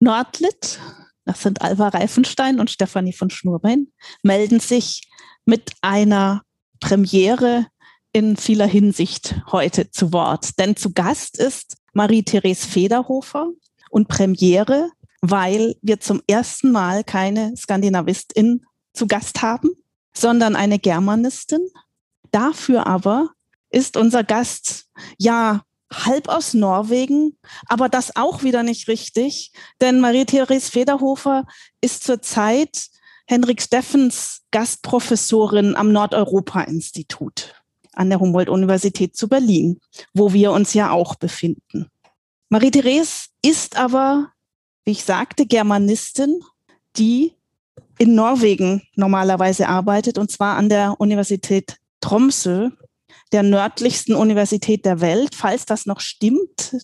[0.00, 0.78] Nordlit,
[1.24, 3.88] das sind Alva Reifenstein und Stefanie von Schnurbein,
[4.22, 5.08] melden sich
[5.44, 6.42] mit einer
[6.80, 7.66] Premiere
[8.12, 10.58] in vieler Hinsicht heute zu Wort.
[10.58, 13.50] Denn zu Gast ist Marie-Therese Federhofer
[13.90, 14.90] und Premiere,
[15.20, 19.70] weil wir zum ersten Mal keine Skandinavistin zu Gast haben,
[20.14, 21.60] sondern eine Germanistin.
[22.30, 23.30] Dafür aber
[23.70, 24.86] ist unser Gast
[25.18, 25.62] ja
[25.92, 27.36] halb aus Norwegen,
[27.66, 31.46] aber das auch wieder nicht richtig, denn Marie-Therese Federhofer
[31.80, 32.88] ist zurzeit
[33.26, 37.54] Henrik Steffens Gastprofessorin am Nordeuropa-Institut
[37.92, 39.80] an der Humboldt-Universität zu Berlin,
[40.14, 41.90] wo wir uns ja auch befinden.
[42.48, 44.32] Marie-Therese ist aber,
[44.84, 46.40] wie ich sagte, Germanistin,
[46.96, 47.34] die
[47.98, 52.70] in Norwegen normalerweise arbeitet, und zwar an der Universität Tromsø,
[53.32, 56.76] der nördlichsten Universität der Welt, falls das noch stimmt.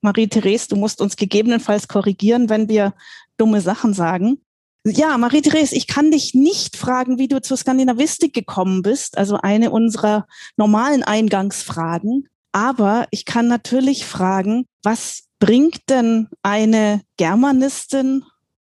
[0.00, 2.94] Marie-Therese, du musst uns gegebenenfalls korrigieren, wenn wir
[3.36, 4.40] dumme Sachen sagen.
[4.86, 9.70] Ja, Marie-Therese, ich kann dich nicht fragen, wie du zur Skandinavistik gekommen bist, also eine
[9.70, 12.28] unserer normalen Eingangsfragen.
[12.52, 18.24] Aber ich kann natürlich fragen, was bringt denn eine Germanistin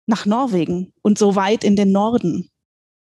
[0.07, 2.51] nach Norwegen und so weit in den Norden?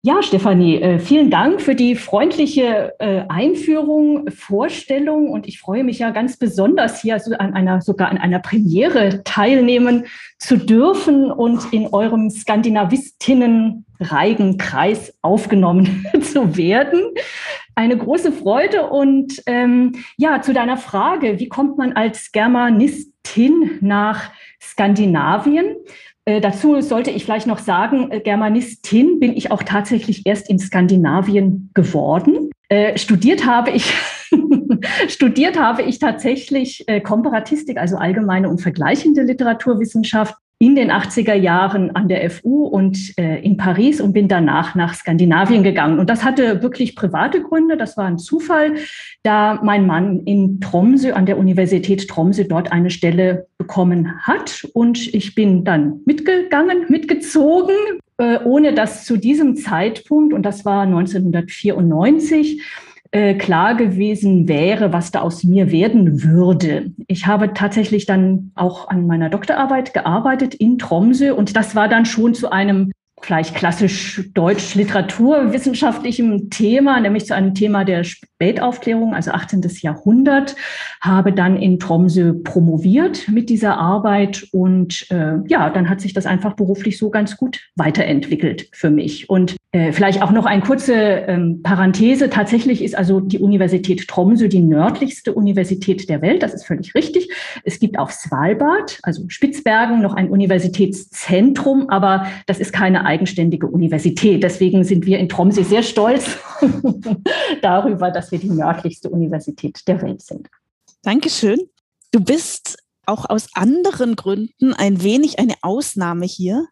[0.03, 5.99] Ja, Stefanie, äh, vielen Dank für die freundliche äh, Einführung, Vorstellung und ich freue mich
[5.99, 10.07] ja ganz besonders hier an einer sogar an einer Premiere teilnehmen
[10.39, 17.01] zu dürfen und in eurem Skandinavistinnen-Reigenkreis aufgenommen zu werden.
[17.75, 24.31] Eine große Freude und ähm, ja, zu deiner Frage, wie kommt man als Germanistin nach
[24.62, 25.75] Skandinavien?
[26.29, 30.59] Äh, dazu sollte ich vielleicht noch sagen, äh, Germanistin bin ich auch tatsächlich erst in
[30.59, 32.51] Skandinavien geworden.
[32.69, 33.95] Äh, studiert habe ich
[35.09, 41.95] studiert habe ich tatsächlich äh, Komparatistik, also allgemeine und vergleichende Literaturwissenschaft in den 80er Jahren
[41.95, 46.00] an der FU und äh, in Paris und bin danach nach Skandinavien gegangen.
[46.00, 47.77] Und das hatte wirklich private Gründe.
[47.77, 48.75] Das war ein Zufall,
[49.22, 54.66] da mein Mann in Tromsø, an der Universität Tromsø, dort eine Stelle bekommen hat.
[54.72, 57.77] Und ich bin dann mitgegangen, mitgezogen,
[58.16, 62.62] äh, ohne dass zu diesem Zeitpunkt, und das war 1994,
[63.11, 66.93] äh, klar gewesen wäre, was da aus mir werden würde.
[67.07, 72.05] Ich habe tatsächlich dann auch an meiner Doktorarbeit gearbeitet in Tromsø und das war dann
[72.05, 72.93] schon zu einem
[73.23, 79.63] vielleicht klassisch deutsch-literaturwissenschaftlichem Thema, nämlich zu einem Thema der Spätaufklärung, also 18.
[79.81, 80.57] Jahrhundert,
[81.01, 86.27] habe dann in Tromsø promoviert mit dieser Arbeit und äh, ja, dann hat sich das
[86.27, 89.29] einfach beruflich so ganz gut weiterentwickelt für mich.
[89.29, 92.31] Und vielleicht auch noch eine kurze ähm, Parenthese.
[92.31, 96.43] Tatsächlich ist also die Universität Tromsø die nördlichste Universität der Welt.
[96.43, 97.31] Das ist völlig richtig.
[97.65, 104.43] Es gibt auf Svalbard, also Spitzbergen, noch ein Universitätszentrum, aber das ist keine eigenständige Universität.
[104.43, 106.39] Deswegen sind wir in Tromsø sehr stolz
[107.62, 110.49] darüber, dass wir die nördlichste Universität der Welt sind.
[111.03, 111.59] Dankeschön.
[112.11, 116.67] Du bist auch aus anderen Gründen ein wenig eine Ausnahme hier,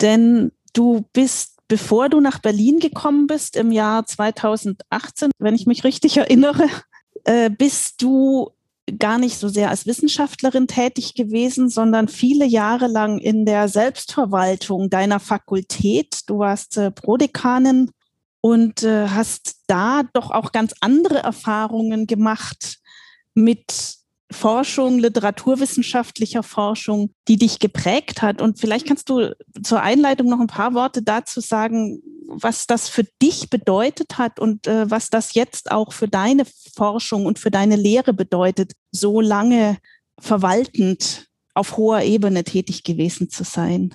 [0.00, 5.84] denn du bist bevor du nach Berlin gekommen bist im Jahr 2018, wenn ich mich
[5.84, 6.68] richtig erinnere,
[7.24, 8.50] äh, bist du
[8.98, 14.88] gar nicht so sehr als Wissenschaftlerin tätig gewesen, sondern viele Jahre lang in der Selbstverwaltung
[14.88, 16.20] deiner Fakultät.
[16.26, 17.90] Du warst äh, Prodekanin
[18.40, 22.78] und äh, hast da doch auch ganz andere Erfahrungen gemacht
[23.34, 23.97] mit
[24.30, 28.42] Forschung, literaturwissenschaftlicher Forschung, die dich geprägt hat.
[28.42, 33.04] Und vielleicht kannst du zur Einleitung noch ein paar Worte dazu sagen, was das für
[33.22, 36.44] dich bedeutet hat und äh, was das jetzt auch für deine
[36.76, 39.78] Forschung und für deine Lehre bedeutet, so lange
[40.20, 43.94] verwaltend auf hoher Ebene tätig gewesen zu sein.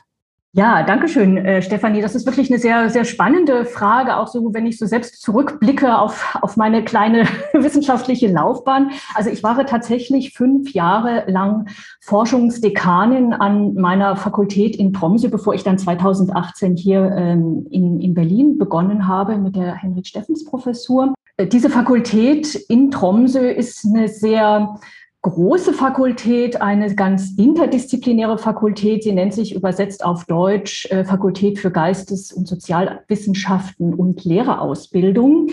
[0.56, 2.02] Ja, danke schön, äh, Stefanie.
[2.02, 5.97] Das ist wirklich eine sehr, sehr spannende Frage, auch so, wenn ich so selbst zurückblicke
[5.97, 8.91] auf, auf meine kleine wissenschaftliche Laufbahn.
[9.16, 11.69] Also ich war tatsächlich fünf Jahre lang
[12.02, 18.59] Forschungsdekanin an meiner Fakultät in Tromsø, bevor ich dann 2018 hier ähm, in, in Berlin
[18.59, 21.16] begonnen habe mit der Henrik Steffens Professur.
[21.38, 24.76] Äh, diese Fakultät in Tromsø ist eine sehr
[25.23, 29.03] große Fakultät, eine ganz interdisziplinäre Fakultät.
[29.03, 35.47] Sie nennt sich übersetzt auf Deutsch äh, Fakultät für Geistes- und Sozialwissenschaften und Lehrerausbildung.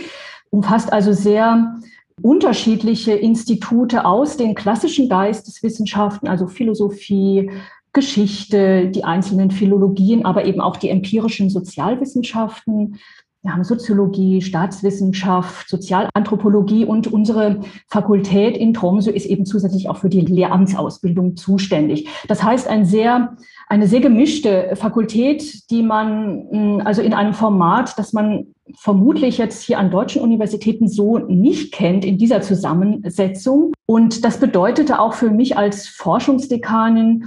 [0.50, 1.78] Umfasst also sehr
[2.20, 7.50] unterschiedliche Institute aus den klassischen Geisteswissenschaften, also Philosophie,
[7.92, 12.98] Geschichte, die einzelnen Philologien, aber eben auch die empirischen Sozialwissenschaften,
[13.42, 20.10] wir haben Soziologie, Staatswissenschaft, Sozialanthropologie und unsere Fakultät in Tromsø ist eben zusätzlich auch für
[20.10, 22.08] die Lehramtsausbildung zuständig.
[22.28, 27.98] Das heißt, ein sehr, eine sehr gemischte Fakultät, die man hm, also in einem Format,
[27.98, 28.48] das man
[28.78, 33.72] vermutlich jetzt hier an deutschen Universitäten so nicht kennt in dieser Zusammensetzung.
[33.86, 37.24] Und das bedeutete auch für mich als Forschungsdekanin,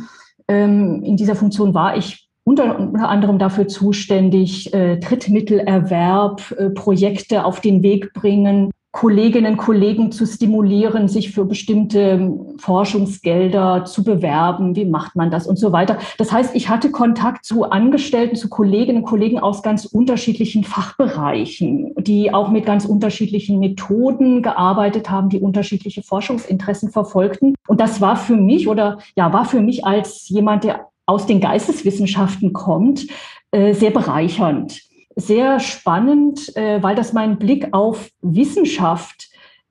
[0.48, 7.45] ähm, in dieser Funktion war ich unter, unter anderem dafür zuständig, äh, Drittmittelerwerb, äh, Projekte
[7.45, 14.04] auf den Weg bringen, Kolleginnen und Kollegen zu stimulieren, sich für bestimmte ähm, Forschungsgelder zu
[14.04, 14.75] bewerben.
[14.75, 15.98] Wie macht man das und so weiter.
[16.19, 21.96] Das heißt, ich hatte Kontakt zu Angestellten, zu Kolleginnen und Kollegen aus ganz unterschiedlichen Fachbereichen,
[21.98, 27.56] die auch mit ganz unterschiedlichen Methoden gearbeitet haben, die unterschiedliche Forschungsinteressen verfolgten.
[27.68, 31.42] Und das war für mich oder ja, war für mich als jemand, der aus den
[31.42, 33.08] Geisteswissenschaften kommt,
[33.52, 34.82] äh, sehr bereichernd,
[35.16, 39.30] sehr spannend, äh, weil das meinen Blick auf Wissenschaft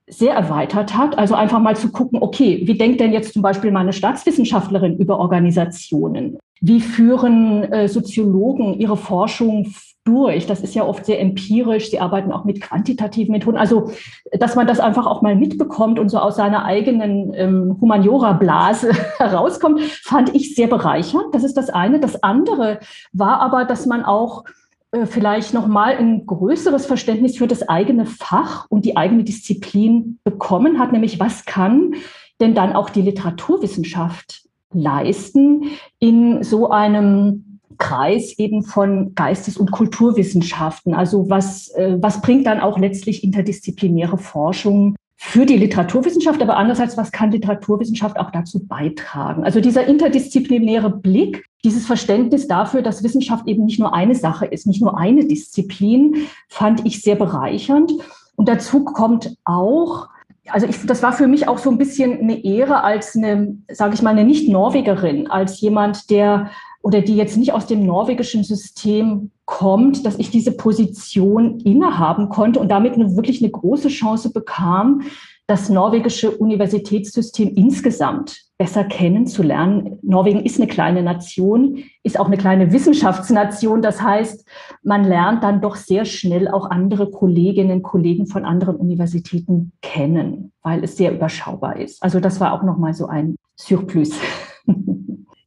[0.09, 1.19] sehr erweitert hat.
[1.19, 5.19] Also einfach mal zu gucken, okay, wie denkt denn jetzt zum Beispiel meine Staatswissenschaftlerin über
[5.19, 6.39] Organisationen?
[6.61, 9.73] Wie führen äh, Soziologen ihre Forschung
[10.05, 10.47] durch?
[10.47, 11.91] Das ist ja oft sehr empirisch.
[11.91, 13.57] Sie arbeiten auch mit quantitativen Methoden.
[13.57, 13.93] Also,
[14.33, 19.81] dass man das einfach auch mal mitbekommt und so aus seiner eigenen ähm, Humaniora-Blase herauskommt,
[19.81, 21.35] fand ich sehr bereichernd.
[21.35, 22.01] Das ist das eine.
[22.01, 22.81] Das andere
[23.13, 24.45] war aber, dass man auch
[24.93, 30.79] äh, vielleicht nochmal ein größeres Verständnis für das eigene Fach und die eigene Disziplin bekommen
[30.79, 31.95] hat, nämlich was kann
[32.41, 34.43] denn dann auch die Literaturwissenschaft
[34.75, 35.65] leisten
[35.99, 37.52] in so einem
[37.83, 40.95] Kreis eben von Geistes- und Kulturwissenschaften.
[40.95, 46.97] Also was, äh, was bringt dann auch letztlich interdisziplinäre Forschung für die Literaturwissenschaft, aber andererseits,
[46.97, 49.43] was kann Literaturwissenschaft auch dazu beitragen?
[49.43, 54.67] Also dieser interdisziplinäre Blick, dieses Verständnis dafür, dass Wissenschaft eben nicht nur eine Sache ist,
[54.69, 57.93] nicht nur eine Disziplin, fand ich sehr bereichernd.
[58.37, 60.09] Und dazu kommt auch,
[60.49, 63.95] also ich, das war für mich auch so ein bisschen eine Ehre als eine, sage
[63.95, 66.51] ich mal, eine Nicht-Norwegerin, als jemand, der
[66.83, 72.61] oder die jetzt nicht aus dem norwegischen System kommt, dass ich diese Position innehaben konnte
[72.61, 75.03] und damit eine, wirklich eine große Chance bekam,
[75.47, 79.99] das norwegische Universitätssystem insgesamt besser kennenzulernen.
[80.03, 83.83] Norwegen ist eine kleine Nation, ist auch eine kleine Wissenschaftsnation.
[83.83, 84.47] Das heißt,
[84.83, 90.53] man lernt dann doch sehr schnell auch andere Kolleginnen und Kollegen von anderen Universitäten kennen,
[90.63, 92.03] weil es sehr überschaubar ist.
[92.03, 94.11] Also das war auch nochmal so ein Surplus.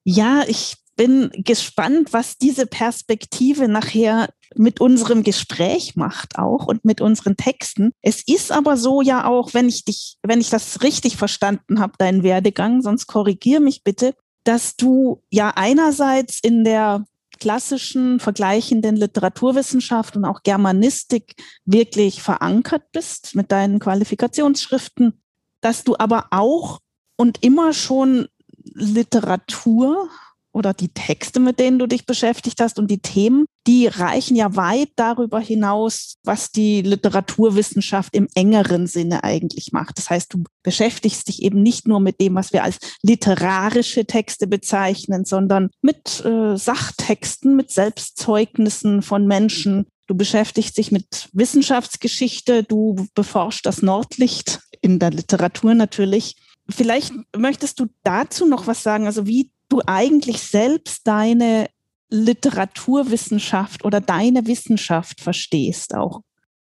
[0.07, 7.01] Ja, ich bin gespannt, was diese Perspektive nachher mit unserem Gespräch macht auch und mit
[7.01, 7.91] unseren Texten.
[8.01, 11.93] Es ist aber so ja auch, wenn ich dich, wenn ich das richtig verstanden habe,
[11.97, 17.05] deinen Werdegang, sonst korrigier mich bitte, dass du ja einerseits in der
[17.39, 25.21] klassischen vergleichenden Literaturwissenschaft und auch Germanistik wirklich verankert bist mit deinen Qualifikationsschriften,
[25.59, 26.79] dass du aber auch
[27.17, 28.27] und immer schon
[28.63, 30.09] Literatur
[30.55, 34.55] oder die Texte, mit denen du dich beschäftigt hast und die Themen, die reichen ja
[34.55, 39.97] weit darüber hinaus, was die Literaturwissenschaft im engeren Sinne eigentlich macht.
[39.97, 44.47] Das heißt, du beschäftigst dich eben nicht nur mit dem, was wir als literarische Texte
[44.47, 49.87] bezeichnen, sondern mit äh, Sachtexten, mit Selbstzeugnissen von Menschen.
[50.07, 56.37] Du beschäftigst dich mit Wissenschaftsgeschichte, du beforschst das Nordlicht in der Literatur natürlich.
[56.69, 61.67] Vielleicht möchtest du dazu noch was sagen, also wie du eigentlich selbst deine
[62.09, 66.21] Literaturwissenschaft oder deine Wissenschaft verstehst auch.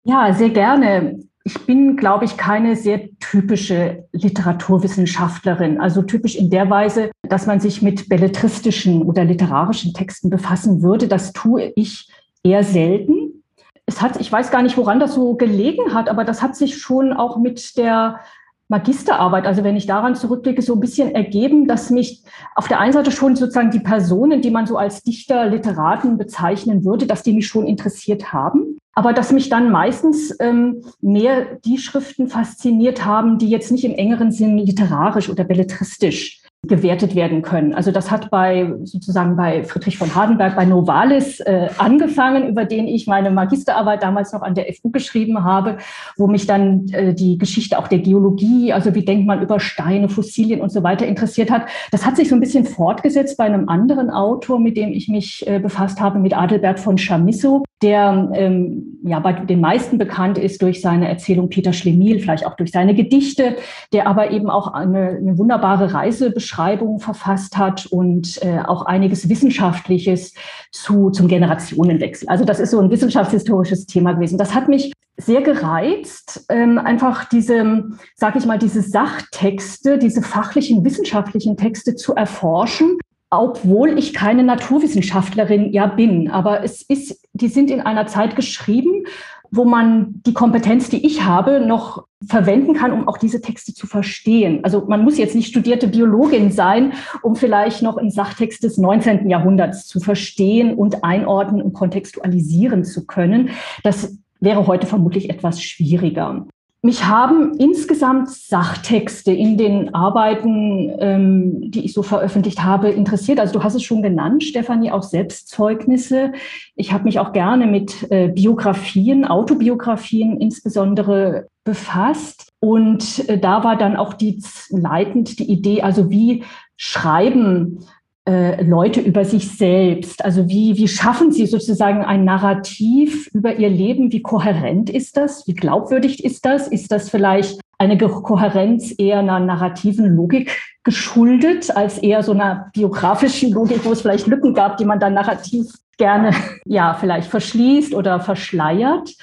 [0.04, 1.20] Ja, sehr gerne.
[1.44, 5.80] Ich bin, glaube ich, keine sehr typische Literaturwissenschaftlerin.
[5.80, 11.08] Also typisch in der Weise, dass man sich mit belletristischen oder literarischen Texten befassen würde.
[11.08, 12.10] Das tue ich
[12.44, 13.44] eher selten.
[13.86, 16.77] Es hat, ich weiß gar nicht, woran das so gelegen hat, aber das hat sich
[16.77, 18.20] schon auch mit der
[18.67, 22.24] Magisterarbeit, also wenn ich daran zurückblicke, so ein bisschen ergeben, dass mich
[22.55, 26.84] auf der einen Seite schon sozusagen die Personen, die man so als Dichter, Literaten bezeichnen
[26.84, 31.77] würde, dass die mich schon interessiert haben, aber dass mich dann meistens ähm, mehr die
[31.77, 37.74] Schriften fasziniert haben, die jetzt nicht im engeren Sinn literarisch oder belletristisch gewertet werden können.
[37.74, 42.88] Also das hat bei sozusagen bei Friedrich von Hardenberg, bei Novalis äh, angefangen, über den
[42.88, 45.77] ich meine Magisterarbeit damals noch an der FU geschrieben habe,
[46.17, 50.10] wo mich dann äh, die Geschichte auch der Geologie, also wie denkt man über Steine,
[50.10, 51.67] Fossilien und so weiter interessiert hat.
[51.91, 55.45] Das hat sich so ein bisschen fortgesetzt bei einem anderen Autor, mit dem ich mich
[55.48, 60.62] äh, befasst habe, mit Adelbert von Chamisso, der ähm, ja bei den meisten bekannt ist
[60.62, 63.55] durch seine Erzählung Peter Schlemiel, vielleicht auch durch seine Gedichte,
[63.93, 68.85] der aber eben auch eine, eine wunderbare Reise beschreibt Geschichtsschreibung verfasst hat und äh, auch
[68.85, 70.33] einiges Wissenschaftliches
[70.71, 72.27] zu, zum Generationenwechsel.
[72.29, 74.38] Also das ist so ein wissenschaftshistorisches Thema gewesen.
[74.38, 77.85] Das hat mich sehr gereizt, ähm, einfach diese,
[78.15, 82.97] sage ich mal, diese Sachtexte, diese fachlichen, wissenschaftlichen Texte zu erforschen
[83.31, 86.29] obwohl ich keine Naturwissenschaftlerin ja bin.
[86.29, 89.05] Aber es ist, die sind in einer Zeit geschrieben,
[89.52, 93.88] wo man die Kompetenz, die ich habe, noch verwenden kann, um auch diese Texte zu
[93.88, 94.64] verstehen.
[94.64, 99.30] Also man muss jetzt nicht studierte Biologin sein, um vielleicht noch einen Sachtext des 19.
[99.30, 103.50] Jahrhunderts zu verstehen und einordnen und kontextualisieren zu können.
[103.84, 106.46] Das wäre heute vermutlich etwas schwieriger.
[106.86, 113.39] Mich haben insgesamt Sachtexte in den Arbeiten, ähm, die ich so veröffentlicht habe, interessiert.
[113.39, 116.34] Also du hast es schon genannt, Stefanie, auch Selbstzeugnisse.
[116.75, 122.51] Ich habe mich auch gerne mit äh, Biografien, Autobiografien insbesondere befasst.
[122.60, 126.44] Und äh, da war dann auch die leitend die Idee, also wie
[126.77, 127.80] Schreiben
[128.27, 130.24] äh, Leute über sich selbst?
[130.24, 134.12] Also wie, wie schaffen sie sozusagen ein Narrativ über ihr Leben?
[134.12, 135.48] Wie kohärent ist das?
[135.48, 136.67] Wie glaubwürdig ist das?
[136.67, 143.51] Ist das vielleicht eine Kohärenz eher einer narrativen Logik geschuldet, als eher so einer biografischen
[143.51, 145.67] Logik, wo es vielleicht Lücken gab, die man dann narrativ
[145.98, 146.32] gerne,
[146.65, 149.13] ja, vielleicht verschließt oder verschleiert?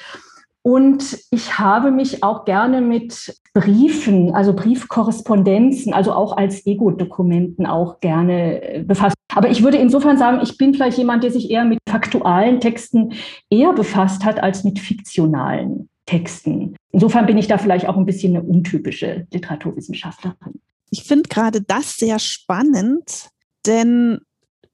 [0.62, 8.00] Und ich habe mich auch gerne mit Briefen, also Briefkorrespondenzen, also auch als Ego-Dokumenten auch
[8.00, 9.16] gerne äh, befasst.
[9.34, 13.12] Aber ich würde insofern sagen, ich bin vielleicht jemand, der sich eher mit faktualen Texten
[13.50, 16.76] eher befasst hat als mit fiktionalen Texten.
[16.92, 20.60] Insofern bin ich da vielleicht auch ein bisschen eine untypische Literaturwissenschaftlerin.
[20.90, 23.30] Ich finde gerade das sehr spannend,
[23.66, 24.20] denn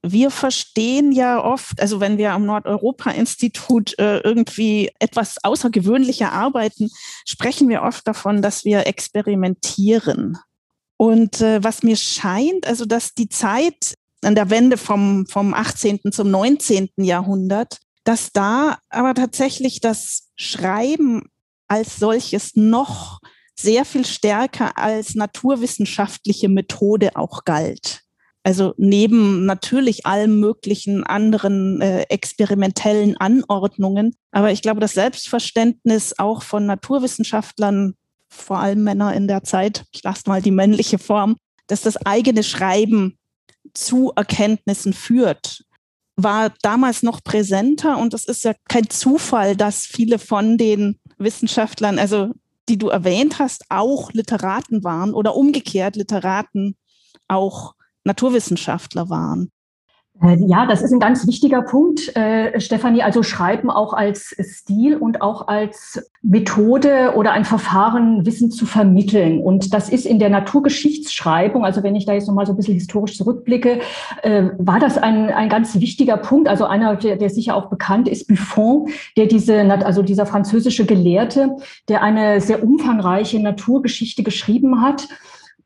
[0.01, 6.89] wir verstehen ja oft, also wenn wir am Nordeuropa-Institut äh, irgendwie etwas außergewöhnlicher arbeiten,
[7.25, 10.37] sprechen wir oft davon, dass wir experimentieren.
[10.97, 16.11] Und äh, was mir scheint, also dass die Zeit an der Wende vom, vom 18.
[16.11, 16.89] zum 19.
[16.97, 21.29] Jahrhundert, dass da aber tatsächlich das Schreiben
[21.67, 23.19] als solches noch
[23.55, 28.01] sehr viel stärker als naturwissenschaftliche Methode auch galt.
[28.43, 34.15] Also neben natürlich allen möglichen anderen äh, experimentellen Anordnungen.
[34.31, 37.95] Aber ich glaube, das Selbstverständnis auch von Naturwissenschaftlern,
[38.29, 41.35] vor allem Männer in der Zeit, ich lasse mal die männliche Form,
[41.67, 43.17] dass das eigene Schreiben
[43.73, 45.63] zu Erkenntnissen führt,
[46.15, 47.97] war damals noch präsenter.
[47.97, 52.31] Und es ist ja kein Zufall, dass viele von den Wissenschaftlern, also
[52.69, 56.75] die du erwähnt hast, auch Literaten waren oder umgekehrt Literaten
[57.27, 59.51] auch Naturwissenschaftler waren.
[60.21, 63.03] Äh, ja, das ist ein ganz wichtiger Punkt, äh, Stefanie.
[63.03, 69.39] Also Schreiben auch als Stil und auch als Methode oder ein Verfahren, Wissen zu vermitteln.
[69.39, 72.73] Und das ist in der Naturgeschichtsschreibung, also wenn ich da jetzt nochmal so ein bisschen
[72.73, 73.79] historisch zurückblicke,
[74.23, 76.49] äh, war das ein, ein ganz wichtiger Punkt.
[76.49, 81.55] Also einer, der, der sicher auch bekannt ist, Buffon, der diese, also dieser französische Gelehrte,
[81.87, 85.07] der eine sehr umfangreiche Naturgeschichte geschrieben hat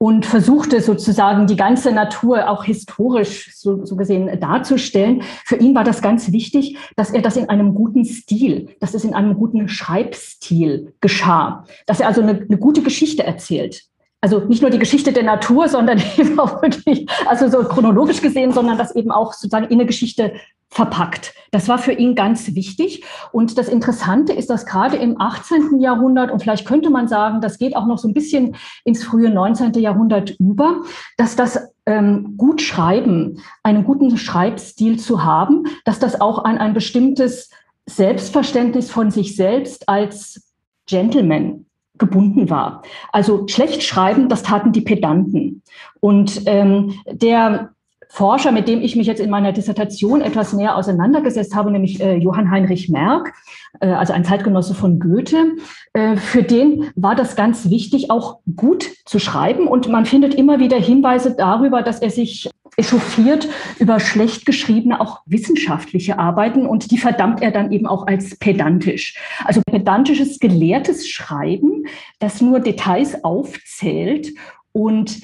[0.03, 5.21] und versuchte sozusagen die ganze Natur auch historisch so, so gesehen darzustellen.
[5.45, 9.05] Für ihn war das ganz wichtig, dass er das in einem guten Stil, dass es
[9.05, 13.85] in einem guten Schreibstil geschah, dass er also eine, eine gute Geschichte erzählt
[14.23, 18.53] also nicht nur die Geschichte der Natur, sondern eben auch wirklich, also so chronologisch gesehen,
[18.53, 20.33] sondern das eben auch sozusagen in eine Geschichte
[20.69, 21.33] verpackt.
[21.51, 23.03] Das war für ihn ganz wichtig.
[23.33, 25.81] Und das Interessante ist, dass gerade im 18.
[25.81, 29.29] Jahrhundert, und vielleicht könnte man sagen, das geht auch noch so ein bisschen ins frühe
[29.29, 29.73] 19.
[29.73, 30.83] Jahrhundert über,
[31.17, 36.73] dass das ähm, gut schreiben, einen guten Schreibstil zu haben, dass das auch an ein
[36.73, 37.49] bestimmtes
[37.87, 40.49] Selbstverständnis von sich selbst als
[40.87, 41.65] Gentleman
[41.97, 42.83] gebunden war.
[43.11, 45.61] Also schlecht schreiben, das taten die Pedanten.
[45.99, 47.69] Und ähm, der
[48.13, 52.15] Forscher, mit dem ich mich jetzt in meiner Dissertation etwas näher auseinandergesetzt habe, nämlich äh,
[52.15, 53.33] Johann Heinrich Merck,
[53.79, 55.53] äh, also ein Zeitgenosse von Goethe.
[55.93, 59.67] Äh, für den war das ganz wichtig, auch gut zu schreiben.
[59.67, 63.47] Und man findet immer wieder Hinweise darüber, dass er sich echauffiert
[63.79, 69.17] über schlecht geschriebene, auch wissenschaftliche Arbeiten und die verdammt er dann eben auch als pedantisch.
[69.45, 71.85] Also pedantisches, gelehrtes Schreiben,
[72.19, 74.33] das nur Details aufzählt
[74.71, 75.21] und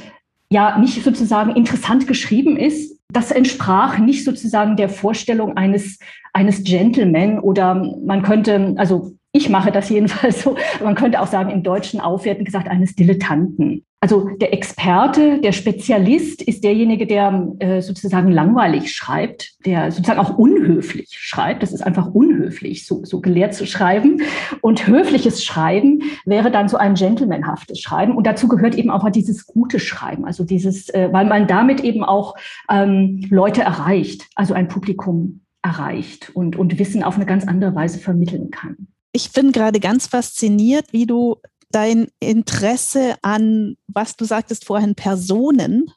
[0.51, 5.99] ja nicht sozusagen interessant geschrieben ist, das entsprach nicht sozusagen der Vorstellung eines,
[6.33, 7.75] eines Gentleman oder
[8.05, 12.45] man könnte, also ich mache das jedenfalls so, man könnte auch sagen im Deutschen aufwertend
[12.45, 13.85] gesagt eines Dilettanten.
[14.01, 20.37] Also der Experte, der Spezialist ist derjenige, der äh, sozusagen langweilig schreibt, der sozusagen auch
[20.37, 21.63] unhöflich schreibt.
[21.63, 24.21] Das ist einfach unhöflich, so, so gelehrt zu schreiben.
[24.61, 28.15] Und höfliches Schreiben wäre dann so ein gentlemanhaftes Schreiben.
[28.15, 32.03] Und dazu gehört eben auch dieses gute Schreiben, also dieses, äh, weil man damit eben
[32.05, 32.35] auch
[32.69, 37.99] ähm, Leute erreicht, also ein Publikum erreicht und, und Wissen auf eine ganz andere Weise
[37.99, 38.87] vermitteln kann.
[39.11, 41.37] Ich bin gerade ganz fasziniert, wie du
[41.71, 45.91] dein Interesse an, was du sagtest vorhin, Personen,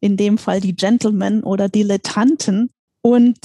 [0.00, 3.38] in dem Fall die Gentlemen oder Dilettanten und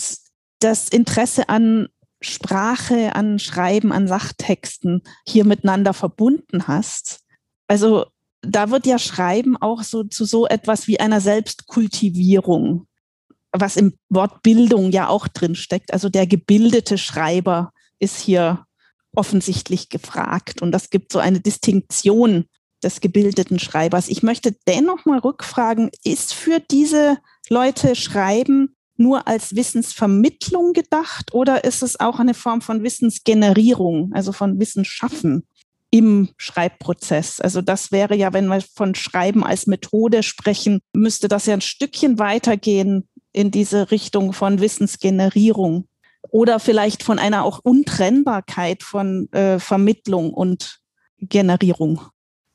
[0.59, 1.87] das Interesse an
[2.21, 7.21] Sprache, an Schreiben, an Sachtexten hier miteinander verbunden hast.
[7.67, 8.05] Also
[8.41, 12.87] da wird ja Schreiben auch so zu so etwas wie einer Selbstkultivierung,
[13.51, 15.93] was im Wort Bildung ja auch drin steckt.
[15.93, 18.65] Also der gebildete Schreiber ist hier
[19.15, 20.61] offensichtlich gefragt.
[20.61, 22.45] Und das gibt so eine Distinktion
[22.83, 24.07] des gebildeten Schreibers.
[24.07, 27.17] Ich möchte dennoch mal rückfragen, ist für diese
[27.49, 34.31] Leute Schreiben nur als Wissensvermittlung gedacht oder ist es auch eine Form von Wissensgenerierung, also
[34.31, 35.47] von Wissensschaffen
[35.89, 37.39] im Schreibprozess?
[37.39, 41.61] Also das wäre ja, wenn wir von Schreiben als Methode sprechen, müsste das ja ein
[41.61, 45.88] Stückchen weitergehen in diese Richtung von Wissensgenerierung
[46.31, 50.79] oder vielleicht von einer auch Untrennbarkeit von äh, Vermittlung und
[51.19, 52.01] Generierung?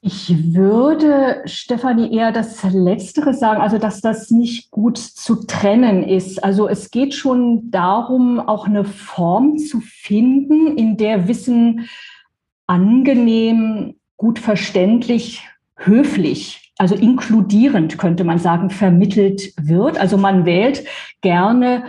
[0.06, 6.44] Ich würde, Stefanie, eher das Letztere sagen, also dass das nicht gut zu trennen ist.
[6.44, 11.88] Also es geht schon darum, auch eine Form zu finden, in der Wissen
[12.66, 15.42] angenehm, gut verständlich,
[15.76, 19.98] höflich, also inkludierend könnte man sagen, vermittelt wird.
[19.98, 20.84] Also man wählt
[21.20, 21.84] gerne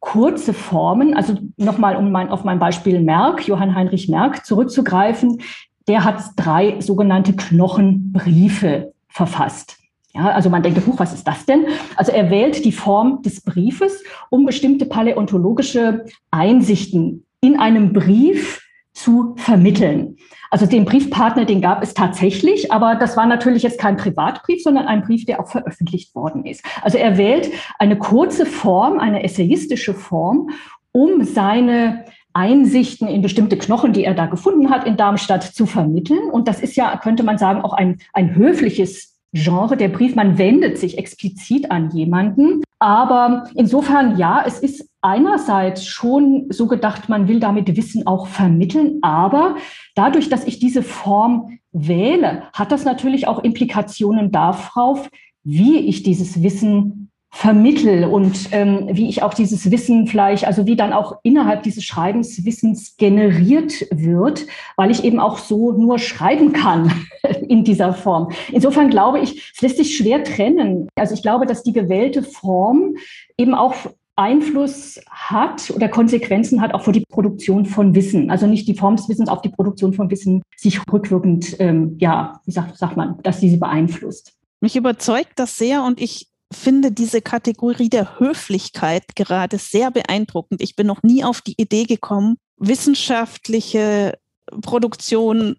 [0.00, 5.40] kurze Formen, also nochmal, um mein, auf mein Beispiel Merck, Johann Heinrich Merck zurückzugreifen,
[5.88, 9.76] der hat drei sogenannte Knochenbriefe verfasst.
[10.14, 11.66] Ja, also man denkt, huch, was ist das denn?
[11.96, 18.62] Also er wählt die Form des Briefes, um bestimmte paläontologische Einsichten in einem Brief
[18.92, 20.16] zu vermitteln.
[20.50, 24.86] Also den Briefpartner, den gab es tatsächlich, aber das war natürlich jetzt kein Privatbrief, sondern
[24.86, 26.64] ein Brief, der auch veröffentlicht worden ist.
[26.82, 30.50] Also er wählt eine kurze Form, eine essayistische Form,
[30.92, 36.30] um seine Einsichten in bestimmte Knochen, die er da gefunden hat in Darmstadt, zu vermitteln.
[36.30, 39.76] Und das ist ja, könnte man sagen, auch ein, ein höfliches Genre.
[39.76, 42.62] Der Brief, man wendet sich explizit an jemanden.
[42.78, 48.98] Aber insofern, ja, es ist einerseits schon so gedacht, man will damit Wissen auch vermitteln,
[49.02, 49.56] aber
[49.94, 55.08] dadurch, dass ich diese Form wähle, hat das natürlich auch Implikationen darauf,
[55.44, 57.07] wie ich dieses Wissen
[57.38, 61.84] vermittel und ähm, wie ich auch dieses Wissen vielleicht, also wie dann auch innerhalb dieses
[61.84, 66.92] Schreibens Wissens generiert wird, weil ich eben auch so nur schreiben kann
[67.48, 68.32] in dieser Form.
[68.50, 70.88] Insofern glaube ich, es lässt sich schwer trennen.
[70.96, 72.96] Also ich glaube, dass die gewählte Form
[73.36, 73.76] eben auch
[74.16, 78.32] Einfluss hat oder Konsequenzen hat auch für die Produktion von Wissen.
[78.32, 82.40] Also nicht die Form des Wissens auf die Produktion von Wissen sich rückwirkend, ähm, ja,
[82.46, 84.34] wie sagt, sagt man, dass diese beeinflusst.
[84.60, 90.62] Mich überzeugt das sehr und ich finde diese Kategorie der Höflichkeit gerade sehr beeindruckend.
[90.62, 94.18] Ich bin noch nie auf die Idee gekommen, wissenschaftliche
[94.62, 95.56] Produktion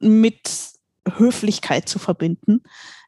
[0.00, 0.72] mit
[1.16, 2.62] Höflichkeit zu verbinden.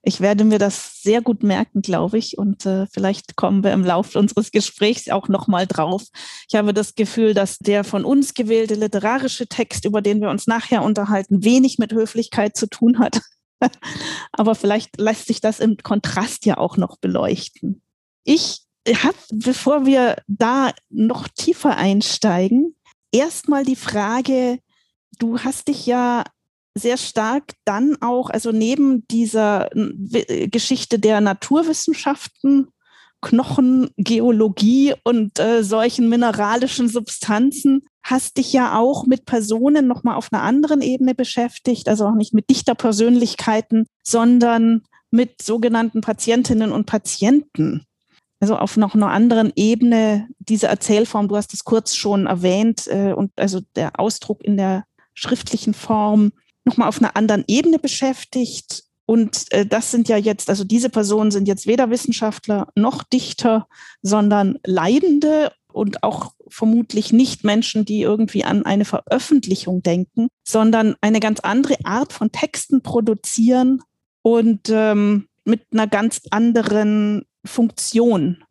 [0.06, 3.84] Ich werde mir das sehr gut merken, glaube ich, und äh, vielleicht kommen wir im
[3.84, 6.02] Laufe unseres Gesprächs auch noch mal drauf.
[6.46, 10.46] Ich habe das Gefühl, dass der von uns gewählte literarische Text, über den wir uns
[10.46, 13.22] nachher unterhalten, wenig mit Höflichkeit zu tun hat.
[14.32, 17.82] Aber vielleicht lässt sich das im Kontrast ja auch noch beleuchten.
[18.24, 22.76] Ich habe, bevor wir da noch tiefer einsteigen,
[23.12, 24.58] erstmal die Frage,
[25.18, 26.24] du hast dich ja
[26.76, 32.68] sehr stark dann auch, also neben dieser Geschichte der Naturwissenschaften,
[33.20, 40.42] Knochengeologie und äh, solchen mineralischen Substanzen, hast dich ja auch mit Personen nochmal auf einer
[40.42, 47.86] anderen Ebene beschäftigt, also auch nicht mit Dichterpersönlichkeiten, sondern mit sogenannten Patientinnen und Patienten.
[48.40, 53.14] Also auf noch einer anderen Ebene diese Erzählform, du hast es kurz schon erwähnt, äh,
[53.14, 56.32] und also der Ausdruck in der schriftlichen Form
[56.64, 58.84] nochmal auf einer anderen Ebene beschäftigt.
[59.06, 63.66] Und äh, das sind ja jetzt, also diese Personen sind jetzt weder Wissenschaftler noch Dichter,
[64.02, 71.20] sondern Leidende und auch vermutlich nicht Menschen, die irgendwie an eine Veröffentlichung denken, sondern eine
[71.20, 73.82] ganz andere Art von Texten produzieren
[74.22, 78.44] und ähm, mit einer ganz anderen Funktion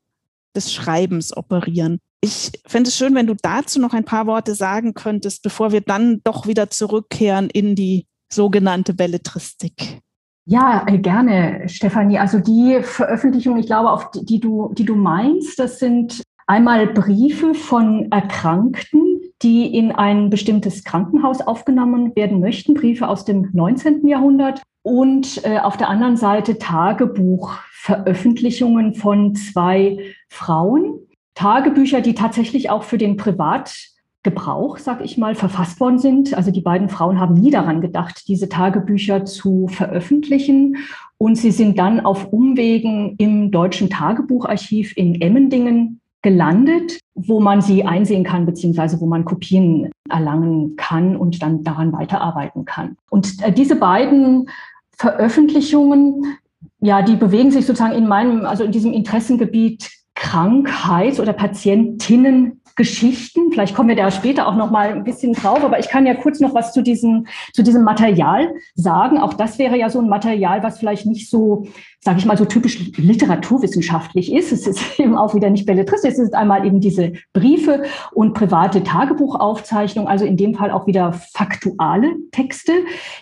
[0.56, 2.00] des Schreibens operieren.
[2.22, 5.82] Ich fände es schön, wenn du dazu noch ein paar Worte sagen könntest, bevor wir
[5.82, 10.00] dann doch wieder zurückkehren in die sogenannte Belletristik.
[10.46, 12.20] Ja, äh, gerne, Stefanie.
[12.20, 16.88] Also die Veröffentlichung, ich glaube, auf die, die du, die du meinst, das sind einmal
[16.88, 24.08] Briefe von Erkrankten, die in ein bestimmtes Krankenhaus aufgenommen werden möchten, Briefe aus dem 19.
[24.08, 31.00] Jahrhundert und äh, auf der anderen Seite Tagebuchveröffentlichungen von zwei Frauen.
[31.36, 36.36] Tagebücher, die tatsächlich auch für den Privatgebrauch, sag ich mal, verfasst worden sind.
[36.36, 40.78] Also die beiden Frauen haben nie daran gedacht, diese Tagebücher zu veröffentlichen.
[41.18, 47.86] Und sie sind dann auf Umwegen im Deutschen Tagebucharchiv in Emmendingen gelandet, wo man sie
[47.86, 52.98] einsehen kann, beziehungsweise wo man Kopien erlangen kann und dann daran weiterarbeiten kann.
[53.12, 54.50] Und äh, diese beiden
[54.98, 56.38] Veröffentlichungen,
[56.80, 63.52] ja, die bewegen sich sozusagen in meinem, also in diesem Interessengebiet Krankheit oder Patientinnen Geschichten.
[63.52, 66.16] Vielleicht kommen wir da später auch noch mal ein bisschen drauf, aber ich kann ja
[66.16, 69.20] kurz noch was zu diesem, zu diesem Material sagen.
[69.20, 71.68] Auch das wäre ja so ein Material, was vielleicht nicht so,
[72.00, 74.52] sage ich mal, so typisch literaturwissenschaftlich ist.
[74.52, 76.14] Es ist eben auch wieder nicht belletristisch.
[76.14, 81.14] Es ist einmal eben diese Briefe und private Tagebuchaufzeichnungen, also in dem Fall auch wieder
[81.14, 82.72] faktuale Texte,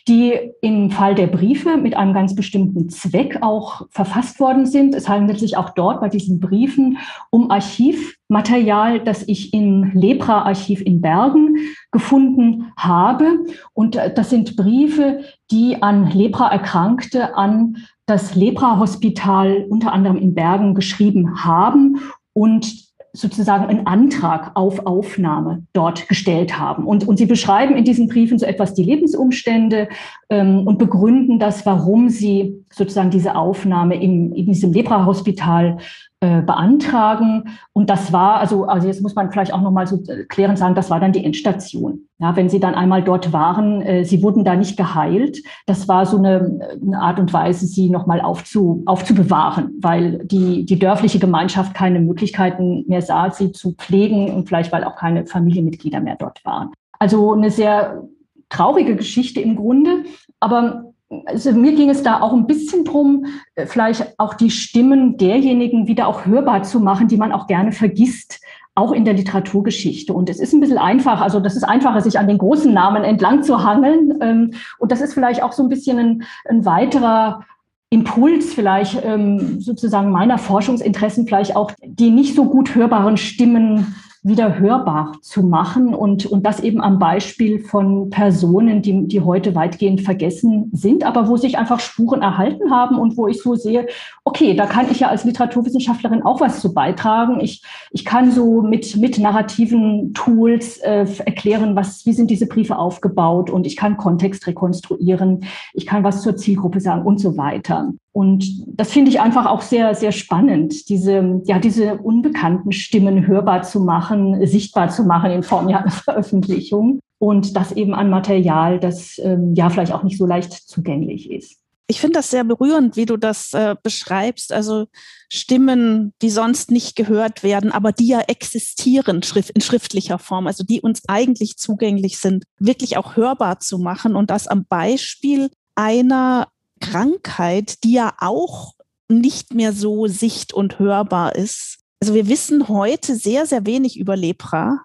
[0.08, 4.96] die im Fall der Briefe mit einem ganz bestimmten Zweck auch verfasst worden sind.
[4.96, 6.98] Es handelt sich auch dort bei diesen Briefen
[7.30, 11.58] um Archiv Material, das ich im Lepra-Archiv in Bergen
[11.92, 13.40] gefunden habe.
[13.74, 15.20] Und äh, das sind Briefe,
[15.52, 22.00] die an Lepra-Erkrankte an das Lepra-Hospital unter anderem in Bergen geschrieben haben
[22.34, 26.86] und sozusagen einen Antrag auf Aufnahme dort gestellt haben.
[26.86, 29.90] Und, und sie beschreiben in diesen Briefen so etwas die Lebensumstände
[30.30, 35.78] ähm, und begründen das, warum sie sozusagen diese Aufnahme im, in diesem Lepra-Hospital
[36.24, 37.46] äh, beantragen.
[37.74, 40.92] Und das war, also, also jetzt muss man vielleicht auch nochmal so klären sagen, das
[40.92, 42.08] war dann die Endstation.
[42.20, 45.40] Ja, wenn sie dann einmal dort waren, äh, sie wurden da nicht geheilt.
[45.66, 50.78] Das war so eine, eine Art und Weise, sie nochmal aufzu, aufzubewahren, weil die, die
[50.78, 56.02] dörfliche Gemeinschaft keine Möglichkeiten mehr sah, sie zu pflegen und vielleicht, weil auch keine Familienmitglieder
[56.02, 56.70] mehr dort waren.
[57.00, 58.04] Also eine sehr
[58.50, 60.04] traurige Geschichte im Grunde.
[60.40, 60.91] Aber
[61.26, 65.88] also mir ging es da auch ein bisschen drum, äh, vielleicht auch die Stimmen derjenigen
[65.88, 68.40] wieder auch hörbar zu machen, die man auch gerne vergisst,
[68.74, 70.14] auch in der Literaturgeschichte.
[70.14, 73.04] Und es ist ein bisschen einfach, also das ist einfacher, sich an den großen Namen
[73.04, 74.18] entlang zu hangeln.
[74.22, 77.42] Ähm, und das ist vielleicht auch so ein bisschen ein, ein weiterer
[77.90, 84.60] Impuls vielleicht ähm, sozusagen meiner Forschungsinteressen, vielleicht auch die nicht so gut hörbaren Stimmen wieder
[84.60, 90.02] hörbar zu machen und, und das eben am Beispiel von Personen, die, die heute weitgehend
[90.02, 93.88] vergessen sind, aber wo sich einfach Spuren erhalten haben und wo ich so sehe,
[94.24, 97.40] okay, da kann ich ja als Literaturwissenschaftlerin auch was zu beitragen.
[97.40, 102.78] Ich, ich kann so mit, mit narrativen Tools äh, erklären, was, wie sind diese Briefe
[102.78, 107.92] aufgebaut und ich kann Kontext rekonstruieren, ich kann was zur Zielgruppe sagen und so weiter.
[108.14, 113.64] Und das finde ich einfach auch sehr, sehr spannend, diese, ja, diese unbekannten Stimmen hörbar
[113.64, 119.18] zu machen, sichtbar zu machen in Form einer Veröffentlichung und das eben an Material, das
[119.24, 121.62] ähm, ja vielleicht auch nicht so leicht zugänglich ist.
[121.88, 124.54] Ich finde das sehr berührend, wie du das äh, beschreibst.
[124.54, 124.88] Also
[125.30, 129.22] Stimmen, die sonst nicht gehört werden, aber die ja existieren
[129.54, 134.30] in schriftlicher Form, also die uns eigentlich zugänglich sind, wirklich auch hörbar zu machen und
[134.30, 136.48] das am Beispiel einer
[136.82, 138.74] Krankheit, die ja auch
[139.08, 141.78] nicht mehr so sicht- und hörbar ist.
[142.02, 144.82] Also wir wissen heute sehr, sehr wenig über Lepra.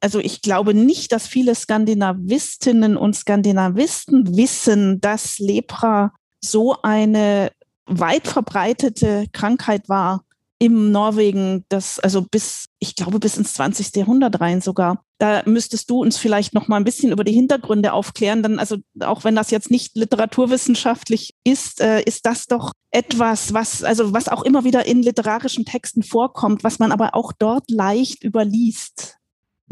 [0.00, 7.52] Also ich glaube nicht, dass viele Skandinavistinnen und Skandinavisten wissen, dass Lepra so eine
[7.86, 10.24] weit verbreitete Krankheit war
[10.62, 13.96] im Norwegen, das also bis, ich glaube, bis ins 20.
[13.96, 15.04] Jahrhundert rein sogar.
[15.18, 18.44] Da müsstest du uns vielleicht noch mal ein bisschen über die Hintergründe aufklären.
[18.44, 23.82] Dann, also auch wenn das jetzt nicht literaturwissenschaftlich ist, äh, ist das doch etwas, was,
[23.82, 28.22] also was auch immer wieder in literarischen Texten vorkommt, was man aber auch dort leicht
[28.22, 29.16] überliest.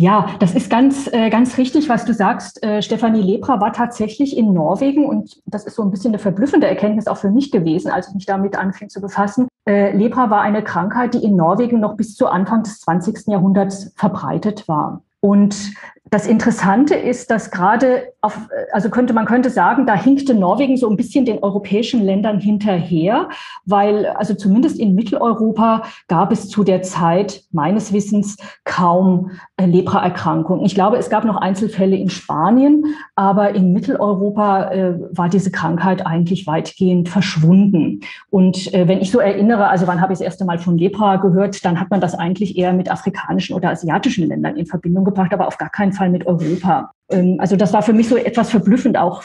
[0.01, 2.63] Ja, das ist ganz, äh, ganz richtig, was du sagst.
[2.63, 6.67] Äh, Stefanie Lepra war tatsächlich in Norwegen und das ist so ein bisschen eine verblüffende
[6.67, 9.47] Erkenntnis auch für mich gewesen, als ich mich damit anfing zu befassen.
[9.69, 13.27] Äh, Lepra war eine Krankheit, die in Norwegen noch bis zu Anfang des 20.
[13.27, 15.03] Jahrhunderts verbreitet war.
[15.21, 15.73] Und
[16.11, 18.37] das Interessante ist, dass gerade auf,
[18.73, 23.29] also könnte, man könnte sagen, da hinkte Norwegen so ein bisschen den europäischen Ländern hinterher,
[23.65, 30.65] weil also zumindest in Mitteleuropa gab es zu der Zeit meines Wissens kaum äh, Lepraerkrankungen.
[30.67, 36.05] Ich glaube, es gab noch Einzelfälle in Spanien, aber in Mitteleuropa äh, war diese Krankheit
[36.05, 38.01] eigentlich weitgehend verschwunden.
[38.31, 41.17] Und äh, wenn ich so erinnere, also wann habe ich das erste Mal von Lepra
[41.17, 45.33] gehört, dann hat man das eigentlich eher mit afrikanischen oder asiatischen Ländern in Verbindung gebracht,
[45.33, 46.93] aber auf gar keinen Fall mit Europa.
[47.11, 49.23] Ähm, also das war für mich so etwas verblüffend auch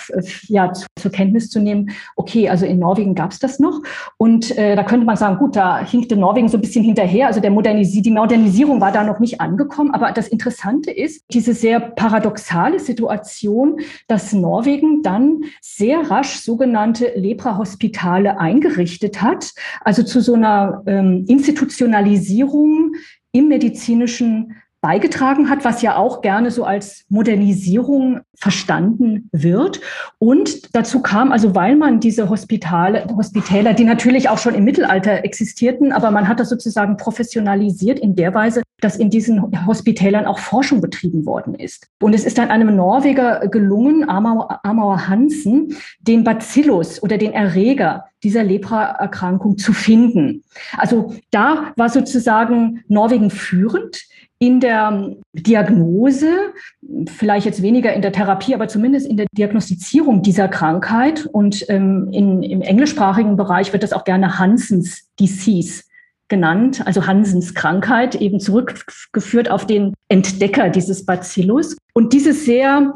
[0.47, 3.81] ja, zur Kenntnis zu nehmen, okay, also in Norwegen gab es das noch.
[4.17, 7.27] Und äh, da könnte man sagen, gut, da hinkte Norwegen so ein bisschen hinterher.
[7.27, 9.91] Also der Modernisi die Modernisierung war da noch nicht angekommen.
[9.91, 18.39] Aber das Interessante ist, diese sehr paradoxale Situation, dass Norwegen dann sehr rasch sogenannte Lepra-Hospitale
[18.39, 22.93] eingerichtet hat, also zu so einer ähm, Institutionalisierung
[23.31, 29.81] im medizinischen beigetragen hat, was ja auch gerne so als Modernisierung verstanden wird.
[30.19, 35.25] Und dazu kam also, weil man diese Hospitale, Hospitäler, die natürlich auch schon im Mittelalter
[35.25, 40.37] existierten, aber man hat das sozusagen professionalisiert in der Weise, dass in diesen Hospitälern auch
[40.37, 41.87] Forschung betrieben worden ist.
[41.99, 48.43] Und es ist dann einem Norweger gelungen, Amauer, Hansen, den Bacillus oder den Erreger dieser
[48.43, 50.43] Lepra-Erkrankung zu finden.
[50.77, 54.03] Also da war sozusagen Norwegen führend
[54.45, 56.53] in der Diagnose,
[57.17, 61.25] vielleicht jetzt weniger in der Therapie, aber zumindest in der Diagnostizierung dieser Krankheit.
[61.25, 65.83] Und ähm, in, im englischsprachigen Bereich wird das auch gerne Hansens Disease
[66.27, 71.75] genannt, also Hansens Krankheit, eben zurückgeführt auf den Entdecker dieses Bacillus.
[71.93, 72.93] Und diese sehr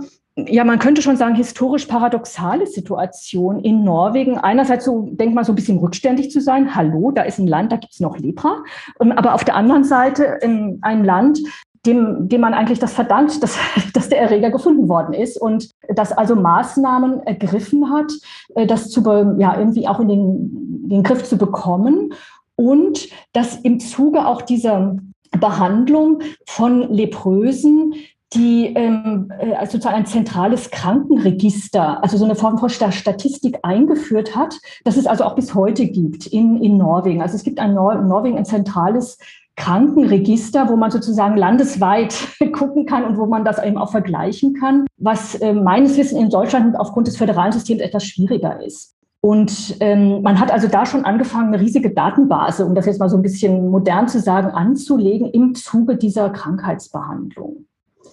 [0.47, 4.37] ja, man könnte schon sagen, historisch paradoxale Situation in Norwegen.
[4.37, 6.75] Einerseits so, denkt man so ein bisschen rückständig zu sein.
[6.75, 8.63] Hallo, da ist ein Land, da gibt es noch Lepra.
[9.01, 11.39] Ähm, aber auf der anderen Seite ein Land,
[11.85, 13.57] dem, dem man eigentlich das verdankt, dass,
[13.93, 18.11] dass der Erreger gefunden worden ist und das also Maßnahmen ergriffen hat,
[18.55, 19.01] äh, das zu,
[19.37, 22.13] ja, irgendwie auch in den, den Griff zu bekommen
[22.55, 24.97] und dass im Zuge auch dieser
[25.31, 27.93] Behandlung von Leprösen
[28.33, 34.35] die ähm, äh, also sozusagen ein zentrales Krankenregister, also so eine Form von Statistik eingeführt
[34.35, 37.21] hat, das es also auch bis heute gibt in, in Norwegen.
[37.21, 39.17] Also es gibt ein Nor in Norwegen ein zentrales
[39.55, 42.15] Krankenregister, wo man sozusagen landesweit
[42.53, 46.29] gucken kann und wo man das eben auch vergleichen kann, was äh, meines Wissens in
[46.29, 48.95] Deutschland aufgrund des föderalen Systems etwas schwieriger ist.
[49.21, 53.09] Und ähm, man hat also da schon angefangen, eine riesige Datenbase, um das jetzt mal
[53.09, 57.65] so ein bisschen modern zu sagen, anzulegen im Zuge dieser Krankheitsbehandlung.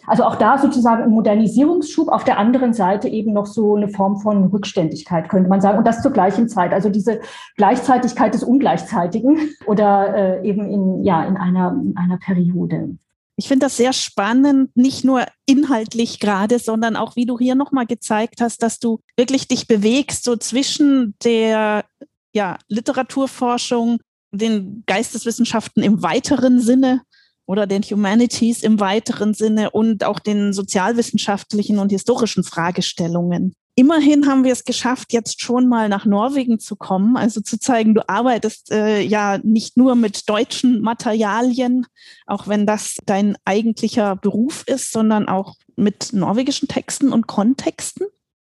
[0.07, 4.19] Also auch da sozusagen ein Modernisierungsschub, auf der anderen Seite eben noch so eine Form
[4.19, 5.79] von Rückständigkeit, könnte man sagen.
[5.79, 6.73] Und das zur gleichen Zeit.
[6.73, 7.21] Also diese
[7.57, 12.97] Gleichzeitigkeit des Ungleichzeitigen oder äh, eben in, ja, in, einer, in einer Periode.
[13.39, 17.85] Ich finde das sehr spannend, nicht nur inhaltlich gerade, sondern auch, wie du hier nochmal
[17.85, 21.85] gezeigt hast, dass du wirklich dich bewegst, so zwischen der
[22.33, 23.99] ja, Literaturforschung,
[24.33, 27.03] den Geisteswissenschaften im weiteren Sinne
[27.47, 33.55] oder den Humanities im weiteren Sinne und auch den sozialwissenschaftlichen und historischen Fragestellungen.
[33.79, 37.95] Immerhin haben wir es geschafft, jetzt schon mal nach Norwegen zu kommen, also zu zeigen,
[37.95, 41.87] du arbeitest äh, ja nicht nur mit deutschen Materialien,
[42.27, 48.07] auch wenn das dein eigentlicher Beruf ist, sondern auch mit norwegischen Texten und Kontexten.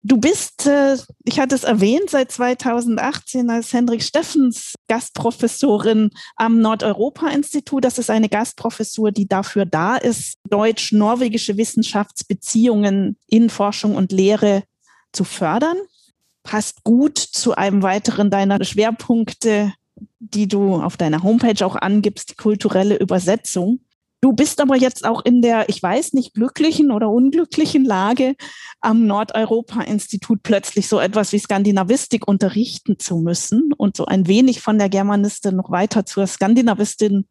[0.02, 7.84] Du bist, äh, ich hatte es erwähnt, seit 2018 als Hendrik Steffens Gastprofessorin am Nordeuropa-Institut.
[7.84, 14.62] Das ist eine Gastprofessur, die dafür da ist, deutsch-norwegische Wissenschaftsbeziehungen in Forschung und Lehre
[15.12, 15.76] zu fördern.
[16.44, 19.74] Passt gut zu einem weiteren deiner Schwerpunkte,
[20.18, 23.80] die du auf deiner Homepage auch angibst, die kulturelle Übersetzung.
[24.22, 28.34] Du bist aber jetzt auch in der, ich weiß nicht, glücklichen oder unglücklichen Lage,
[28.82, 34.78] am Nordeuropa-Institut plötzlich so etwas wie Skandinavistik unterrichten zu müssen und so ein wenig von
[34.78, 37.24] der Germanistin noch weiter zur Skandinavistin,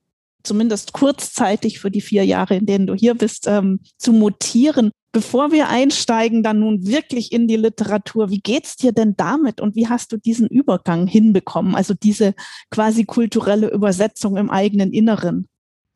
[0.44, 4.90] zumindest kurzzeitig für die vier Jahre, in denen du hier bist, ähm, zu mutieren.
[5.12, 9.76] Bevor wir einsteigen, dann nun wirklich in die Literatur, wie geht's dir denn damit und
[9.76, 11.76] wie hast du diesen Übergang hinbekommen?
[11.76, 12.34] Also diese
[12.72, 15.48] quasi kulturelle Übersetzung im eigenen Inneren?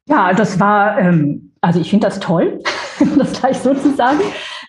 [0.07, 2.59] Ja, das war, ähm, also ich finde das toll,
[3.17, 4.19] das gleich so zu sagen.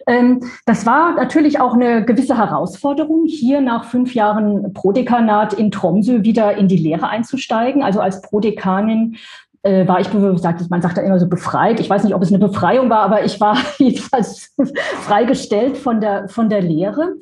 [0.06, 6.22] Ähm, das war natürlich auch eine gewisse Herausforderung, hier nach fünf Jahren Prodekanat in Tromsø
[6.22, 7.82] wieder in die Lehre einzusteigen.
[7.82, 9.16] Also als Prodekanin
[9.62, 11.80] äh, war ich, man sagt da immer so befreit.
[11.80, 14.54] Ich weiß nicht, ob es eine Befreiung war, aber ich war jedenfalls
[15.00, 17.14] freigestellt von der, von der Lehre.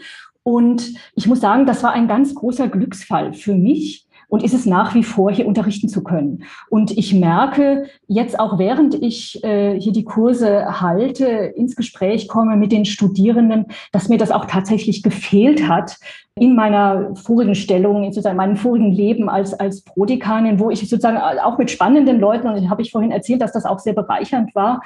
[0.43, 4.65] Und ich muss sagen, das war ein ganz großer Glücksfall für mich, und ist es
[4.65, 6.45] nach wie vor, hier unterrichten zu können.
[6.71, 12.57] Und ich merke jetzt auch, während ich äh, hier die Kurse halte, ins Gespräch komme
[12.57, 15.99] mit den Studierenden, dass mir das auch tatsächlich gefehlt hat
[16.35, 21.19] in meiner vorigen Stellung, sozusagen in meinem vorigen Leben als, als Prodekanin, wo ich sozusagen
[21.19, 24.81] auch mit spannenden Leuten, und habe ich vorhin erzählt, dass das auch sehr bereichernd war,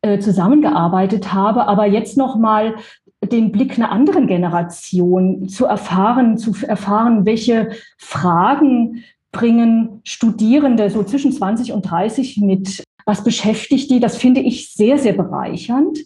[0.00, 2.76] äh, zusammengearbeitet habe, aber jetzt noch mal
[3.24, 11.32] den Blick einer anderen Generation zu erfahren, zu erfahren, welche Fragen bringen Studierende so zwischen
[11.32, 15.98] 20 und 30 mit, was beschäftigt die, das finde ich sehr, sehr bereichernd.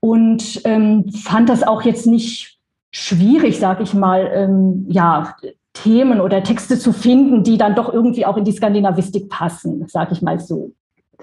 [0.00, 2.58] und ähm, fand das auch jetzt nicht
[2.92, 5.34] schwierig, sage ich mal, ähm, ja,
[5.72, 10.12] Themen oder Texte zu finden, die dann doch irgendwie auch in die Skandinavistik passen, sage
[10.12, 10.72] ich mal so.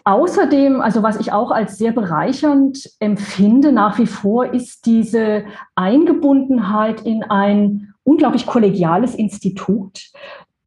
[0.04, 5.44] Außerdem, also was ich auch als sehr bereichernd empfinde nach wie vor, ist diese
[5.76, 10.12] Eingebundenheit in ein unglaublich kollegiales Institut.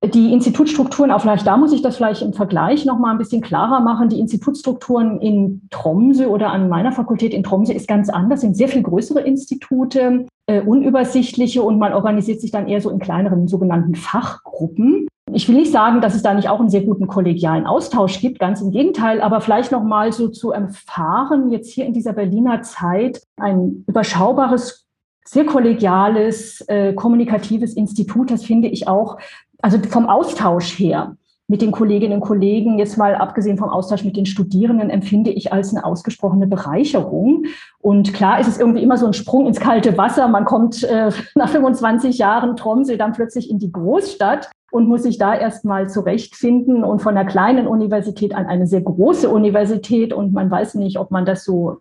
[0.05, 3.41] Die Institutsstrukturen, auch vielleicht da muss ich das vielleicht im Vergleich noch mal ein bisschen
[3.41, 4.09] klarer machen.
[4.09, 8.69] Die Institutsstrukturen in Tromsø oder an meiner Fakultät in Tromsø ist ganz anders, sind sehr
[8.69, 13.95] viel größere Institute, äh, unübersichtliche und man organisiert sich dann eher so in kleineren sogenannten
[13.95, 15.09] Fachgruppen.
[15.33, 18.39] Ich will nicht sagen, dass es da nicht auch einen sehr guten kollegialen Austausch gibt,
[18.39, 22.63] ganz im Gegenteil, aber vielleicht noch mal so zu erfahren, jetzt hier in dieser Berliner
[22.63, 24.87] Zeit ein überschaubares
[25.25, 28.31] sehr kollegiales, äh, kommunikatives Institut.
[28.31, 29.19] Das finde ich auch
[29.61, 31.17] also vom Austausch her
[31.49, 35.53] mit den Kolleginnen und Kollegen, jetzt mal abgesehen vom Austausch mit den Studierenden, empfinde ich
[35.53, 37.45] als eine ausgesprochene Bereicherung.
[37.79, 40.27] Und klar ist es irgendwie immer so ein Sprung ins kalte Wasser.
[40.27, 45.19] Man kommt äh, nach 25 Jahren Tromsø dann plötzlich in die Großstadt und muss sich
[45.19, 50.51] da erstmal zurechtfinden und von einer kleinen Universität an eine sehr große Universität und man
[50.51, 51.79] weiß nicht, ob man das so,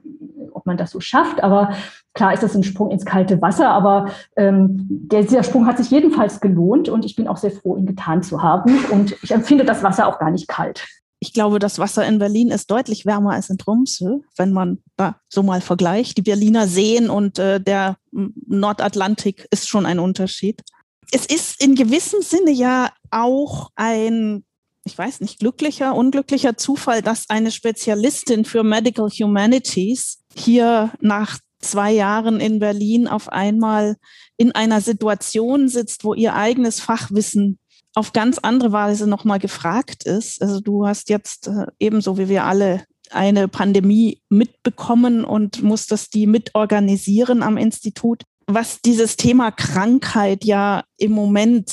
[0.53, 1.43] ob man das so schafft.
[1.43, 1.71] Aber
[2.15, 5.91] Klar ist das ein Sprung ins kalte Wasser, aber ähm, der, dieser Sprung hat sich
[5.91, 8.73] jedenfalls gelohnt und ich bin auch sehr froh, ihn getan zu haben.
[8.89, 10.87] Und ich empfinde das Wasser auch gar nicht kalt.
[11.19, 15.17] Ich glaube, das Wasser in Berlin ist deutlich wärmer als in Tromsø, wenn man da
[15.27, 16.17] so mal vergleicht.
[16.17, 20.61] Die Berliner Seen und äh, der Nordatlantik ist schon ein Unterschied.
[21.11, 24.43] Es ist in gewissem Sinne ja auch ein
[24.87, 31.91] ich weiß nicht, glücklicher, unglücklicher Zufall, dass eine Spezialistin für Medical Humanities hier nach zwei
[31.91, 33.97] Jahren in Berlin auf einmal
[34.37, 37.57] in einer Situation sitzt, wo ihr eigenes Fachwissen
[37.95, 40.41] auf ganz andere Weise nochmal gefragt ist.
[40.41, 46.27] Also du hast jetzt äh, ebenso wie wir alle eine Pandemie mitbekommen und musstest die
[46.27, 48.23] mitorganisieren am Institut.
[48.47, 51.71] Was dieses Thema Krankheit ja im Moment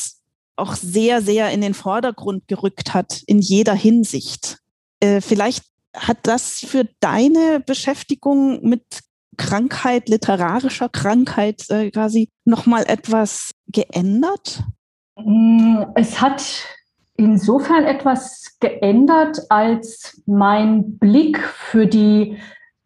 [0.57, 4.59] auch sehr, sehr in den Vordergrund gerückt hat, in jeder Hinsicht.
[5.01, 5.65] Äh, vielleicht
[5.97, 8.85] hat das für deine Beschäftigung mit
[9.37, 14.63] Krankheit, literarischer Krankheit äh, quasi nochmal etwas geändert?
[15.17, 16.43] Mm, es hat
[17.17, 22.39] insofern etwas geändert, als mein Blick für die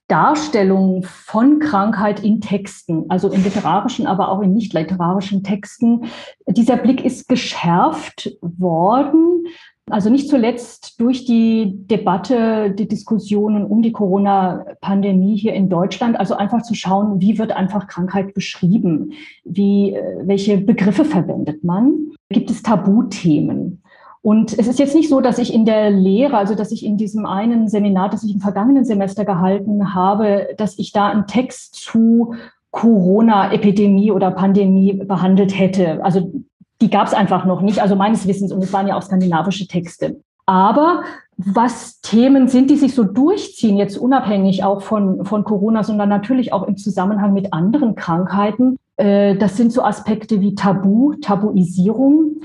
[0.09, 6.07] Darstellung von Krankheit in Texten, also in literarischen, aber auch in nicht literarischen Texten,
[6.47, 9.47] dieser Blick ist geschärft worden
[9.88, 16.19] also nicht zuletzt durch die Debatte, die Diskussionen um die Corona-Pandemie hier in Deutschland.
[16.19, 19.12] Also einfach zu schauen, wie wird einfach Krankheit beschrieben?
[19.45, 21.95] Wie, äh, welche Begriffe verwendet man?
[22.31, 23.83] Gibt es Tabuthemen?
[24.26, 26.96] Und es ist jetzt nicht so, dass ich in der Lehre, also dass ich in
[26.96, 31.76] diesem einen Seminar, das ich im vergangenen Semester gehalten habe, dass ich da einen Text
[31.76, 32.34] zu
[32.72, 36.04] Corona-Epidemie oder Pandemie behandelt hätte.
[36.04, 36.32] Also
[36.80, 39.68] die gab es einfach noch nicht, also meines Wissens, und es waren ja auch skandinavische
[39.68, 40.16] Texte.
[40.44, 41.04] Aber
[41.36, 46.52] was Themen sind, die sich so durchziehen, jetzt unabhängig auch von, von Corona, sondern natürlich
[46.52, 52.40] auch im Zusammenhang mit anderen Krankheiten, äh, das sind so Aspekte wie Tabu, Tabuisierung.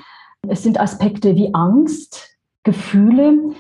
[0.48, 3.54] Es sind Aspekte wie Angst, Gefühle.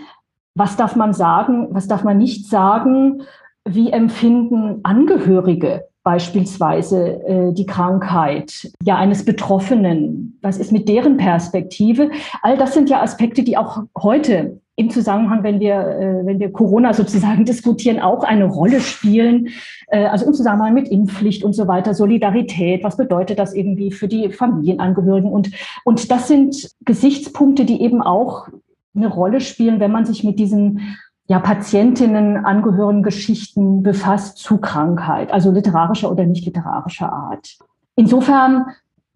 [0.55, 3.23] Was darf man sagen, was darf man nicht sagen?
[3.65, 10.39] Wie empfinden Angehörige beispielsweise äh, die Krankheit ja eines Betroffenen?
[10.41, 12.09] Was ist mit deren Perspektive?
[12.41, 16.51] All das sind ja Aspekte, die auch heute im Zusammenhang, wenn wir, äh, wenn wir
[16.51, 19.49] Corona sozusagen diskutieren, auch eine Rolle spielen.
[19.87, 24.07] Äh, also im Zusammenhang mit Impfpflicht und so weiter, Solidarität, was bedeutet das irgendwie für
[24.07, 25.31] die Familienangehörigen?
[25.31, 25.51] Und,
[25.85, 28.47] und das sind Gesichtspunkte, die eben auch
[28.95, 30.81] eine Rolle spielen, wenn man sich mit diesen
[31.27, 37.57] ja, Patientinnen angehörigen Geschichten befasst zu Krankheit, also literarischer oder nicht literarischer Art.
[37.95, 38.65] Insofern,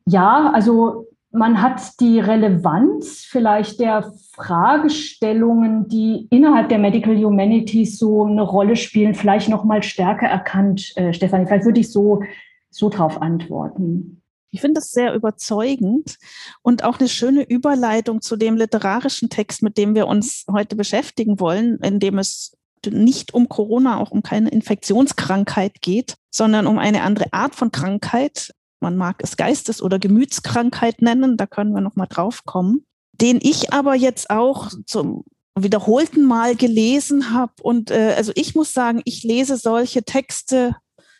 [0.05, 8.25] ja, also man hat die Relevanz vielleicht der Fragestellungen, die innerhalb der Medical Humanities so
[8.25, 11.45] eine Rolle spielen, vielleicht noch mal stärker erkannt, äh, Stefanie.
[11.45, 12.23] Vielleicht würde ich so,
[12.69, 14.21] so drauf antworten.
[14.51, 16.17] Ich finde das sehr überzeugend
[16.61, 21.41] und auch eine schöne Überleitung zu dem literarischen Text, mit dem wir uns heute beschäftigen
[21.41, 22.55] wollen, in dem es
[22.87, 28.53] nicht um Corona, auch um keine Infektionskrankheit geht, sondern um eine andere Art von Krankheit.
[28.79, 33.39] Man mag es Geistes- oder Gemütskrankheit nennen, da können wir noch mal drauf kommen, den
[33.41, 35.23] ich aber jetzt auch zum
[35.57, 37.53] wiederholten Mal gelesen habe.
[37.61, 40.75] Und äh, also ich muss sagen, ich lese solche Texte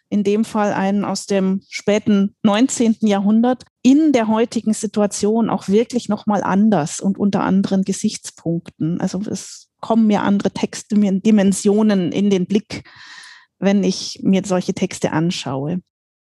[0.10, 2.98] in dem Fall einen aus dem späten 19.
[3.02, 9.02] Jahrhundert, in der heutigen Situation auch wirklich nochmal anders und unter anderen Gesichtspunkten.
[9.02, 12.84] Also es kommen mir andere Texte, Dimensionen in den Blick,
[13.60, 15.82] wenn ich mir solche Texte anschaue.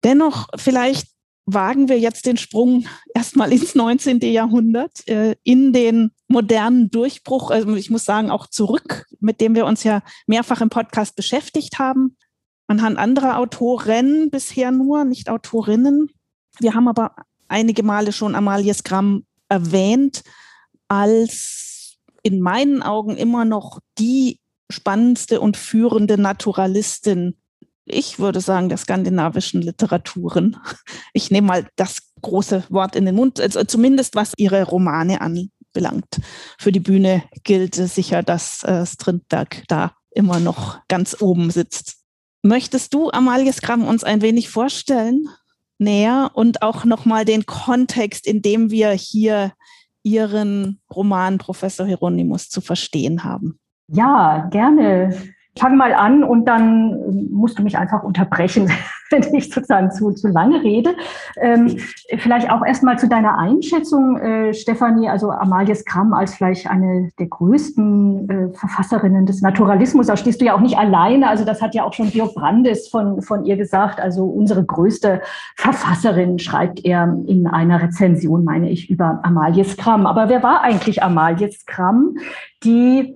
[0.05, 1.09] Dennoch, vielleicht
[1.45, 4.20] wagen wir jetzt den Sprung erstmal ins 19.
[4.20, 9.66] Jahrhundert, äh, in den modernen Durchbruch, also ich muss sagen, auch zurück, mit dem wir
[9.66, 12.16] uns ja mehrfach im Podcast beschäftigt haben,
[12.66, 16.11] anhand anderer Autoren bisher nur, nicht Autorinnen.
[16.59, 17.14] Wir haben aber
[17.49, 20.22] einige Male schon Amalie Skram erwähnt
[20.88, 24.40] als in meinen Augen immer noch die
[24.70, 27.36] spannendste und führende Naturalistin
[27.93, 30.57] ich würde sagen, der skandinavischen Literaturen.
[31.14, 36.20] Ich nehme mal das große Wort in den Mund, also zumindest was ihre Romane anbelangt.
[36.59, 41.97] Für die Bühne gilt sicher, dass äh, Strindberg da immer noch ganz oben sitzt.
[42.43, 45.28] Möchtest du, Amalie Skram, uns ein wenig vorstellen,
[45.78, 49.53] näher und auch nochmal den Kontext, in dem wir hier
[50.03, 53.59] Ihren Roman Professor Hieronymus zu verstehen haben?
[53.88, 58.70] Ja, gerne fang mal an und dann musst du mich einfach unterbrechen,
[59.11, 60.94] wenn ich sozusagen zu, zu lange rede.
[61.36, 61.76] Ähm,
[62.18, 67.26] vielleicht auch erstmal zu deiner Einschätzung, äh, Stefanie, also Amalie Skram als vielleicht eine der
[67.26, 71.74] größten äh, Verfasserinnen des Naturalismus, da stehst du ja auch nicht alleine, also das hat
[71.74, 75.20] ja auch schon Georg Brandes von, von ihr gesagt, also unsere größte
[75.57, 80.07] Verfasserin, schreibt er in einer Rezension, meine ich, über Amalie Skram.
[80.07, 82.16] Aber wer war eigentlich Amalie Skram?
[82.64, 83.14] Die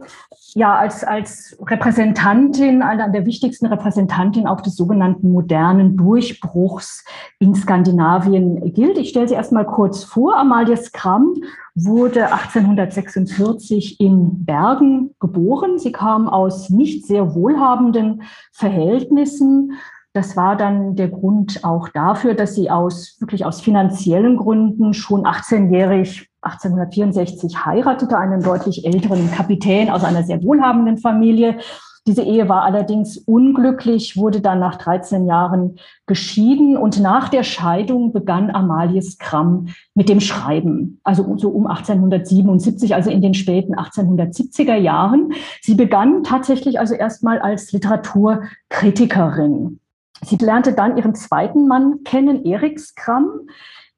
[0.57, 7.05] ja als, als Repräsentantin, einer der wichtigsten Repräsentantin auch des sogenannten modernen Durchbruchs
[7.39, 8.97] in Skandinavien gilt.
[8.97, 10.37] Ich stelle sie erstmal kurz vor.
[10.39, 11.35] Amalie Skram
[11.75, 15.79] wurde 1846 in Bergen geboren.
[15.79, 18.23] Sie kam aus nicht sehr wohlhabenden
[18.53, 19.73] Verhältnissen.
[20.15, 25.27] Das war dann der Grund auch dafür, dass sie aus wirklich aus finanziellen Gründen schon
[25.27, 31.59] 18-jährig 1864 heiratete einen deutlich älteren Kapitän aus einer sehr wohlhabenden Familie.
[32.07, 38.13] Diese Ehe war allerdings unglücklich, wurde dann nach 13 Jahren geschieden und nach der Scheidung
[38.13, 44.77] begann Amalie Skram mit dem Schreiben, also so um 1877, also in den späten 1870er
[44.77, 45.33] Jahren.
[45.61, 49.81] Sie begann tatsächlich also erstmal als Literaturkritikerin.
[50.23, 53.49] Sie lernte dann ihren zweiten Mann kennen, Erik Skram,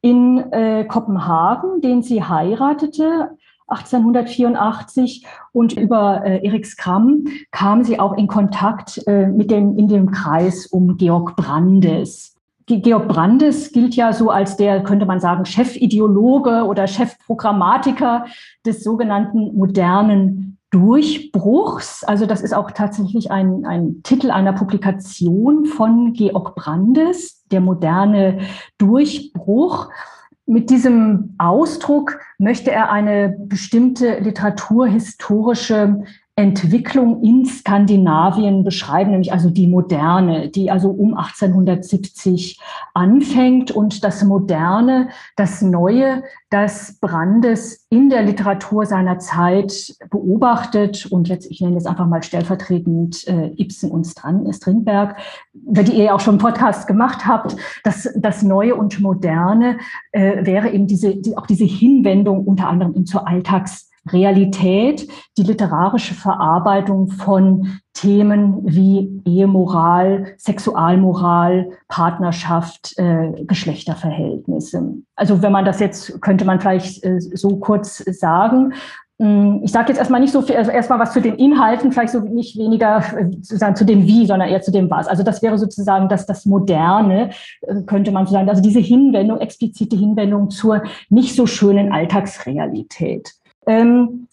[0.01, 3.30] in äh, Kopenhagen, den sie heiratete
[3.68, 9.88] 1884 und über äh, Erik Skram kam sie auch in Kontakt äh, mit dem in
[9.88, 12.34] dem Kreis um Georg Brandes.
[12.66, 18.26] Georg Brandes gilt ja so als der, könnte man sagen, Chefideologe oder Chefprogrammatiker
[18.66, 22.05] des sogenannten modernen Durchbruchs.
[22.05, 28.41] Also das ist auch tatsächlich ein, ein Titel einer Publikation von Georg Brandes, der moderne
[28.77, 29.89] Durchbruch.
[30.45, 36.03] Mit diesem Ausdruck möchte er eine bestimmte literaturhistorische
[36.39, 42.61] Entwicklung in Skandinavien beschreiben, nämlich also die Moderne, die also um 1870
[42.95, 51.07] anfängt und das Moderne, das Neue, das Brandes in der Literatur seiner Zeit beobachtet.
[51.07, 55.16] Und jetzt, ich nenne jetzt einfach mal stellvertretend äh, Ibsen und Strindberg,
[55.53, 59.78] über die ihr ja auch schon einen Podcast gemacht habt, das, das Neue und Moderne
[60.12, 66.15] äh, wäre eben diese, die, auch diese Hinwendung unter anderem zur Alltags Realität, die literarische
[66.15, 74.95] Verarbeitung von Themen wie Ehemoral, Sexualmoral, Partnerschaft, äh, Geschlechterverhältnisse.
[75.17, 78.75] Also wenn man das jetzt, könnte man vielleicht äh, so kurz sagen.
[79.21, 82.13] Hm, ich sage jetzt erstmal nicht so viel, also erstmal was zu den Inhalten, vielleicht
[82.13, 85.09] so nicht weniger äh, sozusagen zu dem Wie, sondern eher zu dem Was.
[85.09, 87.31] Also das wäre sozusagen das, das Moderne,
[87.63, 93.33] äh, könnte man so sagen, also diese Hinwendung, explizite Hinwendung zur nicht so schönen Alltagsrealität.
[93.69, 94.27] Ähm,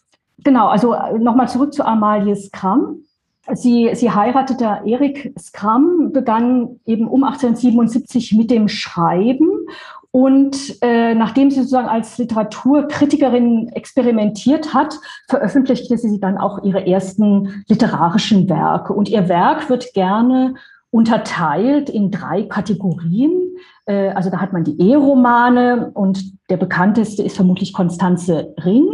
[0.43, 3.01] genau, also äh, nochmal zurück zu Amalie Skram.
[3.53, 9.67] Sie, sie heiratete Erik Skram, begann eben um 1877 mit dem Schreiben
[10.15, 17.65] und äh, nachdem sie sozusagen als Literaturkritikerin experimentiert hat, veröffentlichte sie dann auch ihre ersten
[17.67, 18.93] literarischen Werke.
[18.93, 20.53] Und ihr Werk wird gerne
[20.89, 23.57] unterteilt in drei Kategorien.
[23.85, 28.87] Äh, also da hat man die Eheromane und der bekannteste ist vermutlich Konstanze Ring.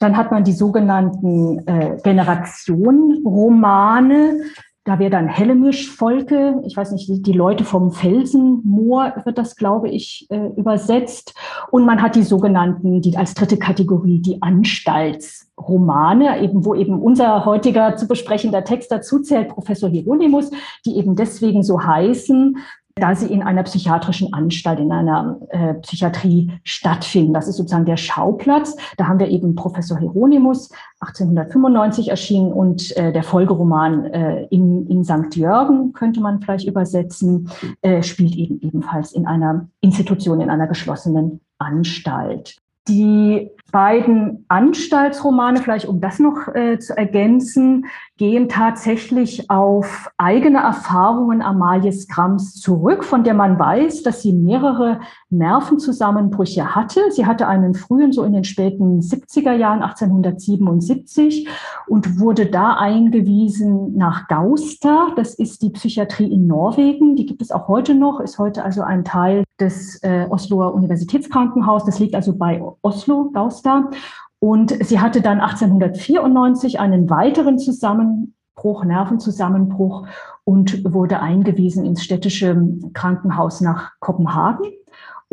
[0.00, 4.40] Dann hat man die sogenannten äh, Generationenromane.
[4.86, 10.26] Da wäre dann Hellemisch-Volke, ich weiß nicht, die Leute vom Felsenmoor wird das, glaube ich,
[10.28, 11.34] äh, übersetzt.
[11.70, 17.46] Und man hat die sogenannten, die als dritte Kategorie, die Anstaltsromane, eben, wo eben unser
[17.46, 20.50] heutiger zu besprechender Text dazu zählt, Professor Hieronymus,
[20.84, 22.58] die eben deswegen so heißen,
[22.96, 27.34] da sie in einer psychiatrischen Anstalt, in einer äh, Psychiatrie stattfinden.
[27.34, 28.76] Das ist sozusagen der Schauplatz.
[28.96, 30.70] Da haben wir eben Professor Hieronymus,
[31.00, 35.34] 1895 erschienen, und äh, der Folgeroman äh, in, in St.
[35.34, 37.50] Jörgen, könnte man vielleicht übersetzen,
[37.82, 42.62] äh, spielt eben ebenfalls in einer Institution, in einer geschlossenen Anstalt.
[42.88, 47.86] Die beiden Anstaltsromane, vielleicht um das noch äh, zu ergänzen,
[48.18, 55.00] gehen tatsächlich auf eigene Erfahrungen Amalie Skrams zurück, von der man weiß, dass sie mehrere
[55.30, 57.10] Nervenzusammenbrüche hatte.
[57.10, 61.48] Sie hatte einen frühen, so in den späten 70er Jahren, 1877,
[61.88, 65.08] und wurde da eingewiesen nach Gausta.
[65.16, 67.16] Das ist die Psychiatrie in Norwegen.
[67.16, 71.86] Die gibt es auch heute noch, ist heute also ein Teil des äh, Osloer Universitätskrankenhauses.
[71.86, 73.64] Das liegt also bei Oslo, Gausta.
[73.64, 73.90] Münster.
[74.38, 80.06] Und sie hatte dann 1894 einen weiteren Zusammenbruch, Nervenzusammenbruch
[80.44, 84.66] und wurde eingewiesen ins städtische Krankenhaus nach Kopenhagen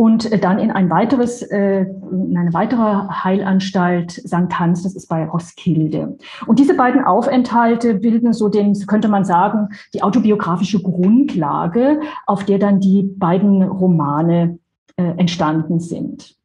[0.01, 4.49] und dann in ein weiteres, äh, in eine weitere Heilanstalt St.
[4.57, 6.17] Hans, das ist bei Roskilde.
[6.47, 12.57] Und diese beiden Aufenthalte bilden so den, könnte man sagen, die autobiografische Grundlage, auf der
[12.57, 14.57] dann die beiden Romane
[14.97, 16.35] äh, entstanden sind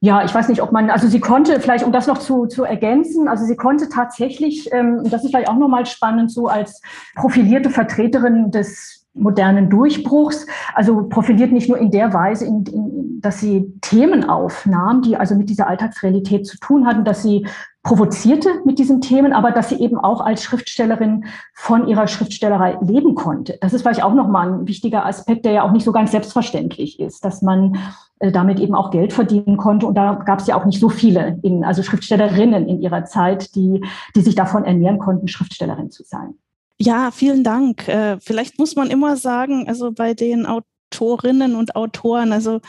[0.00, 2.64] ja, ich weiß nicht, ob man, also sie konnte, vielleicht um das noch zu, zu
[2.64, 6.82] ergänzen, also sie konnte tatsächlich, ähm, das ist vielleicht auch nochmal spannend, so als
[7.14, 13.40] profilierte Vertreterin des modernen Durchbruchs, also profiliert nicht nur in der Weise, in, in, dass
[13.40, 17.46] sie Themen aufnahm, die also mit dieser Alltagsrealität zu tun hatten, dass sie
[17.82, 23.14] provozierte mit diesen Themen, aber dass sie eben auch als Schriftstellerin von ihrer Schriftstellerei leben
[23.14, 23.58] konnte.
[23.60, 26.98] Das ist vielleicht auch nochmal ein wichtiger Aspekt, der ja auch nicht so ganz selbstverständlich
[26.98, 27.78] ist, dass man
[28.18, 29.86] äh, damit eben auch Geld verdienen konnte.
[29.86, 33.54] Und da gab es ja auch nicht so viele, in, also Schriftstellerinnen in ihrer Zeit,
[33.54, 33.84] die,
[34.16, 36.34] die sich davon ernähren konnten, Schriftstellerin zu sein.
[36.78, 37.88] Ja, vielen Dank.
[37.88, 42.60] Äh, vielleicht muss man immer sagen, also bei den Autorinnen und Autoren, also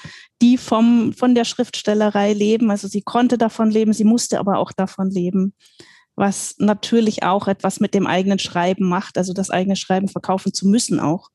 [0.42, 4.72] die vom, von der Schriftstellerei leben, also sie konnte davon leben, sie musste aber auch
[4.72, 5.54] davon leben,
[6.16, 10.68] was natürlich auch etwas mit dem eigenen Schreiben macht, also das eigene Schreiben verkaufen zu
[10.68, 11.30] müssen auch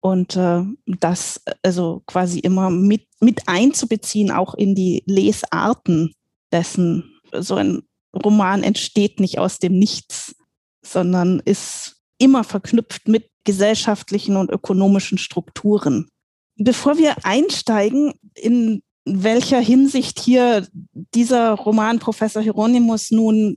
[0.00, 6.12] und äh, das also quasi immer mit, mit einzubeziehen, auch in die Lesarten
[6.52, 7.20] dessen.
[7.32, 7.82] So ein
[8.14, 10.36] Roman entsteht nicht aus dem Nichts,
[10.84, 16.08] sondern ist immer verknüpft mit gesellschaftlichen und ökonomischen Strukturen.
[16.56, 20.66] Bevor wir einsteigen, in welcher Hinsicht hier
[21.14, 23.56] dieser Roman Professor Hieronymus nun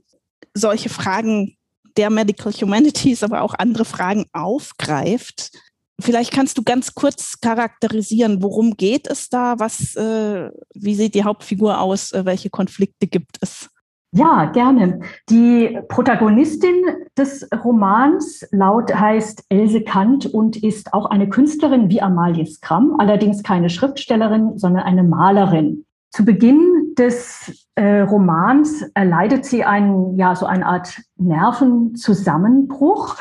[0.54, 1.56] solche Fragen
[1.96, 5.50] der Medical Humanities, aber auch andere Fragen aufgreift,
[6.00, 9.58] Vielleicht kannst du ganz kurz charakterisieren, worum geht es da?
[9.58, 12.12] Was, äh, wie sieht die Hauptfigur aus?
[12.12, 13.68] Äh, welche Konflikte gibt es?
[14.12, 14.98] Ja, gerne.
[15.28, 16.82] Die Protagonistin
[17.16, 23.44] des Romans laut heißt Else Kant und ist auch eine Künstlerin wie Amalie Skram, allerdings
[23.44, 25.84] keine Schriftstellerin, sondern eine Malerin.
[26.10, 33.16] Zu Beginn des äh, Romans erleidet sie einen, ja, so eine Art Nervenzusammenbruch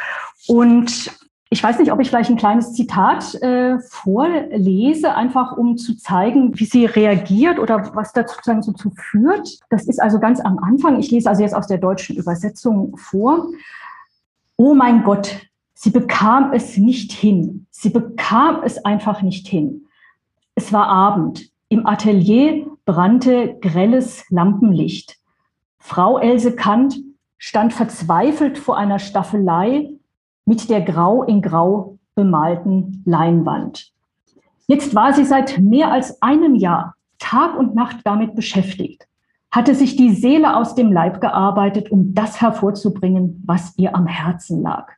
[0.47, 1.11] und
[1.51, 6.57] ich weiß nicht, ob ich vielleicht ein kleines Zitat äh, vorlese, einfach um zu zeigen,
[6.59, 9.57] wie sie reagiert oder was dazu sozusagen so zu führt.
[9.69, 10.99] Das ist also ganz am Anfang.
[10.99, 13.47] Ich lese also jetzt aus der deutschen Übersetzung vor.
[14.57, 15.39] Oh mein Gott,
[15.73, 17.65] sie bekam es nicht hin.
[17.71, 19.87] Sie bekam es einfach nicht hin.
[20.53, 21.49] Es war Abend.
[21.67, 25.17] Im Atelier brannte grelles Lampenlicht.
[25.79, 26.97] Frau Else Kant
[27.39, 29.89] stand verzweifelt vor einer Staffelei
[30.49, 33.93] mit der grau in grau bemalten Leinwand.
[34.65, 39.07] Jetzt war sie seit mehr als einem Jahr Tag und Nacht damit beschäftigt,
[39.51, 44.63] hatte sich die Seele aus dem Leib gearbeitet, um das hervorzubringen, was ihr am Herzen
[44.63, 44.91] lag.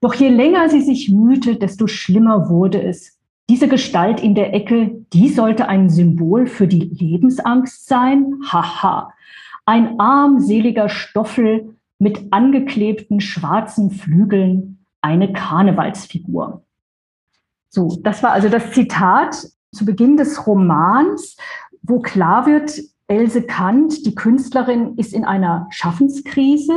[0.00, 3.20] Doch je länger sie sich mühte, desto schlimmer wurde es.
[3.48, 8.40] Diese Gestalt in der Ecke, die sollte ein Symbol für die Lebensangst sein?
[8.50, 9.12] Haha.
[9.64, 16.62] Ein armseliger Stoffel, mit angeklebten schwarzen Flügeln eine Karnevalsfigur.
[17.68, 21.36] So, das war also das Zitat zu Beginn des Romans,
[21.82, 26.76] wo klar wird, Else Kant, die Künstlerin, ist in einer Schaffenskrise.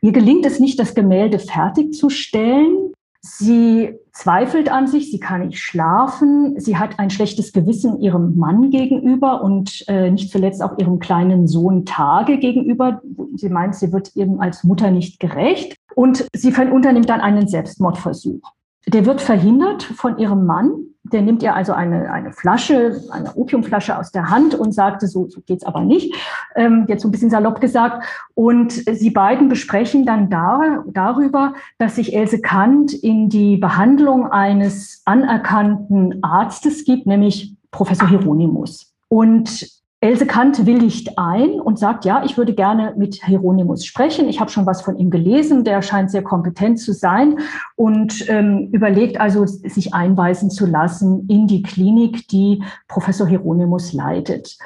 [0.00, 2.92] Ihr gelingt es nicht, das Gemälde fertigzustellen.
[3.20, 8.70] Sie zweifelt an sich, sie kann nicht schlafen, sie hat ein schlechtes Gewissen ihrem Mann
[8.70, 13.00] gegenüber und äh, nicht zuletzt auch ihrem kleinen Sohn Tage gegenüber.
[13.34, 18.42] Sie meint, sie wird ihm als Mutter nicht gerecht und sie unternimmt dann einen Selbstmordversuch.
[18.86, 23.96] Der wird verhindert von ihrem Mann, der nimmt ihr also eine, eine Flasche, eine Opiumflasche
[23.96, 26.14] aus der Hand und sagte, so, so geht's aber nicht,
[26.56, 28.04] ähm, jetzt so ein bisschen salopp gesagt.
[28.34, 35.02] Und sie beiden besprechen dann da, darüber, dass sich Else Kant in die Behandlung eines
[35.04, 38.92] anerkannten Arztes gibt, nämlich Professor Hieronymus.
[39.08, 44.30] Und Else Kant willigt ein und sagt, ja, ich würde gerne mit Hieronymus sprechen.
[44.30, 47.38] Ich habe schon was von ihm gelesen, der scheint sehr kompetent zu sein
[47.76, 54.56] und ähm, überlegt also, sich einweisen zu lassen in die Klinik, die Professor Hieronymus leitet.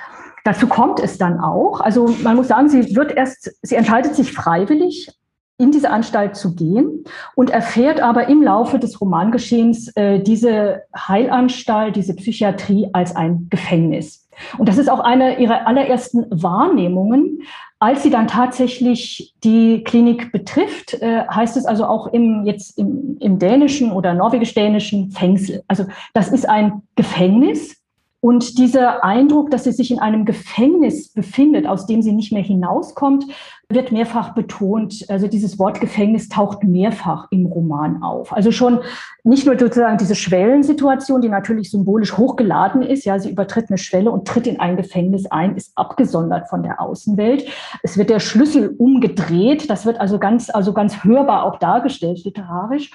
[0.45, 1.81] Dazu kommt es dann auch.
[1.81, 5.11] Also man muss sagen, sie wird erst, sie entscheidet sich freiwillig,
[5.57, 7.05] in diese Anstalt zu gehen
[7.35, 14.24] und erfährt aber im Laufe des Romangeschehens äh, diese Heilanstalt, diese Psychiatrie als ein Gefängnis.
[14.59, 17.43] Und das ist auch eine ihrer allerersten Wahrnehmungen.
[17.79, 23.19] Als sie dann tatsächlich die Klinik betrifft, äh, heißt es also auch im, jetzt im,
[23.21, 25.63] im dänischen oder norwegisch-dänischen Fengsel.
[25.69, 27.85] Also das ist ein Gefängnis,
[28.25, 32.43] und dieser Eindruck, dass sie sich in einem Gefängnis befindet, aus dem sie nicht mehr
[32.43, 33.27] hinauskommt,
[33.69, 35.05] wird mehrfach betont.
[35.09, 38.33] Also dieses Wort Gefängnis taucht mehrfach im Roman auf.
[38.33, 38.81] Also schon
[39.23, 43.05] nicht nur sozusagen diese Schwellensituation, die natürlich symbolisch hochgeladen ist.
[43.05, 46.81] Ja, sie übertritt eine Schwelle und tritt in ein Gefängnis ein, ist abgesondert von der
[46.81, 47.47] Außenwelt.
[47.83, 49.71] Es wird der Schlüssel umgedreht.
[49.71, 52.91] Das wird also ganz, also ganz hörbar auch dargestellt literarisch.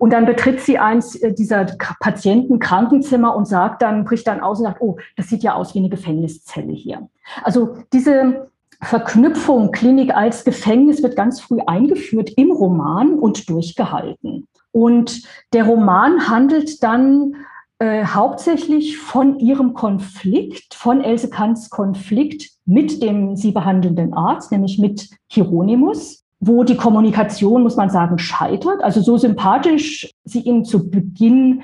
[0.00, 1.66] Und dann betritt sie eins äh, dieser
[2.00, 5.74] Patienten Krankenzimmer und sagt dann, bricht dann aus und sagt, oh, das sieht ja aus
[5.74, 7.08] wie eine Gefängniszelle hier.
[7.44, 8.50] Also diese
[8.82, 14.48] Verknüpfung Klinik als Gefängnis wird ganz früh eingeführt im Roman und durchgehalten.
[14.72, 15.22] Und
[15.52, 17.34] der Roman handelt dann
[17.78, 24.78] äh, hauptsächlich von ihrem Konflikt, von Else Kants Konflikt mit dem sie behandelnden Arzt, nämlich
[24.78, 28.82] mit Hieronymus wo die Kommunikation, muss man sagen, scheitert.
[28.82, 31.62] Also so sympathisch sie ihn zu Beginn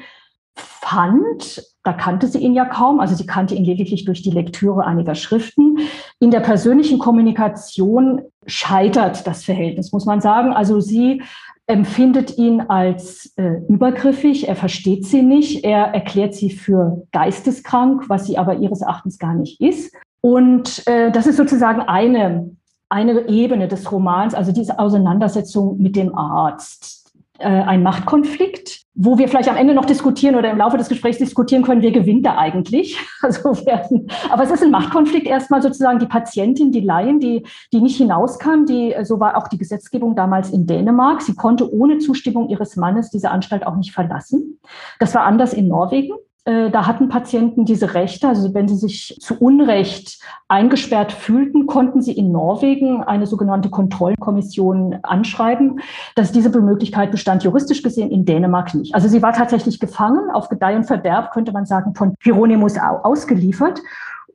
[0.54, 4.84] fand, da kannte sie ihn ja kaum, also sie kannte ihn lediglich durch die Lektüre
[4.84, 5.78] einiger Schriften.
[6.18, 10.52] In der persönlichen Kommunikation scheitert das Verhältnis, muss man sagen.
[10.52, 11.22] Also sie
[11.68, 18.26] empfindet ihn als äh, übergriffig, er versteht sie nicht, er erklärt sie für geisteskrank, was
[18.26, 19.94] sie aber ihres Erachtens gar nicht ist.
[20.20, 22.50] Und äh, das ist sozusagen eine
[22.88, 27.05] eine Ebene des Romans, also diese Auseinandersetzung mit dem Arzt.
[27.38, 31.18] Äh, ein Machtkonflikt, wo wir vielleicht am Ende noch diskutieren oder im Laufe des Gesprächs
[31.18, 32.98] diskutieren können, wer gewinnt da eigentlich.
[33.22, 37.80] Also werden, aber es ist ein Machtkonflikt erstmal sozusagen die Patientin, die Laien, die, die
[37.80, 41.22] nicht hinauskam, die, so war auch die Gesetzgebung damals in Dänemark.
[41.22, 44.60] Sie konnte ohne Zustimmung ihres Mannes diese Anstalt auch nicht verlassen.
[45.00, 46.14] Das war anders in Norwegen.
[46.46, 52.00] Äh, da hatten Patienten diese Rechte, also wenn sie sich zu Unrecht eingesperrt fühlten, konnten
[52.00, 55.80] sie in Norwegen eine sogenannte Kontrollkommission anschreiben,
[56.14, 58.94] dass diese Möglichkeit bestand, juristisch gesehen in Dänemark nicht.
[58.94, 63.82] Also sie war tatsächlich gefangen, auf Gedeih und Verderb, könnte man sagen, von Hieronymus ausgeliefert.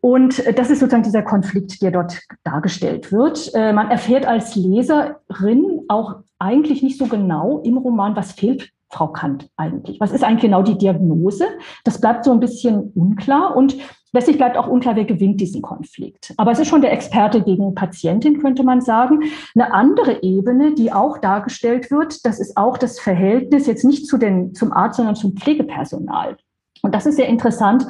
[0.02, 3.52] Und das ist sozusagen dieser Konflikt, der dort dargestellt wird.
[3.54, 9.08] Äh, man erfährt als Leserin auch eigentlich nicht so genau im Roman, was fehlt Frau
[9.08, 10.00] Kant eigentlich?
[10.00, 11.46] Was ist eigentlich genau die Diagnose?
[11.84, 13.76] Das bleibt so ein bisschen unklar und
[14.14, 16.34] letztlich bleibt auch unklar, wer gewinnt diesen Konflikt.
[16.38, 19.22] Aber es ist schon der Experte gegen Patientin, könnte man sagen.
[19.56, 24.18] Eine andere Ebene, die auch dargestellt wird, das ist auch das Verhältnis jetzt nicht zu
[24.18, 26.38] den, zum Arzt, sondern zum Pflegepersonal.
[26.82, 27.86] Und das ist sehr interessant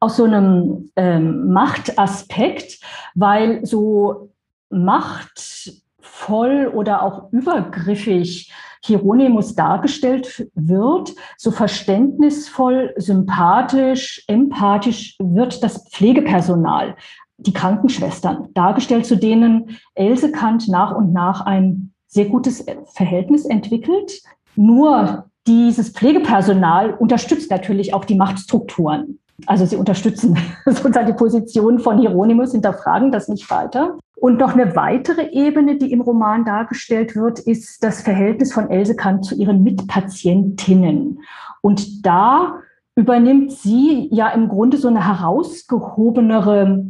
[0.00, 2.80] aus so einem ähm, Machtaspekt,
[3.14, 4.30] weil so
[4.70, 8.52] machtvoll oder auch übergriffig
[8.86, 16.96] Hieronymus dargestellt wird, so verständnisvoll, sympathisch, empathisch wird das Pflegepersonal,
[17.38, 22.64] die Krankenschwestern dargestellt, zu denen Else Kant nach und nach ein sehr gutes
[22.94, 24.22] Verhältnis entwickelt.
[24.54, 29.18] Nur dieses Pflegepersonal unterstützt natürlich auch die Machtstrukturen.
[29.44, 33.98] Also sie unterstützen sozusagen die Position von Hieronymus, hinterfragen das nicht weiter.
[34.18, 38.96] Und noch eine weitere Ebene, die im Roman dargestellt wird, ist das Verhältnis von Else
[38.96, 41.20] Kant zu ihren Mitpatientinnen.
[41.60, 42.60] Und da
[42.94, 46.86] übernimmt sie ja im Grunde so eine herausgehobenere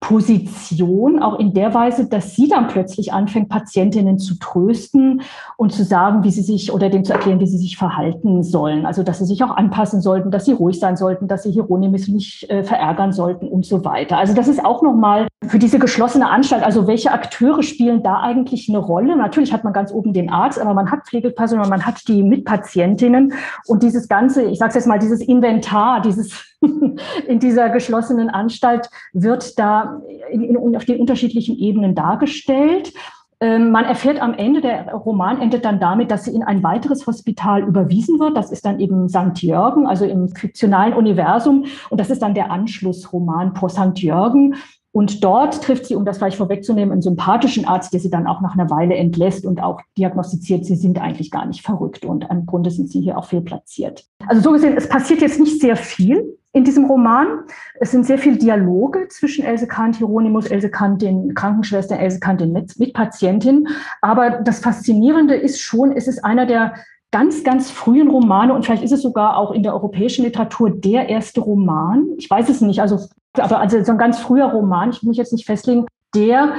[0.00, 5.22] Position, auch in der Weise, dass sie dann plötzlich anfängt, Patientinnen zu trösten
[5.56, 8.86] und zu sagen, wie sie sich oder dem zu erklären, wie sie sich verhalten sollen.
[8.86, 12.06] Also, dass sie sich auch anpassen sollten, dass sie ruhig sein sollten, dass sie Hieronymus
[12.08, 14.18] nicht äh, verärgern sollten und so weiter.
[14.18, 16.64] Also, das ist auch nochmal für diese geschlossene Anstalt.
[16.64, 19.16] Also, welche Akteure spielen da eigentlich eine Rolle?
[19.16, 23.32] Natürlich hat man ganz oben den Arzt, aber man hat Pflegepersonal, man hat die Mitpatientinnen
[23.66, 26.56] und dieses ganze, ich sage jetzt mal, dieses Inventar, dieses
[27.28, 32.92] in dieser geschlossenen Anstalt wird da in, in, auf den unterschiedlichen Ebenen dargestellt.
[33.40, 37.06] Ähm, man erfährt am Ende, der Roman endet dann damit, dass sie in ein weiteres
[37.06, 38.36] Hospital überwiesen wird.
[38.36, 39.40] Das ist dann eben St.
[39.40, 41.66] Jürgen, also im fiktionalen Universum.
[41.90, 43.96] Und das ist dann der Anschlussroman vor St.
[43.98, 44.56] Jürgen.
[44.98, 48.40] Und dort trifft sie, um das gleich vorwegzunehmen, einen sympathischen Arzt, der sie dann auch
[48.40, 52.46] nach einer Weile entlässt und auch diagnostiziert, sie sind eigentlich gar nicht verrückt und im
[52.46, 54.06] Grunde sind sie hier auch fehlplatziert.
[54.26, 57.44] Also so gesehen, es passiert jetzt nicht sehr viel in diesem Roman.
[57.78, 62.40] Es sind sehr viele Dialoge zwischen Else Kant, Hieronymus, Else Kant, den Krankenschwester, Else Kant,
[62.40, 63.68] den Mitpatientin.
[64.02, 66.74] Aber das Faszinierende ist schon, es ist einer der
[67.12, 71.08] ganz, ganz frühen Romane und vielleicht ist es sogar auch in der europäischen Literatur der
[71.08, 72.08] erste Roman.
[72.18, 72.98] Ich weiß es nicht, also,
[73.34, 76.52] aber also so ein ganz früher Roman, ich will mich jetzt nicht festlegen, der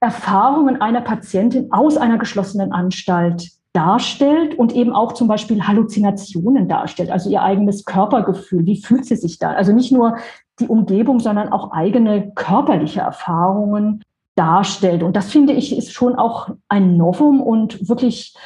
[0.00, 7.10] Erfahrungen einer Patientin aus einer geschlossenen Anstalt darstellt und eben auch zum Beispiel Halluzinationen darstellt,
[7.10, 8.64] also ihr eigenes Körpergefühl.
[8.66, 9.50] Wie fühlt sie sich da?
[9.50, 10.16] Also nicht nur
[10.60, 14.02] die Umgebung, sondern auch eigene körperliche Erfahrungen
[14.36, 15.02] darstellt.
[15.02, 18.36] Und das finde ich ist schon auch ein Novum und wirklich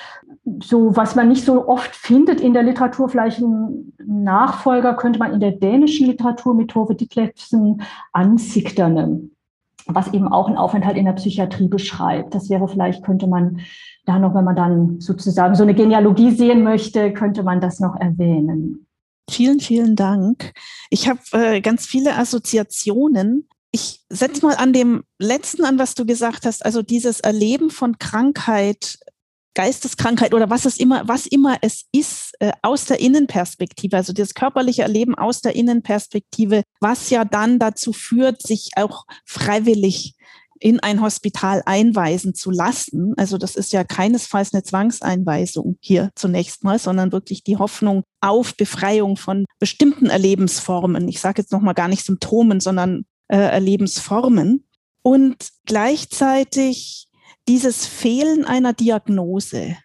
[0.62, 5.32] so, was man nicht so oft findet in der Literatur, vielleicht ein Nachfolger könnte man
[5.32, 7.82] in der dänischen Literatur mit Tove Ditlevsen
[8.12, 9.28] Ansikterne,
[9.86, 12.34] was eben auch einen Aufenthalt in der Psychiatrie beschreibt.
[12.34, 13.60] Das wäre vielleicht, könnte man
[14.06, 17.96] da noch, wenn man dann sozusagen so eine Genealogie sehen möchte, könnte man das noch
[17.96, 18.86] erwähnen.
[19.30, 20.52] Vielen, vielen Dank.
[20.88, 23.46] Ich habe äh, ganz viele Assoziationen.
[23.72, 27.98] Ich setze mal an dem letzten an, was du gesagt hast, also dieses Erleben von
[27.98, 28.98] Krankheit,
[29.54, 34.34] Geisteskrankheit oder was es immer, was immer es ist, äh, aus der Innenperspektive, also das
[34.34, 40.14] körperliche Erleben aus der Innenperspektive, was ja dann dazu führt, sich auch freiwillig
[40.60, 43.14] in ein Hospital einweisen zu lassen.
[43.16, 48.56] Also das ist ja keinesfalls eine Zwangseinweisung hier zunächst mal, sondern wirklich die Hoffnung auf
[48.56, 51.08] Befreiung von bestimmten Erlebensformen.
[51.08, 54.64] Ich sage jetzt noch mal gar nicht Symptomen, sondern äh, Erlebensformen.
[55.02, 57.07] Und gleichzeitig
[57.48, 59.76] dieses Fehlen einer Diagnose.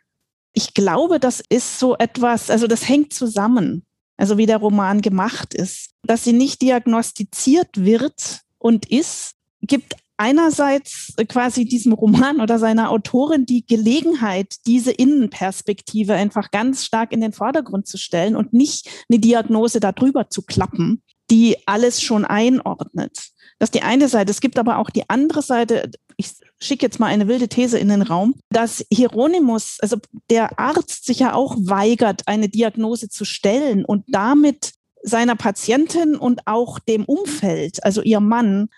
[0.54, 3.86] Ich glaube, das ist so etwas, also das hängt zusammen,
[4.18, 11.14] also wie der Roman gemacht ist, dass sie nicht diagnostiziert wird und ist, gibt einerseits
[11.28, 17.34] quasi diesem Roman oder seiner Autorin die Gelegenheit, diese Innenperspektive einfach ganz stark in den
[17.34, 21.02] Vordergrund zu stellen und nicht eine Diagnose darüber zu klappen,
[21.32, 23.34] die alles schon einordnet.
[23.60, 24.32] Das ist die eine Seite.
[24.32, 25.90] Es gibt aber auch die andere Seite.
[26.18, 29.98] Ich schicke jetzt mal eine wilde These in den Raum, dass Hieronymus, also
[30.30, 36.48] der Arzt, sich ja auch weigert, eine Diagnose zu stellen und damit seiner Patientin und
[36.48, 38.70] auch dem Umfeld, also ihr Mann,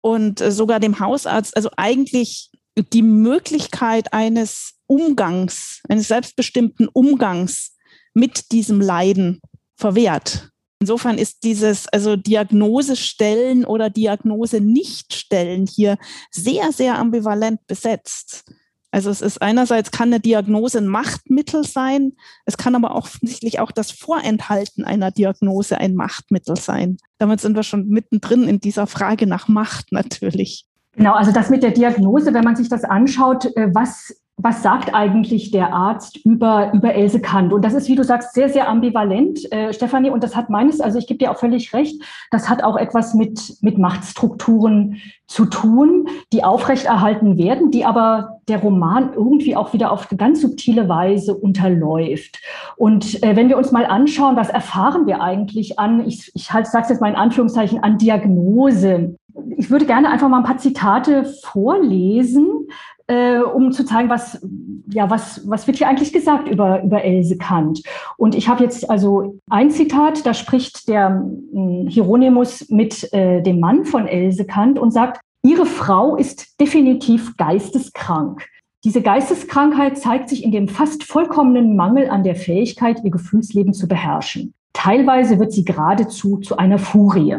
[0.00, 2.50] und äh, sogar dem Hausarzt, also eigentlich
[2.92, 7.76] die Möglichkeit eines Umgangs, eines selbstbestimmten Umgangs
[8.14, 9.40] mit diesem Leiden
[9.76, 10.50] verwehrt.
[10.78, 15.96] Insofern ist dieses, also Diagnose stellen oder Diagnose nicht stellen hier
[16.30, 18.44] sehr, sehr ambivalent besetzt.
[18.90, 22.12] Also es ist einerseits kann eine Diagnose ein Machtmittel sein,
[22.44, 26.98] es kann aber offensichtlich auch das Vorenthalten einer Diagnose ein Machtmittel sein.
[27.18, 30.66] Damit sind wir schon mittendrin in dieser Frage nach Macht natürlich.
[30.92, 34.94] Genau, also das mit der Diagnose, wenn man sich das anschaut, äh, was was sagt
[34.94, 37.54] eigentlich der Arzt über, über Else Kant?
[37.54, 40.10] Und das ist, wie du sagst, sehr, sehr ambivalent, äh, Stefanie.
[40.10, 43.14] Und das hat meines, also ich gebe dir auch völlig recht, das hat auch etwas
[43.14, 49.90] mit, mit Machtstrukturen zu tun, die aufrechterhalten werden, die aber der Roman irgendwie auch wieder
[49.90, 52.38] auf ganz subtile Weise unterläuft.
[52.76, 56.66] Und äh, wenn wir uns mal anschauen, was erfahren wir eigentlich an, ich, ich halt,
[56.66, 59.16] sage jetzt mal in Anführungszeichen, an Diagnose.
[59.56, 62.68] Ich würde gerne einfach mal ein paar Zitate vorlesen,
[63.08, 64.40] äh, um zu zeigen, was,
[64.88, 67.82] ja, was, was wird hier eigentlich gesagt über, über Else Kant.
[68.16, 73.60] Und ich habe jetzt also ein Zitat, da spricht der äh, Hieronymus mit äh, dem
[73.60, 78.44] Mann von Else Kant und sagt, ihre Frau ist definitiv geisteskrank.
[78.84, 83.88] Diese Geisteskrankheit zeigt sich in dem fast vollkommenen Mangel an der Fähigkeit, ihr Gefühlsleben zu
[83.88, 84.54] beherrschen.
[84.72, 87.36] Teilweise wird sie geradezu zu einer Furie.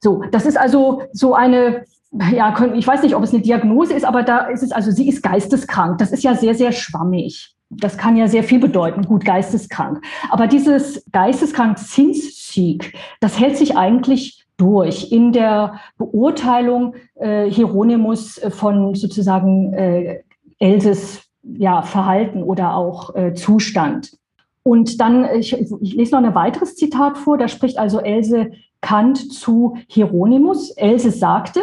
[0.00, 4.04] So, das ist also so eine ja, ich weiß nicht, ob es eine Diagnose ist,
[4.04, 5.98] aber da ist es, also sie ist geisteskrank.
[5.98, 7.54] Das ist ja sehr, sehr schwammig.
[7.70, 10.02] Das kann ja sehr viel bedeuten, gut, geisteskrank.
[10.30, 18.94] Aber dieses geisteskrank Zinssieg, das hält sich eigentlich durch in der Beurteilung äh, Hieronymus von
[18.94, 20.22] sozusagen äh,
[20.58, 24.16] Elses ja, Verhalten oder auch äh, Zustand.
[24.62, 28.50] Und dann, ich, ich lese noch ein weiteres Zitat vor, da spricht also Else
[28.80, 30.70] Kant zu Hieronymus.
[30.72, 31.60] Else sagte,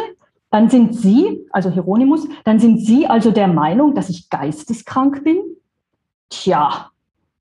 [0.50, 5.38] dann sind Sie, also Hieronymus, dann sind Sie also der Meinung, dass ich geisteskrank bin?
[6.30, 6.90] Tja,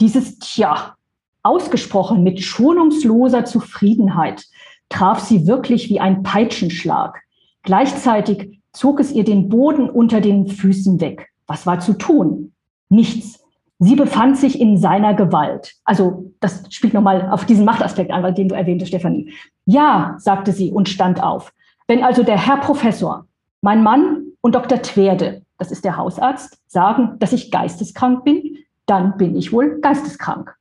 [0.01, 0.95] dieses Tja,
[1.43, 4.45] ausgesprochen mit schonungsloser Zufriedenheit,
[4.89, 7.21] traf sie wirklich wie ein Peitschenschlag.
[7.63, 11.29] Gleichzeitig zog es ihr den Boden unter den Füßen weg.
[11.47, 12.51] Was war zu tun?
[12.89, 13.39] Nichts.
[13.79, 15.75] Sie befand sich in seiner Gewalt.
[15.83, 19.33] Also das spielt nochmal auf diesen Machtaspekt an, den du erwähnte, Stefanie.
[19.65, 21.53] Ja, sagte sie und stand auf.
[21.87, 23.27] Wenn also der Herr Professor,
[23.61, 24.81] mein Mann und Dr.
[24.81, 30.55] Twerde, das ist der Hausarzt, sagen, dass ich geisteskrank bin, dann bin ich wohl geisteskrank.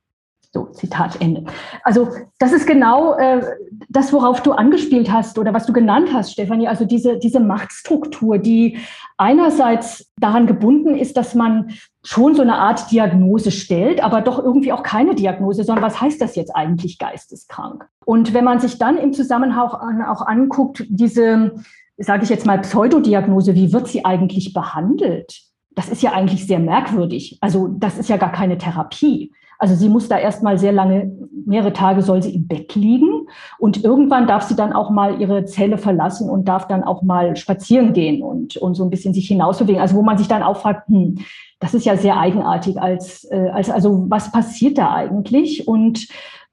[0.55, 1.43] So, Zitat Ende.
[1.83, 2.07] Also
[2.39, 3.41] das ist genau äh,
[3.89, 6.69] das, worauf du angespielt hast oder was du genannt hast, Stefanie.
[6.69, 8.77] Also diese, diese Machtstruktur, die
[9.17, 11.71] einerseits daran gebunden ist, dass man
[12.05, 16.21] schon so eine Art Diagnose stellt, aber doch irgendwie auch keine Diagnose, sondern was heißt
[16.21, 17.89] das jetzt eigentlich geisteskrank?
[18.05, 21.55] Und wenn man sich dann im Zusammenhang auch anguckt, diese,
[21.97, 25.37] sage ich jetzt mal, Pseudodiagnose, wie wird sie eigentlich behandelt?
[25.71, 27.39] Das ist ja eigentlich sehr merkwürdig.
[27.41, 29.33] Also das ist ja gar keine Therapie.
[29.59, 31.11] Also sie muss da erstmal sehr lange,
[31.45, 33.27] mehrere Tage soll sie im Bett liegen
[33.59, 37.35] und irgendwann darf sie dann auch mal ihre Zelle verlassen und darf dann auch mal
[37.35, 39.81] spazieren gehen und, und so ein bisschen sich hinausbewegen.
[39.81, 41.19] Also wo man sich dann auch fragt, hm,
[41.59, 45.67] das ist ja sehr eigenartig als, äh, als also was passiert da eigentlich?
[45.67, 46.07] Und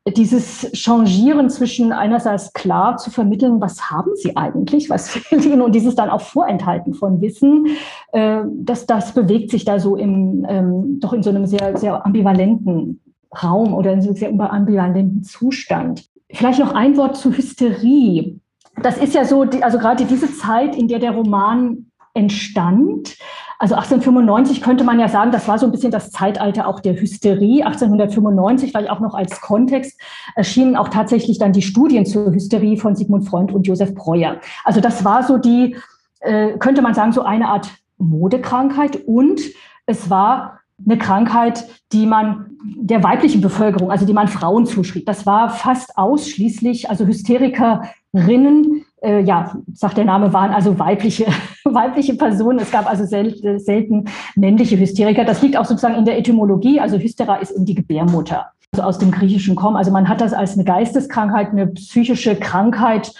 [0.08, 5.74] dieses Changieren zwischen einerseits klar zu vermitteln, was haben sie eigentlich, was fehlt ihnen und
[5.74, 7.68] dieses dann auch Vorenthalten von Wissen,
[8.12, 13.00] äh, das, bewegt sich da so im, ähm, doch in so einem sehr, sehr ambivalenten
[13.42, 16.08] Raum oder in so einem sehr ambivalenten Zustand.
[16.30, 18.40] Vielleicht noch ein Wort zu Hysterie.
[18.82, 23.16] Das ist ja so, also gerade diese Zeit, in der der Roman entstand,
[23.62, 27.00] also 1895 könnte man ja sagen, das war so ein bisschen das Zeitalter auch der
[27.00, 27.64] Hysterie.
[27.64, 30.00] 1895, weil auch noch als Kontext
[30.34, 34.40] erschienen auch tatsächlich dann die Studien zur Hysterie von Sigmund Freund und Josef Breuer.
[34.64, 35.76] Also das war so die,
[36.22, 39.40] äh, könnte man sagen, so eine Art Modekrankheit und
[39.86, 45.06] es war eine Krankheit, die man der weiblichen Bevölkerung, also die man Frauen zuschrieb.
[45.06, 51.26] Das war fast ausschließlich, also Hysterikerinnen äh, ja, sagt der Name, waren also weibliche,
[51.64, 52.58] weibliche Personen.
[52.58, 54.04] Es gab also sel selten
[54.36, 55.24] männliche Hysteriker.
[55.24, 56.80] Das liegt auch sozusagen in der Etymologie.
[56.80, 59.76] Also Hystera ist in die Gebärmutter, also aus dem Griechischen kommen.
[59.76, 63.12] Also man hat das als eine Geisteskrankheit, eine psychische Krankheit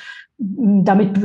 [0.44, 1.20] damit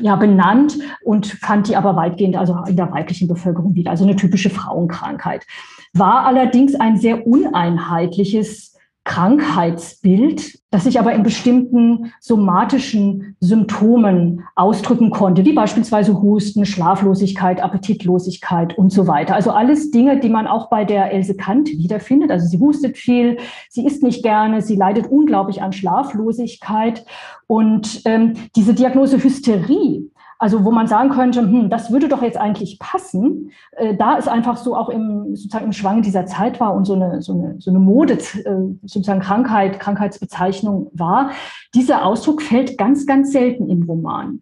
[0.00, 4.16] ja benannt und fand die aber weitgehend also in der weiblichen Bevölkerung wieder, also eine
[4.16, 5.46] typische Frauenkrankheit.
[5.94, 8.69] War allerdings ein sehr uneinheitliches
[9.10, 18.78] Krankheitsbild, das sich aber in bestimmten somatischen Symptomen ausdrücken konnte, wie beispielsweise Husten, Schlaflosigkeit, Appetitlosigkeit
[18.78, 19.34] und so weiter.
[19.34, 22.30] Also alles Dinge, die man auch bei der Else Kant wiederfindet.
[22.30, 23.38] Also sie hustet viel,
[23.68, 27.04] sie isst nicht gerne, sie leidet unglaublich an Schlaflosigkeit.
[27.48, 30.08] Und ähm, diese Diagnose Hysterie,
[30.40, 34.26] also wo man sagen könnte, hm, das würde doch jetzt eigentlich passen, äh, da es
[34.26, 37.56] einfach so auch im, sozusagen im Schwang dieser Zeit war und so eine, so eine,
[37.58, 41.30] so eine Mode, äh, sozusagen Krankheit, Krankheitsbezeichnung war,
[41.74, 44.40] dieser Ausdruck fällt ganz, ganz selten im Roman.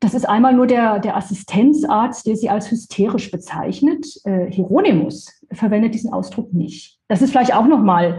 [0.00, 4.06] Das ist einmal nur der, der Assistenzarzt, der sie als hysterisch bezeichnet.
[4.24, 6.98] Äh, Hieronymus verwendet diesen Ausdruck nicht.
[7.08, 8.18] Das ist vielleicht auch nochmal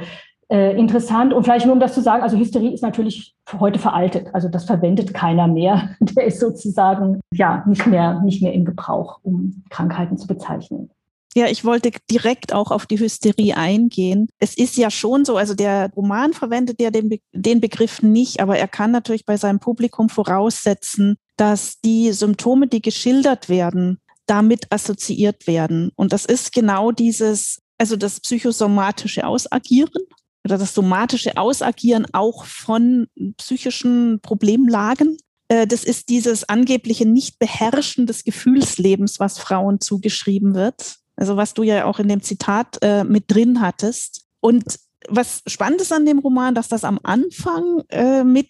[0.49, 1.33] äh, interessant.
[1.33, 4.27] Und vielleicht nur um das zu sagen, also Hysterie ist natürlich heute veraltet.
[4.33, 5.95] Also das verwendet keiner mehr.
[5.99, 10.89] Der ist sozusagen ja nicht mehr, nicht mehr in Gebrauch, um Krankheiten zu bezeichnen.
[11.37, 14.29] Ja, ich wollte direkt auch auf die Hysterie eingehen.
[14.39, 18.39] Es ist ja schon so, also der Roman verwendet ja den, Be den Begriff nicht,
[18.39, 24.71] aber er kann natürlich bei seinem Publikum voraussetzen, dass die Symptome, die geschildert werden, damit
[24.71, 25.91] assoziiert werden.
[25.97, 30.03] Und das ist genau dieses, also das psychosomatische Ausagieren
[30.45, 35.17] oder das somatische Ausagieren auch von psychischen Problemlagen.
[35.47, 40.97] Äh, das ist dieses angebliche Nicht-Beherrschen des Gefühlslebens, was Frauen zugeschrieben wird.
[41.17, 44.25] Also was du ja auch in dem Zitat äh, mit drin hattest.
[44.39, 48.49] Und was spannend ist an dem Roman, dass das am Anfang äh, mit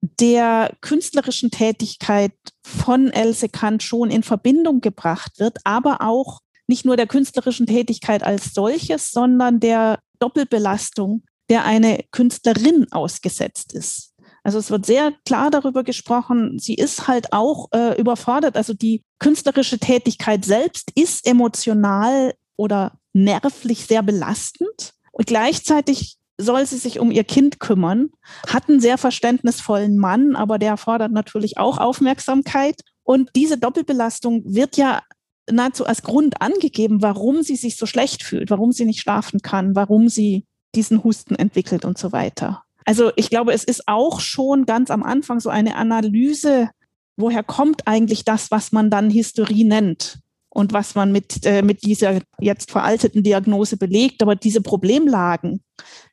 [0.00, 6.96] der künstlerischen Tätigkeit von Else Kant schon in Verbindung gebracht wird, aber auch nicht nur
[6.96, 14.14] der künstlerischen Tätigkeit als solches, sondern der Doppelbelastung, der eine Künstlerin ausgesetzt ist.
[14.44, 18.56] Also es wird sehr klar darüber gesprochen, sie ist halt auch äh, überfordert.
[18.56, 24.94] Also die künstlerische Tätigkeit selbst ist emotional oder nervlich sehr belastend.
[25.12, 28.10] Und gleichzeitig soll sie sich um ihr Kind kümmern,
[28.46, 32.80] hat einen sehr verständnisvollen Mann, aber der fordert natürlich auch Aufmerksamkeit.
[33.02, 35.02] Und diese Doppelbelastung wird ja
[35.50, 39.74] nahezu als Grund angegeben, warum sie sich so schlecht fühlt, warum sie nicht schlafen kann,
[39.74, 40.44] warum sie
[40.74, 42.62] diesen Husten entwickelt und so weiter.
[42.84, 46.70] Also ich glaube, es ist auch schon ganz am Anfang so eine Analyse,
[47.16, 51.84] woher kommt eigentlich das, was man dann Hysterie nennt und was man mit, äh, mit
[51.84, 54.22] dieser jetzt veralteten Diagnose belegt.
[54.22, 55.62] Aber diese Problemlagen,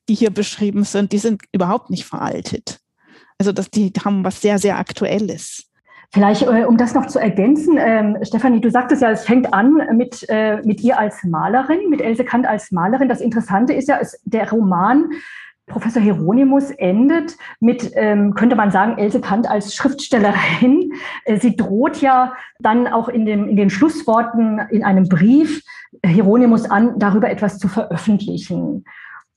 [0.09, 2.79] die hier beschrieben sind, die sind überhaupt nicht veraltet.
[3.37, 5.65] Also das, die haben was sehr, sehr Aktuelles.
[6.11, 9.81] Vielleicht, äh, um das noch zu ergänzen, ähm, Stefanie, du sagtest ja, es fängt an
[9.93, 13.09] mit, äh, mit ihr als Malerin, mit Else Kant als Malerin.
[13.09, 15.09] Das Interessante ist ja, es, der Roman
[15.67, 20.93] Professor Hieronymus endet mit, ähm, könnte man sagen, Else Kant als Schriftstellerin.
[21.25, 25.63] Äh, sie droht ja dann auch in, dem, in den Schlussworten in einem Brief
[26.05, 28.85] Hieronymus an, darüber etwas zu veröffentlichen.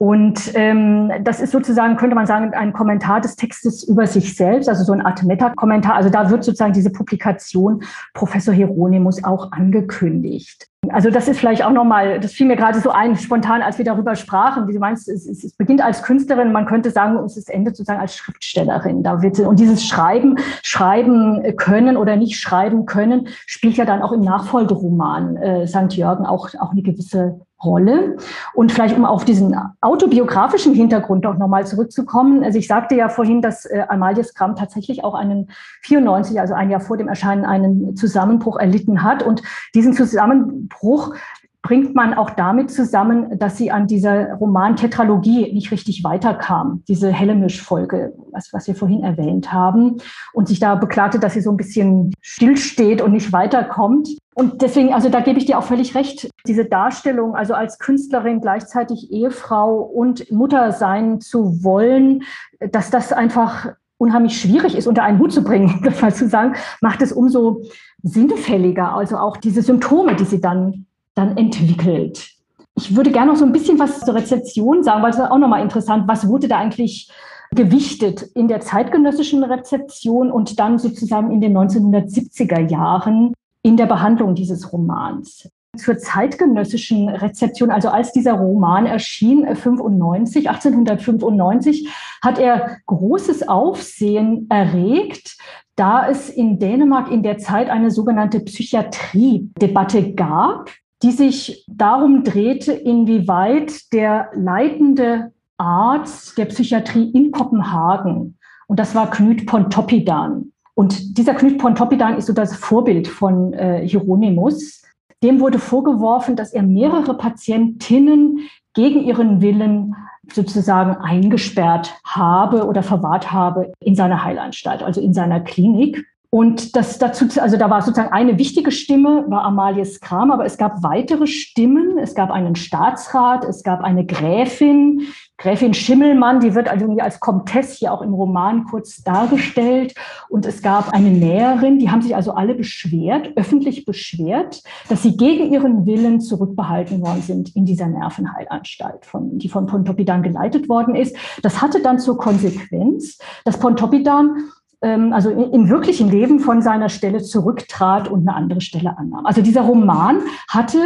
[0.01, 4.69] Und ähm, das ist sozusagen, könnte man sagen, ein Kommentar des Textes über sich selbst,
[4.69, 5.97] also so eine Art Meta-Kommentar.
[5.97, 7.83] Also da wird sozusagen diese Publikation
[8.15, 10.69] Professor Hieronymus auch angekündigt.
[10.91, 13.85] Also das ist vielleicht auch nochmal, das fiel mir gerade so ein, spontan, als wir
[13.85, 17.77] darüber sprachen, wie du meinst, es, es, beginnt als Künstlerin, man könnte sagen, es endet
[17.77, 19.03] sozusagen als Schriftstellerin.
[19.03, 24.13] Da wird, und dieses Schreiben, schreiben können oder nicht schreiben können, spielt ja dann auch
[24.13, 25.93] im Nachfolgeroman äh, St.
[25.95, 28.17] Jürgen auch, auch eine gewisse Rolle.
[28.55, 32.45] Und vielleicht, um auf diesen autobiografischen Hintergrund auch nochmal zurückzukommen.
[32.45, 35.51] Also ich sagte ja vorhin, dass äh, Amalie Skram tatsächlich auch einen
[35.83, 39.23] 94, also ein Jahr vor dem Erscheinen, einen Zusammenbruch erlitten hat.
[39.23, 39.43] Und
[39.75, 41.15] diesen Zusammenbruch
[41.63, 48.15] bringt man auch damit zusammen, dass sie an dieser Roman-Tetralogie nicht richtig weiterkam, diese Hellemisch-Folge,
[48.33, 49.97] was, was wir vorhin erwähnt haben,
[50.33, 54.09] und sich da beklagte, dass sie so ein bisschen stillsteht und nicht weiterkommt.
[54.39, 58.41] Und deswegen, also da gebe ich dir auch völlig recht, diese Darstellung, also als Künstlerin
[58.41, 62.23] gleichzeitig Ehefrau und Mutter sein zu wollen,
[62.61, 67.03] dass das einfach unheimlich schwierig ist, unter einen Hut zu bringen, mal zu sagen, macht
[67.03, 67.63] es umso
[68.05, 68.95] sinnfälliger.
[68.95, 70.87] Also auch diese Symptome, die sie dann,
[71.17, 72.31] dann entwickelt.
[72.77, 75.63] Ich würde gerne noch so ein bisschen was zur Rezeption sagen, weil es auch nochmal
[75.63, 77.11] interessant, was wurde da eigentlich
[77.51, 83.35] gewichtet in der zeitgenössischen Rezeption und dann sozusagen in den 1970er Jahren
[83.69, 85.47] in der Behandlung dieses Romans.
[85.77, 91.89] Zur zeitgenössischen Rezeption, also als dieser Roman erschien, 95, äh, 1895,
[92.23, 95.37] hat er großes Aufsehen erregt,
[95.77, 100.71] da es in Dänemark in der Zeit eine sogenannte Psychiatrie-Debatte gab,
[101.03, 109.11] die sich darum drehte, inwieweit der leitende Arzt der Psychiatrie in Kopenhagen, und das war
[109.11, 114.85] Knut Pontoppidan, und dieser Knut Pontoppidan ist so das Vorbild von äh, Hieronymus.
[115.25, 119.97] Dem wurde vorgeworfen, dass er mehrere Patientinnen gegen ihren Willen
[120.33, 126.07] sozusagen eingesperrt habe oder verwahrt habe in seiner Heilanstalt, also in seiner Klinik.
[126.31, 130.59] Und das dazu, also da war sozusagen eine wichtige Stimme, war Amalies Kram, aber es
[130.59, 131.97] gab weitere Stimmen.
[131.97, 135.07] Es gab einen Staatsrat, es gab eine Gräfin,
[135.39, 139.95] Gräfin Schimmelmann, die wird also irgendwie als Comtesse hier auch im Roman kurz dargestellt.
[140.29, 145.17] Und es gab eine Näherin, die haben sich also alle beschwert, öffentlich beschwert, dass sie
[145.17, 150.95] gegen ihren Willen zurückbehalten worden sind in dieser Nervenheilanstalt, von, die von Pontoppidan geleitet worden
[150.95, 151.17] ist.
[151.43, 154.51] Das hatte dann zur Konsequenz, dass Pontoppidan ähm,
[154.81, 159.27] also im wirklichen Leben von seiner Stelle zurücktrat und eine andere Stelle annahm.
[159.27, 160.79] Also dieser Roman hatte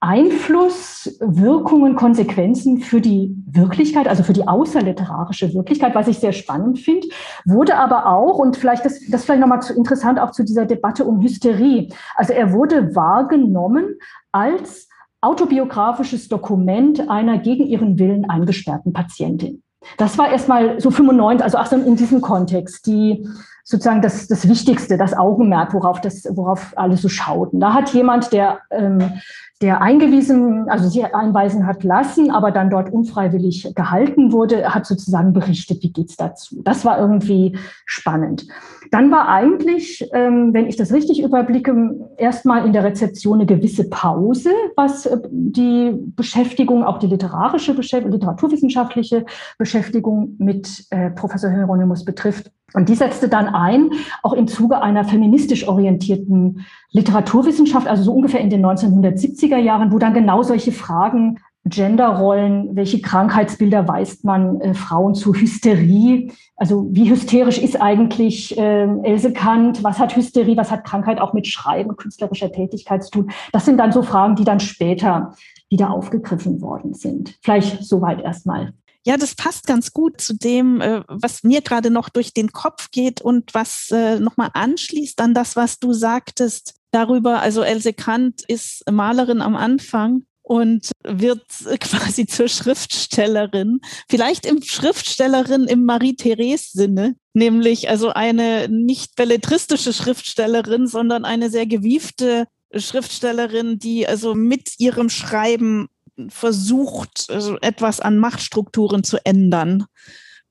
[0.00, 6.78] Einfluss, Wirkungen, Konsequenzen für die Wirklichkeit, also für die außerliterarische Wirklichkeit, was ich sehr spannend
[6.78, 7.08] finde,
[7.44, 11.20] wurde aber auch, und vielleicht das, das vielleicht nochmal interessant auch zu dieser Debatte um
[11.20, 13.96] Hysterie, also er wurde wahrgenommen
[14.30, 14.88] als
[15.20, 19.64] autobiografisches Dokument einer gegen ihren Willen eingesperrten Patientin.
[19.96, 23.28] Das war erstmal so 95, also ach, in diesem Kontext, die
[23.64, 27.60] sozusagen das, das Wichtigste, das Augenmerk, worauf das, worauf alle so schauten.
[27.60, 29.20] Da hat jemand, der ähm,
[29.60, 35.32] der eingewiesen, also sie einweisen hat lassen, aber dann dort unfreiwillig gehalten wurde, hat sozusagen
[35.32, 36.62] berichtet, wie geht's dazu.
[36.62, 38.46] Das war irgendwie spannend.
[38.92, 41.74] Dann war eigentlich, ähm, wenn ich das richtig überblicke,
[42.16, 48.12] erstmal in der Rezeption eine gewisse Pause, was äh, die Beschäftigung, auch die literarische Beschäftigung,
[48.12, 49.26] literaturwissenschaftliche
[49.58, 52.52] Beschäftigung mit äh, Professor Hieronymus betrifft.
[52.74, 53.90] Und die setzte dann ein,
[54.22, 59.98] auch im Zuge einer feministisch orientierten Literaturwissenschaft, also so ungefähr in den 1970er Jahren, wo
[59.98, 66.32] dann genau solche Fragen, Genderrollen, welche Krankheitsbilder weist man äh, Frauen zu Hysterie?
[66.56, 69.82] Also wie hysterisch ist eigentlich äh, Else Kant?
[69.84, 70.56] Was hat Hysterie?
[70.56, 73.30] Was hat Krankheit auch mit Schreiben, künstlerischer Tätigkeit zu tun?
[73.52, 75.34] Das sind dann so Fragen, die dann später
[75.68, 77.38] wieder aufgegriffen worden sind.
[77.42, 78.72] Vielleicht soweit erstmal.
[79.04, 82.90] Ja, das passt ganz gut zu dem, äh, was mir gerade noch durch den Kopf
[82.90, 87.40] geht und was äh, nochmal anschließt an das, was du sagtest darüber.
[87.40, 91.44] Also Else Kant ist Malerin am Anfang und wird
[91.80, 101.24] quasi zur Schriftstellerin, vielleicht im Schriftstellerin im Marie-Therese-Sinne, nämlich also eine nicht belletristische Schriftstellerin, sondern
[101.24, 105.88] eine sehr gewiefte Schriftstellerin, die also mit ihrem Schreiben
[106.28, 109.84] versucht, also etwas an Machtstrukturen zu ändern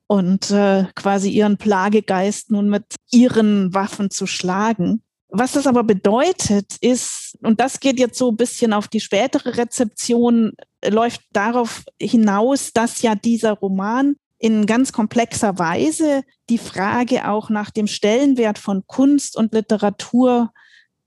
[0.07, 5.01] und äh, quasi ihren Plagegeist nun mit ihren Waffen zu schlagen.
[5.29, 9.57] Was das aber bedeutet, ist, und das geht jetzt so ein bisschen auf die spätere
[9.57, 10.53] Rezeption,
[10.85, 17.71] läuft darauf hinaus, dass ja dieser Roman in ganz komplexer Weise die Frage auch nach
[17.71, 20.51] dem Stellenwert von Kunst und Literatur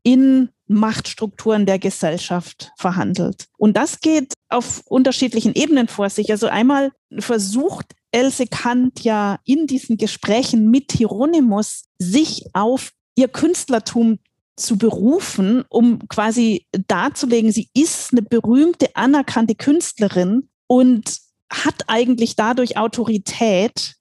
[0.03, 3.47] in Machtstrukturen der Gesellschaft verhandelt.
[3.57, 6.31] Und das geht auf unterschiedlichen Ebenen vor sich.
[6.31, 14.19] Also einmal versucht Else Kant ja in diesen Gesprächen mit Hieronymus sich auf ihr Künstlertum
[14.57, 21.19] zu berufen, um quasi darzulegen, sie ist eine berühmte, anerkannte Künstlerin und
[21.51, 23.97] hat eigentlich dadurch Autorität,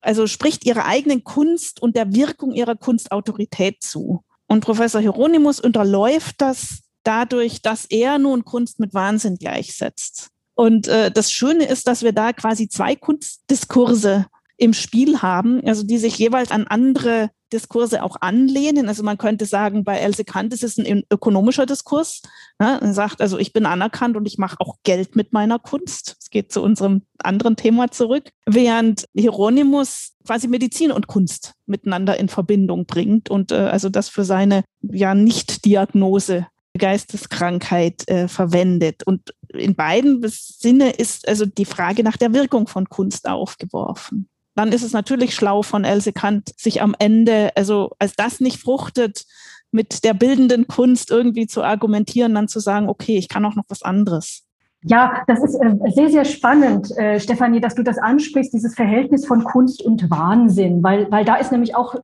[0.00, 4.22] also spricht ihrer eigenen Kunst und der Wirkung ihrer Kunst Autorität zu.
[4.46, 10.28] Und Professor Hieronymus unterläuft das dadurch, dass er nun Kunst mit Wahnsinn gleichsetzt.
[10.54, 15.82] Und äh, das Schöne ist, dass wir da quasi zwei Kunstdiskurse im Spiel haben, also
[15.82, 18.88] die sich jeweils an andere Diskurse auch anlehnen.
[18.88, 22.22] Also man könnte sagen, bei Else Kant ist es ein ökonomischer Diskurs.
[22.58, 22.80] Ne?
[22.80, 26.16] Er sagt, also ich bin anerkannt und ich mache auch Geld mit meiner Kunst.
[26.20, 28.30] Es geht zu unserem anderen Thema zurück.
[28.46, 34.24] Während Hieronymus quasi Medizin und Kunst miteinander in Verbindung bringt und äh, also das für
[34.24, 36.46] seine ja Nicht-Diagnose
[36.78, 39.02] Geisteskrankheit äh, verwendet.
[39.06, 44.72] Und in beiden Sinne ist also die Frage nach der Wirkung von Kunst aufgeworfen dann
[44.72, 49.24] ist es natürlich schlau von Else Kant, sich am Ende, also als das nicht fruchtet,
[49.70, 53.64] mit der bildenden Kunst irgendwie zu argumentieren, dann zu sagen, okay, ich kann auch noch
[53.68, 54.44] was anderes.
[54.84, 59.26] Ja, das ist äh, sehr, sehr spannend, äh, Stefanie, dass du das ansprichst, dieses Verhältnis
[59.26, 61.94] von Kunst und Wahnsinn, weil, weil da ist nämlich auch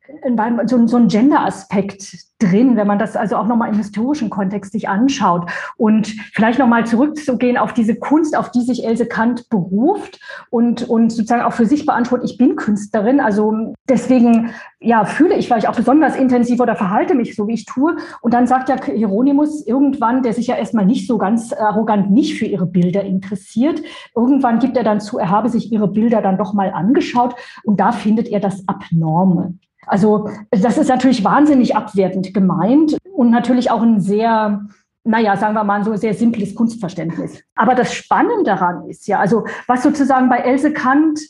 [0.67, 5.51] so, ein Gender-Aspekt drin, wenn man das also auch nochmal im historischen Kontext sich anschaut.
[5.77, 10.21] Und vielleicht nochmal zurückzugehen auf diese Kunst, auf die sich Else Kant beruft
[10.51, 13.21] und, und sozusagen auch für sich beantwortet, ich bin Künstlerin.
[13.21, 14.51] Also deswegen
[14.81, 17.97] ja, fühle ich vielleicht auch besonders intensiv oder verhalte mich so, wie ich tue.
[18.21, 22.39] Und dann sagt ja Hieronymus irgendwann, der sich ja erstmal nicht so ganz arrogant nicht
[22.39, 23.83] für ihre Bilder interessiert.
[24.15, 27.81] Irgendwann gibt er dann zu, er habe sich ihre Bilder dann doch mal angeschaut und
[27.81, 29.55] da findet er das Abnorme.
[29.87, 34.67] Also das ist natürlich wahnsinnig abwertend gemeint und natürlich auch ein sehr,
[35.05, 37.43] naja, sagen wir mal, so sehr simples Kunstverständnis.
[37.55, 41.21] Aber das Spannende daran ist ja, also was sozusagen bei Else Kant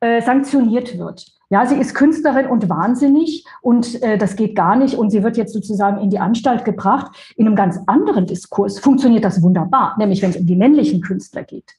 [0.00, 1.26] äh, sanktioniert wird.
[1.52, 5.36] Ja, sie ist Künstlerin und wahnsinnig und äh, das geht gar nicht und sie wird
[5.36, 7.34] jetzt sozusagen in die Anstalt gebracht.
[7.36, 11.42] In einem ganz anderen Diskurs funktioniert das wunderbar, nämlich wenn es um die männlichen Künstler
[11.42, 11.74] geht.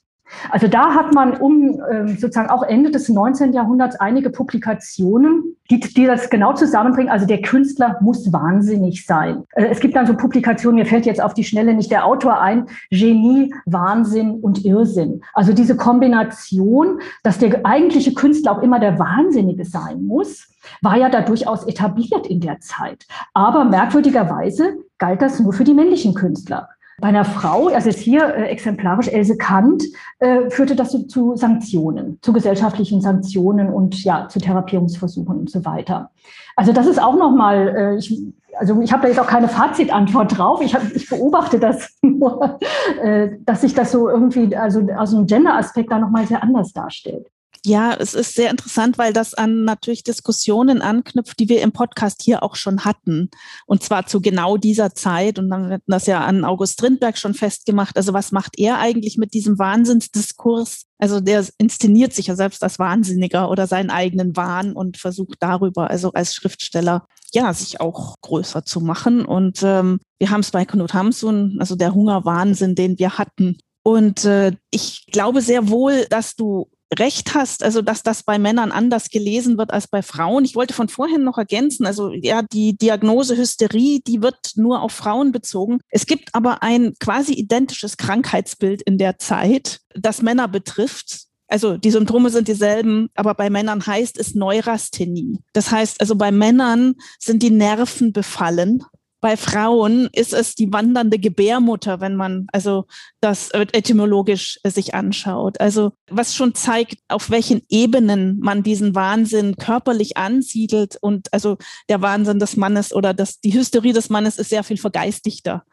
[0.49, 3.53] Also da hat man um äh, sozusagen auch Ende des 19.
[3.53, 7.11] Jahrhunderts einige Publikationen, die, die das genau zusammenbringen.
[7.11, 9.43] Also der Künstler muss wahnsinnig sein.
[9.51, 12.39] Äh, es gibt dann so Publikationen, mir fällt jetzt auf die Schnelle nicht der Autor
[12.41, 15.21] ein, Genie, Wahnsinn und Irrsinn.
[15.33, 20.47] Also diese Kombination, dass der eigentliche Künstler auch immer der Wahnsinnige sein muss,
[20.81, 23.05] war ja da durchaus etabliert in der Zeit.
[23.33, 26.69] Aber merkwürdigerweise galt das nur für die männlichen Künstler.
[26.99, 29.83] Bei einer Frau, also jetzt hier äh, exemplarisch Else Kant,
[30.19, 35.65] äh, führte das zu, zu, Sanktionen, zu gesellschaftlichen Sanktionen und ja, zu Therapierungsversuchen und so
[35.65, 36.11] weiter.
[36.55, 38.21] Also das ist auch nochmal, äh, ich,
[38.59, 40.61] also ich habe da jetzt auch keine Fazitantwort drauf.
[40.61, 42.59] Ich, hab, ich beobachte das nur,
[43.01, 47.27] äh, dass sich das so irgendwie, also aus einem Gender-Aspekt da nochmal sehr anders darstellt.
[47.65, 52.21] Ja, es ist sehr interessant, weil das an natürlich Diskussionen anknüpft, die wir im Podcast
[52.21, 53.29] hier auch schon hatten.
[53.65, 55.39] Und zwar zu genau dieser Zeit.
[55.39, 57.95] Und dann hatten das ja an August Strindberg schon festgemacht.
[57.95, 60.87] Also was macht er eigentlich mit diesem Wahnsinnsdiskurs?
[60.97, 65.89] Also der inszeniert sich ja selbst als Wahnsinniger oder seinen eigenen Wahn und versucht darüber,
[65.89, 69.23] also als Schriftsteller, ja, sich auch größer zu machen.
[69.23, 73.57] Und ähm, wir haben es bei Knut Hamsun, also der Hungerwahnsinn, den wir hatten.
[73.83, 76.69] Und äh, ich glaube sehr wohl, dass du
[76.99, 80.45] recht hast, also dass das bei Männern anders gelesen wird als bei Frauen.
[80.45, 84.91] Ich wollte von vorhin noch ergänzen, also ja, die Diagnose Hysterie, die wird nur auf
[84.91, 85.79] Frauen bezogen.
[85.89, 91.27] Es gibt aber ein quasi identisches Krankheitsbild in der Zeit, das Männer betrifft.
[91.47, 95.39] Also die Symptome sind dieselben, aber bei Männern heißt es Neurasthenie.
[95.53, 98.83] Das heißt also bei Männern sind die Nerven befallen
[99.23, 102.87] bei Frauen ist es die wandernde Gebärmutter, wenn man also
[103.21, 105.61] das etymologisch sich anschaut.
[105.61, 111.57] Also was schon zeigt, auf welchen Ebenen man diesen Wahnsinn körperlich ansiedelt und also
[111.87, 115.63] der Wahnsinn des Mannes oder das, die Hysterie des Mannes ist sehr viel vergeistigter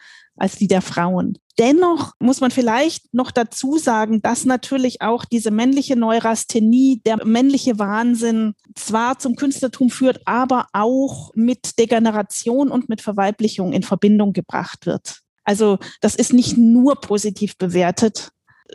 [0.41, 1.39] als die der Frauen.
[1.59, 7.79] Dennoch muss man vielleicht noch dazu sagen, dass natürlich auch diese männliche Neurasthenie, der männliche
[7.79, 14.87] Wahnsinn zwar zum Künstlertum führt, aber auch mit Degeneration und mit Verweiblichung in Verbindung gebracht
[14.87, 15.21] wird.
[15.45, 18.31] Also das ist nicht nur positiv bewertet,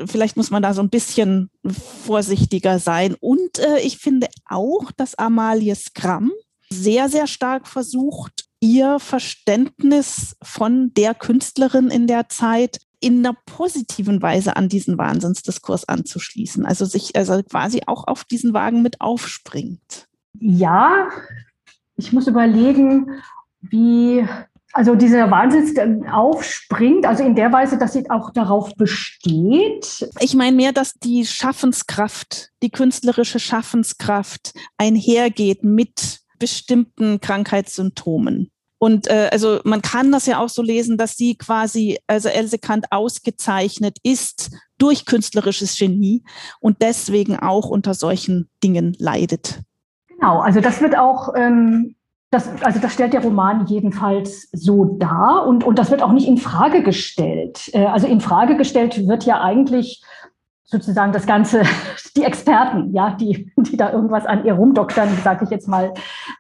[0.06, 1.49] vielleicht muss man da so ein bisschen
[2.06, 3.15] vorsichtiger sein.
[3.19, 6.31] Und äh, ich finde auch, dass Amalie Skram
[6.69, 14.22] sehr, sehr stark versucht, ihr Verständnis von der Künstlerin in der Zeit in einer positiven
[14.22, 16.65] Weise an diesen Wahnsinnsdiskurs anzuschließen.
[16.65, 20.07] Also sich also quasi auch auf diesen Wagen mit aufspringt.
[20.40, 21.10] Ja,
[21.98, 23.22] ich muss überlegen,
[23.61, 24.27] wie
[24.73, 30.10] also dieser Wahnsinn aufspringt, also in der Weise, dass sie auch darauf besteht.
[30.19, 38.52] Ich meine mehr, dass die Schaffenskraft, die künstlerische Schaffenskraft einhergeht mit bestimmten Krankheitssymptomen.
[38.78, 42.60] Und äh, also man kann das ja auch so lesen, dass sie quasi, also Else
[42.60, 46.24] Kant ausgezeichnet ist durch künstlerisches Genie
[46.60, 49.62] und deswegen auch unter solchen Dingen leidet.
[50.07, 51.95] Genau, also das wird auch ähm,
[52.32, 56.28] das, also das stellt der Roman jedenfalls so dar und, und das wird auch nicht
[56.28, 57.70] in Frage gestellt.
[57.74, 60.03] Äh, also in Frage gestellt wird ja eigentlich
[60.66, 61.64] sozusagen das Ganze,
[62.18, 65.94] die Experten, ja, die, die da irgendwas an ihr rumdoktern, sage ich jetzt mal,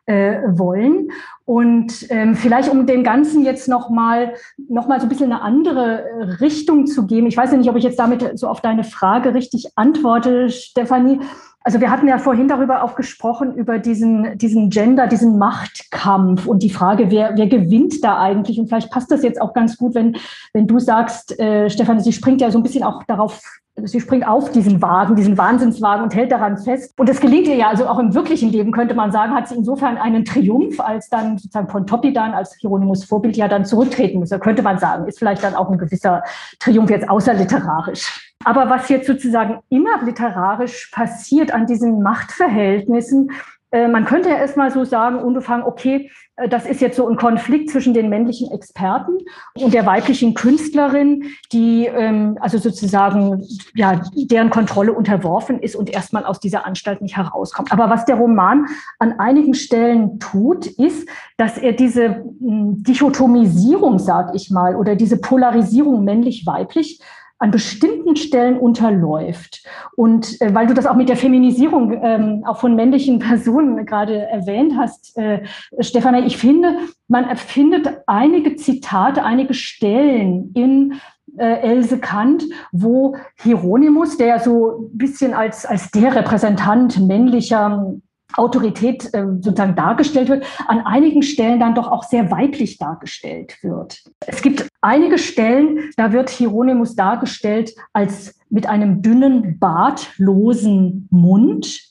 [0.05, 1.09] äh, wollen.
[1.45, 4.33] Und ähm, vielleicht um dem Ganzen jetzt nochmal
[4.67, 7.27] noch mal so ein bisschen eine andere Richtung zu geben.
[7.27, 11.19] Ich weiß ja nicht, ob ich jetzt damit so auf deine Frage richtig antworte, Stefanie.
[11.67, 16.61] Also wir hatten ja vorhin darüber auch gesprochen, über diesen, diesen Gender, diesen Machtkampf und
[16.61, 18.59] die Frage, wer, wer gewinnt da eigentlich?
[18.59, 20.15] Und vielleicht passt das jetzt auch ganz gut, wenn,
[20.53, 23.41] wenn du sagst, äh, Stefan, sie springt ja so ein bisschen auch darauf
[23.83, 26.93] sie springt auf diesen Wagen, diesen Wahnsinnswagen und hält daran fest.
[26.97, 29.55] Und es gelingt ihr ja, also auch im wirklichen Leben könnte man sagen, hat sie
[29.55, 34.29] insofern einen Triumph, als dann sozusagen von Pontoppidan als Hieronymus Vorbild ja dann zurücktreten muss.
[34.29, 36.23] Da könnte man sagen, ist vielleicht dann auch ein gewisser
[36.59, 38.24] Triumph jetzt außerliterarisch.
[38.43, 43.31] Aber was jetzt sozusagen innerliterarisch passiert an diesen Machtverhältnissen,
[43.75, 47.17] äh, man könnte ja erstmal so sagen, unbefangen, okay, äh, das ist jetzt so ein
[47.17, 49.17] Konflikt zwischen den männlichen Experten
[49.59, 53.43] und der weiblichen Künstlerin, die ähm, also sozusagen
[53.73, 57.71] ja deren Kontrolle unterworfen ist und erstmal aus dieser Anstalt nicht herauskommt.
[57.71, 58.67] Aber was der Roman
[58.99, 65.17] an einigen Stellen tut, ist, dass er diese hm, Dichotomisierung, sag ich mal, oder diese
[65.17, 67.01] Polarisierung männlich-weiblich
[67.45, 69.63] an bestimmten Stellen unterläuft.
[69.95, 74.23] Und äh, weil du das auch mit der Feminisierung ähm, auch von männlichen Personen gerade
[74.27, 75.43] erwähnt hast, äh,
[75.79, 76.75] Stefanie, ich finde,
[77.07, 80.95] man findet einige Zitate, einige Stellen in
[81.37, 87.93] äh, Else Kant, wo Hieronymus, der so ein bisschen als, als der Repräsentant männlicher
[88.37, 94.03] Autorität äh, sozusagen dargestellt wird, an einigen Stellen dann doch auch sehr weiblich dargestellt wird.
[94.25, 101.81] Es gibt einige Stellen, da wird Hieronymus dargestellt als mit einem dünnen, bartlosen Mund.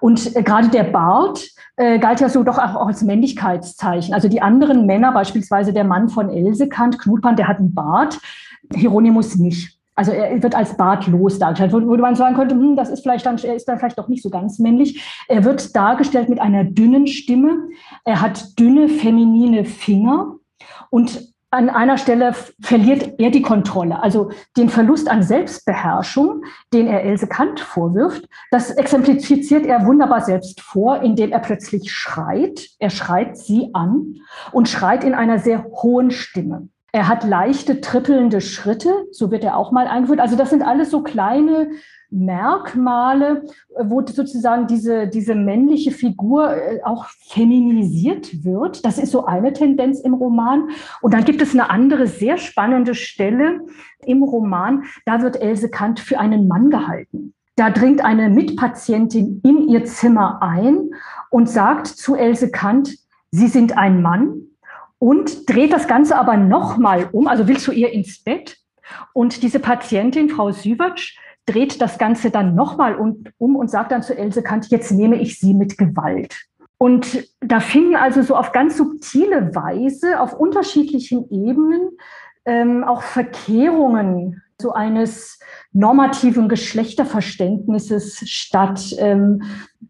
[0.00, 1.46] Und äh, gerade der Bart
[1.76, 4.14] äh, galt ja so doch auch als Männlichkeitszeichen.
[4.14, 8.18] Also die anderen Männer, beispielsweise der Mann von Elsekant, Knutband, der hat einen Bart,
[8.74, 9.78] Hieronymus nicht.
[9.94, 13.26] Also er wird als bartlos dargestellt, wo, wo man sagen könnte, hm, das ist vielleicht
[13.26, 15.02] dann, er ist dann vielleicht doch nicht so ganz männlich.
[15.28, 17.68] Er wird dargestellt mit einer dünnen Stimme.
[18.04, 20.36] Er hat dünne feminine Finger
[20.90, 24.02] und an einer Stelle verliert er die Kontrolle.
[24.02, 26.42] Also den Verlust an Selbstbeherrschung,
[26.74, 32.68] den er Else Kant vorwirft, das exemplifiziert er wunderbar selbst vor, indem er plötzlich schreit.
[32.78, 34.16] Er schreit sie an
[34.52, 36.68] und schreit in einer sehr hohen Stimme.
[36.92, 40.20] Er hat leichte, trippelnde Schritte, so wird er auch mal eingeführt.
[40.20, 41.70] Also das sind alles so kleine
[42.10, 43.42] Merkmale,
[43.78, 48.84] wo sozusagen diese, diese männliche Figur äh, auch feminisiert wird.
[48.84, 50.70] Das ist so eine Tendenz im Roman.
[51.02, 53.60] Und dann gibt es eine andere sehr spannende Stelle
[54.04, 54.84] im Roman.
[55.04, 57.34] Da wird Else Kant für einen Mann gehalten.
[57.56, 60.90] Da dringt eine Mitpatientin in ihr Zimmer ein
[61.30, 62.96] und sagt zu Else Kant,
[63.30, 64.42] Sie sind ein Mann
[64.98, 68.56] und dreht das Ganze aber nochmal um, also will zu ihr ins Bett.
[69.12, 71.18] Und diese Patientin, Frau Süwatsch,
[71.48, 75.38] dreht das Ganze dann nochmal um, und sagt dann zu Else Kant, jetzt nehme ich
[75.38, 76.36] sie mit Gewalt.
[76.78, 81.90] Und da finden also so auf ganz subtile Weise, auf unterschiedlichen Ebenen,
[82.44, 85.38] ähm, auch Verkehrungen so eines
[85.72, 88.94] normativen Geschlechterverständnisses statt.
[88.98, 89.42] Ähm,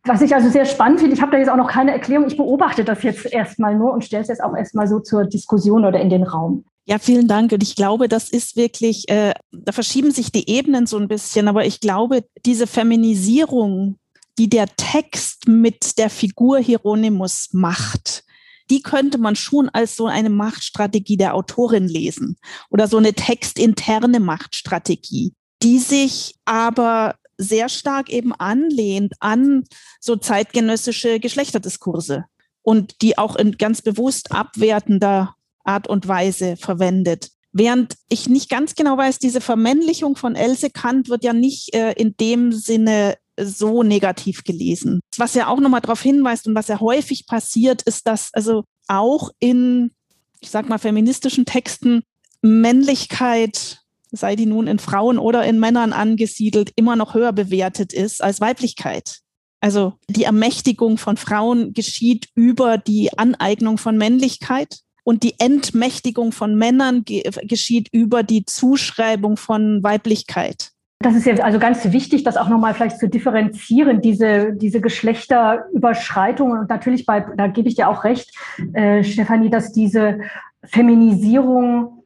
[0.05, 2.37] was ich also sehr spannend finde, ich habe da jetzt auch noch keine Erklärung, ich
[2.37, 6.01] beobachte das jetzt erstmal nur und stelle es jetzt auch erstmal so zur Diskussion oder
[6.01, 6.65] in den Raum.
[6.89, 7.53] Ja, vielen Dank.
[7.53, 11.47] Und ich glaube, das ist wirklich, äh, da verschieben sich die Ebenen so ein bisschen,
[11.47, 13.99] aber ich glaube, diese Feminisierung,
[14.39, 18.25] die der Text mit der Figur Hieronymus macht,
[18.71, 22.39] die könnte man schon als so eine Machtstrategie der Autorin lesen
[22.71, 29.65] oder so eine textinterne Machtstrategie, die sich aber sehr stark eben anlehnt an
[30.01, 32.25] so zeitgenössische Geschlechterdiskurse
[32.63, 35.35] und die auch in ganz bewusst abwertender
[35.69, 37.31] Art und Weise verwendet.
[37.53, 41.93] Während ich nicht ganz genau weiß, diese Vermännlichung von Else Kant wird ja nicht äh,
[41.93, 45.01] in dem Sinne so negativ gelesen.
[45.17, 49.31] Was ja auch nochmal darauf hinweist und was ja häufig passiert, ist, dass also auch
[49.39, 49.93] in,
[50.41, 52.03] ich sag mal, feministischen Texten
[52.43, 53.81] Männlichkeit,
[54.11, 58.41] sei die nun in Frauen oder in Männern angesiedelt, immer noch höher bewertet ist als
[58.41, 59.19] Weiblichkeit.
[59.61, 64.79] Also die Ermächtigung von Frauen geschieht über die Aneignung von Männlichkeit
[65.09, 70.73] und die Entmächtigung von Männern ge geschieht über die Zuschreibung von Weiblichkeit.
[71.03, 76.59] Das ist ja also ganz wichtig, das auch nochmal vielleicht zu differenzieren, diese, diese Geschlechterüberschreitungen.
[76.59, 78.37] Und natürlich bei, da gebe ich dir auch recht,
[78.75, 80.19] äh, Stefanie, dass diese
[80.63, 81.98] Feminisierung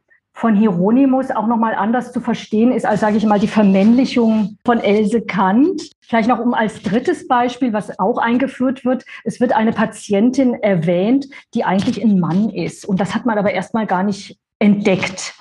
[0.43, 4.81] von Hieronymus auch nochmal anders zu verstehen ist als, sage ich mal, die Vermännlichung von
[4.81, 5.93] Else Kant.
[6.01, 9.05] Vielleicht noch um als drittes Beispiel, was auch eingeführt wird.
[9.23, 12.85] Es wird eine Patientin erwähnt, die eigentlich ein Mann ist.
[12.85, 15.32] Und das hat man aber erstmal gar nicht entdeckt.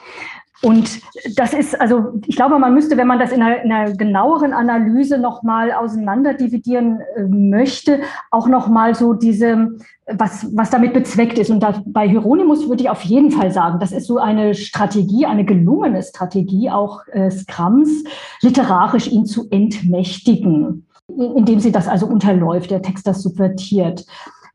[0.62, 1.02] Und
[1.38, 4.54] das ist, also ich glaube, man müsste, wenn man das in einer, in einer genaueren
[4.54, 9.70] Analyse nochmal auseinanderdividieren äh, möchte, auch nochmal so diese,
[10.06, 11.50] was, was damit bezweckt ist.
[11.50, 15.26] Und da, bei Hieronymus würde ich auf jeden Fall sagen, das ist so eine Strategie,
[15.26, 18.04] eine gelungene Strategie auch äh, Scrums,
[18.42, 24.06] literarisch ihn zu entmächtigen, indem sie das also unterläuft, der Text das subvertiert.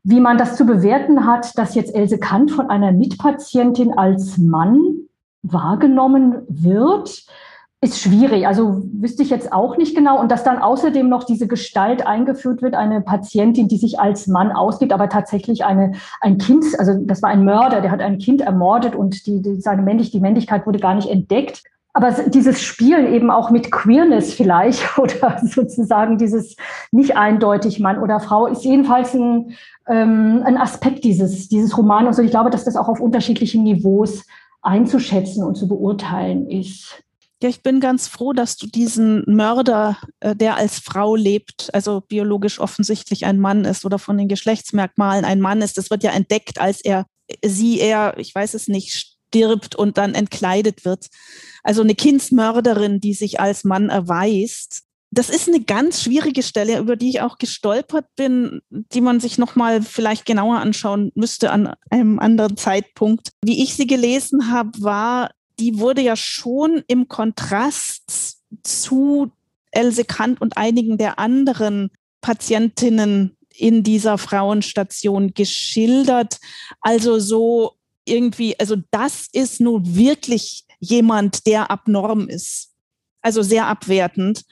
[0.03, 5.06] Wie man das zu bewerten hat, dass jetzt Else Kant von einer Mitpatientin als Mann
[5.43, 7.25] wahrgenommen wird,
[7.79, 8.47] ist schwierig.
[8.47, 10.19] Also wüsste ich jetzt auch nicht genau.
[10.19, 14.51] Und dass dann außerdem noch diese Gestalt eingeführt wird, eine Patientin, die sich als Mann
[14.51, 18.41] ausgibt, aber tatsächlich eine, ein Kind, also das war ein Mörder, der hat ein Kind
[18.41, 21.61] ermordet und die, die, seine Männlich, die Männlichkeit wurde gar nicht entdeckt.
[21.93, 26.55] Aber dieses Spielen eben auch mit Queerness vielleicht oder sozusagen dieses
[26.91, 29.55] nicht eindeutig Mann oder Frau ist jedenfalls ein,
[29.87, 32.17] ähm, ein Aspekt dieses, dieses Romans.
[32.17, 34.25] Und ich glaube, dass das auch auf unterschiedlichen Niveaus
[34.67, 37.03] einzuschätzen und zu beurteilen ist.
[37.41, 42.01] Ja, ich bin ganz froh, dass du diesen Mörder, äh, der als Frau lebt, also
[42.01, 46.11] biologisch offensichtlich ein Mann ist oder von den Geschlechtsmerkmalen ein Mann ist, das wird ja
[46.11, 47.05] entdeckt, als er
[47.45, 51.07] sie er, ich weiß es nicht, stirbt und dann entkleidet wird.
[51.63, 54.83] Also eine Kindsmörderin, die sich als Mann erweist.
[55.11, 59.37] Das ist eine ganz schwierige Stelle, über die ich auch gestolpert bin, die man sich
[59.37, 63.31] noch mal vielleicht genauer anschauen müsste an einem anderen Zeitpunkt.
[63.41, 69.31] Wie ich sie gelesen habe, war, die wurde ja schon im Kontrast zu
[69.71, 71.89] Else Kant und einigen der anderen
[72.21, 76.39] Patientinnen in dieser Frauenstation geschildert.
[76.81, 77.73] Also so
[78.05, 82.73] irgendwie, also das ist nun wirklich jemand, der abnorm ist.
[83.21, 84.43] Also sehr abwertend.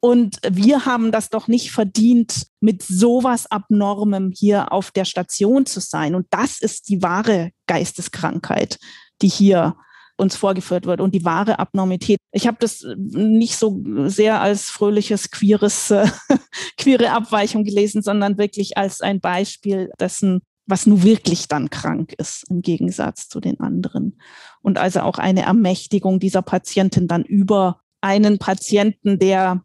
[0.00, 5.80] Und wir haben das doch nicht verdient, mit sowas Abnormem hier auf der Station zu
[5.80, 6.14] sein.
[6.14, 8.78] Und das ist die wahre Geisteskrankheit,
[9.22, 9.76] die hier
[10.16, 12.18] uns vorgeführt wird und die wahre Abnormität.
[12.32, 16.08] Ich habe das nicht so sehr als fröhliches queeres äh,
[16.76, 22.44] queere Abweichung gelesen, sondern wirklich als ein Beispiel dessen, was nun wirklich dann krank ist
[22.50, 24.20] im Gegensatz zu den anderen.
[24.60, 29.62] Und also auch eine Ermächtigung dieser Patientin dann über einen Patienten, der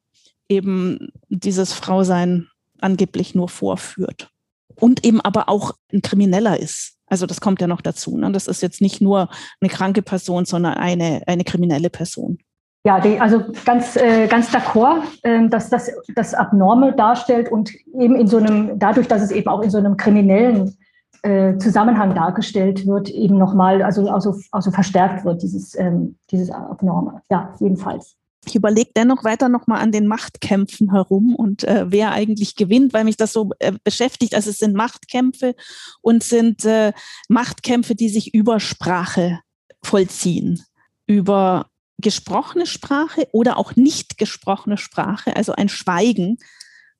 [0.49, 2.47] eben dieses Frausein
[2.79, 4.29] angeblich nur vorführt.
[4.75, 6.97] Und eben aber auch ein Krimineller ist.
[7.07, 8.17] Also das kommt ja noch dazu.
[8.17, 8.31] Ne?
[8.31, 9.29] Das ist jetzt nicht nur
[9.61, 12.39] eine kranke Person, sondern eine, eine kriminelle Person.
[12.85, 18.15] Ja, die, also ganz, äh, ganz d'accord, äh, dass das das Abnorme darstellt und eben
[18.15, 20.75] in so einem, dadurch, dass es eben auch in so einem kriminellen
[21.21, 27.21] äh, Zusammenhang dargestellt wird, eben nochmal, also, also, also verstärkt wird, dieses, ähm, dieses Abnorme.
[27.29, 28.17] Ja, jedenfalls.
[28.45, 33.03] Ich überlege dennoch weiter nochmal an den Machtkämpfen herum und äh, wer eigentlich gewinnt, weil
[33.03, 34.35] mich das so äh, beschäftigt.
[34.35, 35.55] Also es sind Machtkämpfe
[36.01, 36.93] und sind äh,
[37.29, 39.39] Machtkämpfe, die sich über Sprache
[39.81, 40.63] vollziehen.
[41.05, 41.67] Über
[41.99, 46.37] gesprochene Sprache oder auch nicht gesprochene Sprache, also ein Schweigen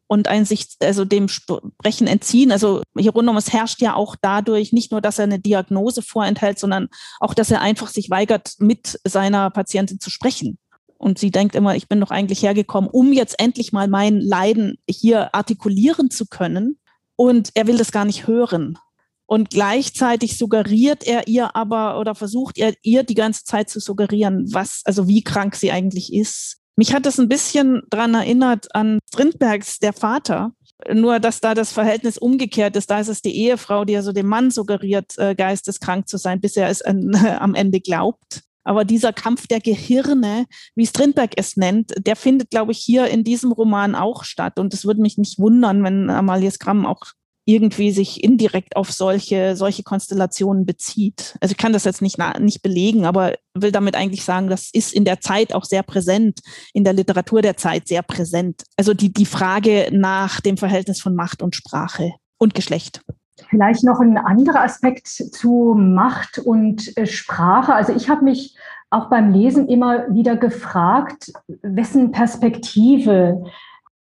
[0.08, 2.52] und ein sich also dem Sprechen entziehen.
[2.52, 6.88] Also Hieronymus herrscht ja auch dadurch nicht nur, dass er eine Diagnose vorenthält, sondern
[7.20, 10.58] auch, dass er einfach sich weigert, mit seiner Patientin zu sprechen.
[11.04, 14.78] Und sie denkt immer, ich bin doch eigentlich hergekommen, um jetzt endlich mal mein Leiden
[14.90, 16.80] hier artikulieren zu können.
[17.18, 18.78] Und er will das gar nicht hören.
[19.26, 24.46] Und gleichzeitig suggeriert er ihr aber oder versucht er ihr die ganze Zeit zu suggerieren,
[24.54, 26.60] was, also wie krank sie eigentlich ist.
[26.78, 30.54] Mich hat das ein bisschen daran erinnert an Strindbergs Der Vater.
[30.90, 32.90] Nur, dass da das Verhältnis umgekehrt ist.
[32.90, 36.56] Da ist es die Ehefrau, die also dem Mann suggeriert, äh, geisteskrank zu sein, bis
[36.56, 38.44] er es an, äh, am Ende glaubt.
[38.64, 40.46] Aber dieser Kampf der Gehirne,
[40.76, 44.60] wie Strindberg es nennt, der findet, glaube ich, hier in diesem Roman auch statt.
[44.60, 47.04] Und es würde mich nicht wundern, wenn Amalie Skram auch
[47.46, 51.36] irgendwie sich indirekt auf solche, solche Konstellationen bezieht.
[51.42, 54.94] Also ich kann das jetzt nicht, nicht belegen, aber will damit eigentlich sagen, das ist
[54.94, 56.40] in der Zeit auch sehr präsent,
[56.74, 58.64] in der Literatur der Zeit sehr präsent.
[58.78, 63.02] Also die, die Frage nach dem Verhältnis von Macht und Sprache und Geschlecht.
[63.50, 67.74] Vielleicht noch ein anderer Aspekt zu Macht und äh, Sprache.
[67.74, 68.56] Also ich habe mich
[68.90, 71.34] auch beim Lesen immer wieder gefragt,
[71.64, 73.44] wessen Perspektive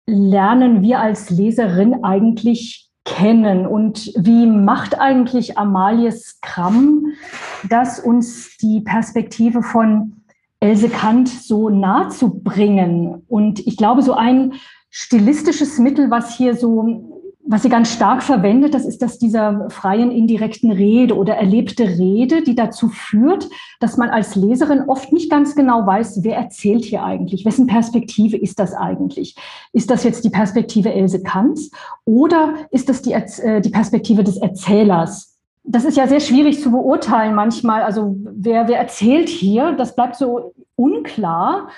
[0.06, 7.06] lernen wir als Leserin eigentlich kennen und wie macht eigentlich Amalie Skram,
[7.68, 10.22] dass uns die Perspektive von
[10.60, 13.24] Else Kant so nahe zu bringen?
[13.28, 14.54] Und ich glaube, so ein
[14.90, 17.11] stilistisches Mittel, was hier so
[17.44, 22.42] was sie ganz stark verwendet, das ist das dieser freien indirekten Rede oder erlebte Rede,
[22.42, 23.48] die dazu führt,
[23.80, 28.36] dass man als Leserin oft nicht ganz genau weiß, wer erzählt hier eigentlich, wessen Perspektive
[28.36, 29.34] ist das eigentlich?
[29.72, 31.70] Ist das jetzt die Perspektive Else Kants
[32.04, 35.36] oder ist das die, äh, die Perspektive des Erzählers?
[35.64, 37.82] Das ist ja sehr schwierig zu beurteilen manchmal.
[37.82, 41.68] Also wer, wer erzählt hier, das bleibt so unklar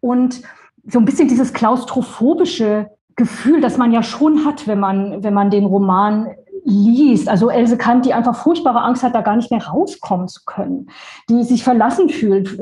[0.00, 0.42] und
[0.86, 5.50] so ein bisschen dieses klaustrophobische Gefühl, das man ja schon hat, wenn man, wenn man
[5.50, 6.28] den Roman
[6.64, 7.28] liest.
[7.28, 10.88] Also Else Kant, die einfach furchtbare Angst hat, da gar nicht mehr rauskommen zu können,
[11.28, 12.58] die sich verlassen fühlt,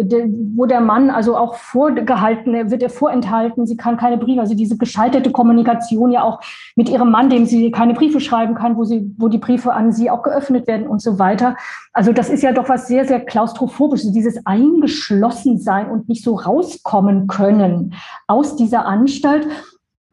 [0.56, 4.76] wo der Mann also auch vorgehalten, wird er vorenthalten, sie kann keine Briefe, also diese
[4.76, 6.40] gescheiterte Kommunikation ja auch
[6.74, 9.92] mit ihrem Mann, dem sie keine Briefe schreiben kann, wo sie, wo die Briefe an
[9.92, 11.56] sie auch geöffnet werden und so weiter.
[11.92, 17.28] Also das ist ja doch was sehr, sehr klaustrophobisches, dieses Eingeschlossensein und nicht so rauskommen
[17.28, 17.94] können
[18.26, 19.46] aus dieser Anstalt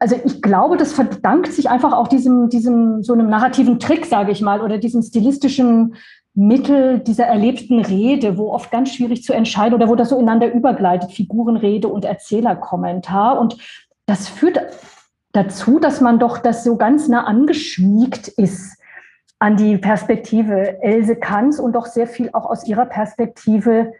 [0.00, 4.32] also ich glaube, das verdankt sich einfach auch diesem, diesem so einem narrativen Trick, sage
[4.32, 5.94] ich mal, oder diesem stilistischen
[6.32, 10.52] Mittel dieser erlebten Rede, wo oft ganz schwierig zu entscheiden oder wo das so ineinander
[10.52, 13.38] übergleitet, Figurenrede und Erzählerkommentar.
[13.38, 13.58] Und
[14.06, 14.58] das führt
[15.32, 18.78] dazu, dass man doch das so ganz nah angeschmiegt ist
[19.38, 23.92] an die Perspektive Else Kants und doch sehr viel auch aus ihrer Perspektive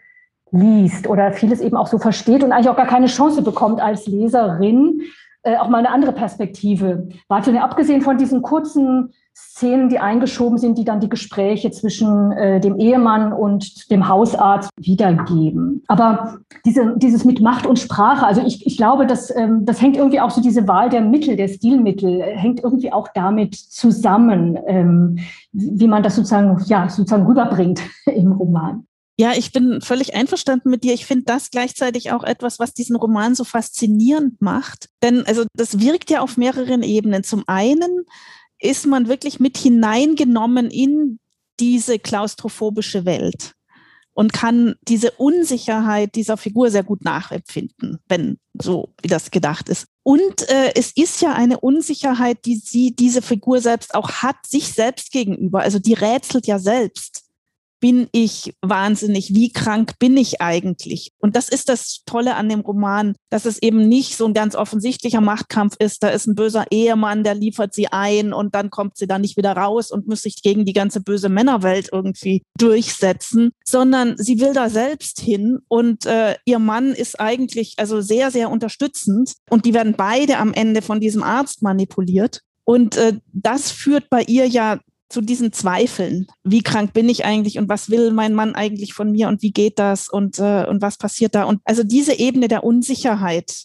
[0.51, 4.07] liest oder vieles eben auch so versteht und eigentlich auch gar keine Chance bekommt als
[4.07, 5.03] Leserin,
[5.43, 7.65] äh, auch mal eine andere Perspektive wahrzunehmen.
[7.65, 12.79] Abgesehen von diesen kurzen Szenen, die eingeschoben sind, die dann die Gespräche zwischen äh, dem
[12.79, 15.83] Ehemann und dem Hausarzt wiedergeben.
[15.89, 19.97] Aber diese, dieses mit Macht und Sprache, also ich, ich glaube, das, ähm, das hängt
[19.97, 24.59] irgendwie auch so diese Wahl der Mittel, der Stilmittel, äh, hängt irgendwie auch damit zusammen,
[24.67, 25.19] ähm,
[25.53, 28.87] wie man das sozusagen, ja, sozusagen rüberbringt im Roman.
[29.21, 30.95] Ja, ich bin völlig einverstanden mit dir.
[30.95, 34.89] Ich finde das gleichzeitig auch etwas, was diesen Roman so faszinierend macht.
[35.03, 37.23] Denn also das wirkt ja auf mehreren Ebenen.
[37.23, 38.07] Zum einen
[38.59, 41.19] ist man wirklich mit hineingenommen in
[41.61, 43.53] diese klaustrophobische Welt
[44.15, 49.85] und kann diese Unsicherheit dieser Figur sehr gut nachempfinden, wenn so wie das gedacht ist.
[50.03, 54.73] Und äh, es ist ja eine Unsicherheit, die sie, diese Figur selbst auch hat, sich
[54.73, 55.61] selbst gegenüber.
[55.61, 57.30] Also die rätselt ja selbst
[57.81, 59.35] bin ich wahnsinnig?
[59.35, 61.13] Wie krank bin ich eigentlich?
[61.19, 64.55] Und das ist das Tolle an dem Roman, dass es eben nicht so ein ganz
[64.55, 66.03] offensichtlicher Machtkampf ist.
[66.03, 69.37] Da ist ein böser Ehemann, der liefert sie ein und dann kommt sie da nicht
[69.37, 74.53] wieder raus und muss sich gegen die ganze böse Männerwelt irgendwie durchsetzen, sondern sie will
[74.53, 79.75] da selbst hin und äh, ihr Mann ist eigentlich also sehr, sehr unterstützend und die
[79.75, 82.41] werden beide am Ende von diesem Arzt manipuliert.
[82.65, 84.79] Und äh, das führt bei ihr ja
[85.11, 86.29] zu diesen Zweifeln.
[86.45, 89.51] Wie krank bin ich eigentlich und was will mein Mann eigentlich von mir und wie
[89.51, 91.45] geht das und, äh, und was passiert da?
[91.45, 93.65] Und also diese Ebene der Unsicherheit,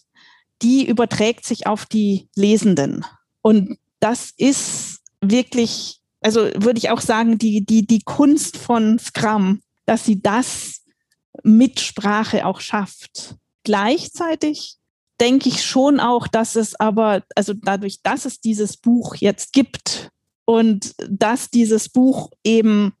[0.60, 3.04] die überträgt sich auf die Lesenden.
[3.42, 9.60] Und das ist wirklich, also würde ich auch sagen, die, die, die Kunst von Scrum,
[9.86, 10.82] dass sie das
[11.44, 13.36] mit Sprache auch schafft.
[13.62, 14.76] Gleichzeitig
[15.20, 20.10] denke ich schon auch, dass es aber, also dadurch, dass es dieses Buch jetzt gibt,
[20.46, 22.94] und dass dieses Buch eben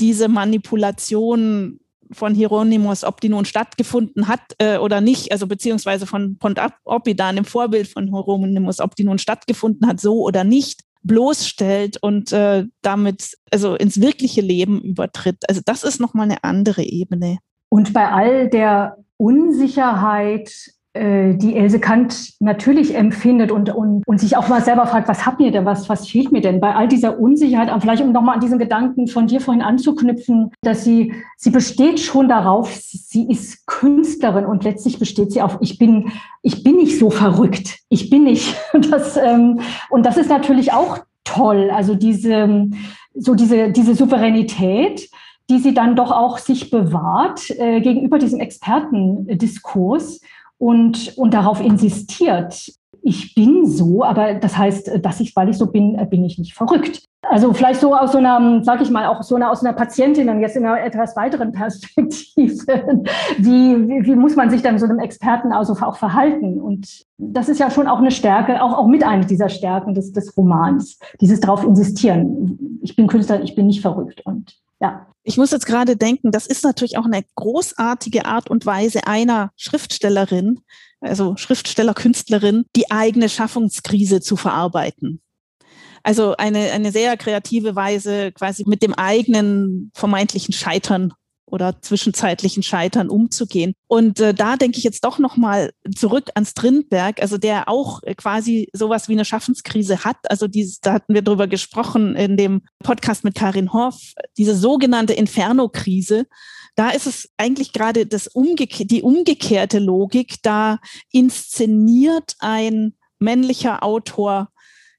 [0.00, 1.80] diese Manipulation
[2.12, 7.36] von Hieronymus, ob die nun stattgefunden hat äh, oder nicht, also beziehungsweise von Pont Opidan,
[7.36, 12.64] dem Vorbild von Hieronymus, ob die nun stattgefunden hat, so oder nicht, bloßstellt und äh,
[12.82, 15.48] damit also ins wirkliche Leben übertritt.
[15.48, 17.38] Also das ist nochmal eine andere Ebene.
[17.68, 20.50] Und bei all der Unsicherheit
[20.96, 25.40] die Else Kant natürlich empfindet und, und, und sich auch mal selber fragt, was habt
[25.40, 28.40] ihr denn, was, was fehlt mir denn bei all dieser Unsicherheit, vielleicht um nochmal an
[28.40, 34.46] diesen Gedanken von dir vorhin anzuknüpfen, dass sie, sie besteht schon darauf, sie ist Künstlerin
[34.46, 36.10] und letztlich besteht sie auf, ich bin,
[36.42, 38.56] ich bin nicht so verrückt, ich bin nicht.
[38.90, 39.60] Das, ähm,
[39.90, 42.68] und das ist natürlich auch toll, also diese,
[43.14, 45.10] so diese, diese Souveränität,
[45.50, 50.20] die sie dann doch auch sich bewahrt äh, gegenüber diesem Expertendiskurs
[50.58, 52.72] und, und darauf insistiert.
[53.02, 56.54] Ich bin so, aber das heißt, dass ich, weil ich so bin, bin ich nicht
[56.54, 57.02] verrückt.
[57.22, 60.28] Also vielleicht so aus so einer, sag ich mal, auch so einer, aus einer Patientin
[60.28, 62.18] und jetzt in einer etwas weiteren Perspektive.
[63.38, 66.60] Wie, wie, wie muss man sich dann so einem Experten also auch verhalten?
[66.60, 70.12] Und das ist ja schon auch eine Stärke, auch, auch mit einer dieser Stärken des,
[70.12, 72.80] des Romans, dieses darauf insistieren.
[72.82, 74.22] Ich bin Künstler, ich bin nicht verrückt.
[74.24, 75.06] Und ja.
[75.22, 79.50] Ich muss jetzt gerade denken, das ist natürlich auch eine großartige Art und Weise einer
[79.56, 80.60] Schriftstellerin,
[81.00, 85.20] also Schriftsteller, Künstlerin, die eigene Schaffungskrise zu verarbeiten.
[86.02, 91.12] Also eine, eine sehr kreative Weise, quasi mit dem eigenen vermeintlichen Scheitern
[91.50, 93.74] oder zwischenzeitlichen Scheitern umzugehen.
[93.86, 98.68] Und äh, da denke ich jetzt doch nochmal zurück an Strindberg, also der auch quasi
[98.72, 100.16] sowas wie eine Schaffenskrise hat.
[100.28, 104.00] Also dieses, da hatten wir drüber gesprochen in dem Podcast mit Karin Hoff,
[104.36, 106.26] diese sogenannte Inferno-Krise.
[106.76, 110.36] Da ist es eigentlich gerade das umgeke die umgekehrte Logik.
[110.42, 110.78] Da
[111.10, 114.50] inszeniert ein männlicher Autor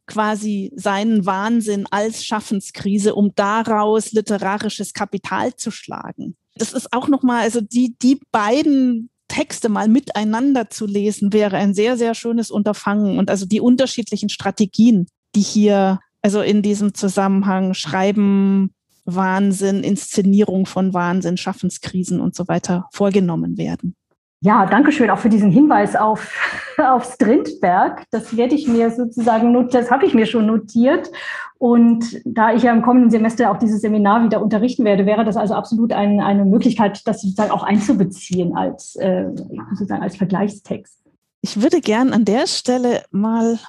[0.10, 6.36] quasi seinen Wahnsinn als Schaffenskrise, um daraus literarisches Kapital zu schlagen.
[6.56, 11.74] Das ist auch nochmal, also die, die beiden Texte mal miteinander zu lesen, wäre ein
[11.74, 13.20] sehr, sehr schönes Unterfangen.
[13.20, 18.74] Und also die unterschiedlichen Strategien, die hier, also in diesem Zusammenhang Schreiben,
[19.06, 23.96] Wahnsinn, Inszenierung von Wahnsinn, Schaffenskrisen und so weiter vorgenommen werden.
[24.42, 26.34] Ja, danke schön auch für diesen Hinweis auf,
[26.78, 28.06] auf Strindberg.
[28.12, 31.12] Das werde ich mir sozusagen, das habe ich mir schon notiert.
[31.58, 35.36] Und da ich ja im kommenden Semester auch dieses Seminar wieder unterrichten werde, wäre das
[35.36, 39.26] also absolut ein, eine Möglichkeit, das sozusagen auch einzubeziehen als, äh,
[39.72, 41.00] sozusagen als Vergleichstext.
[41.42, 43.60] Ich würde gern an der Stelle mal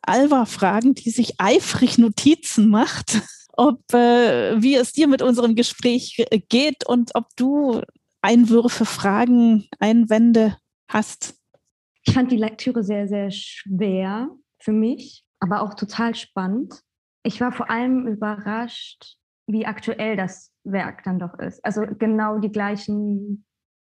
[0.00, 3.20] Alva fragen, die sich eifrig Notizen macht,
[3.52, 7.82] ob äh, wie es dir mit unserem Gespräch geht und ob du
[8.24, 10.56] Einwürfe, Fragen, Einwände
[10.88, 11.38] hast?
[12.04, 16.80] Ich fand die Lektüre sehr, sehr schwer für mich, aber auch total spannend.
[17.22, 21.62] Ich war vor allem überrascht, wie aktuell das Werk dann doch ist.
[21.66, 23.44] Also genau die gleichen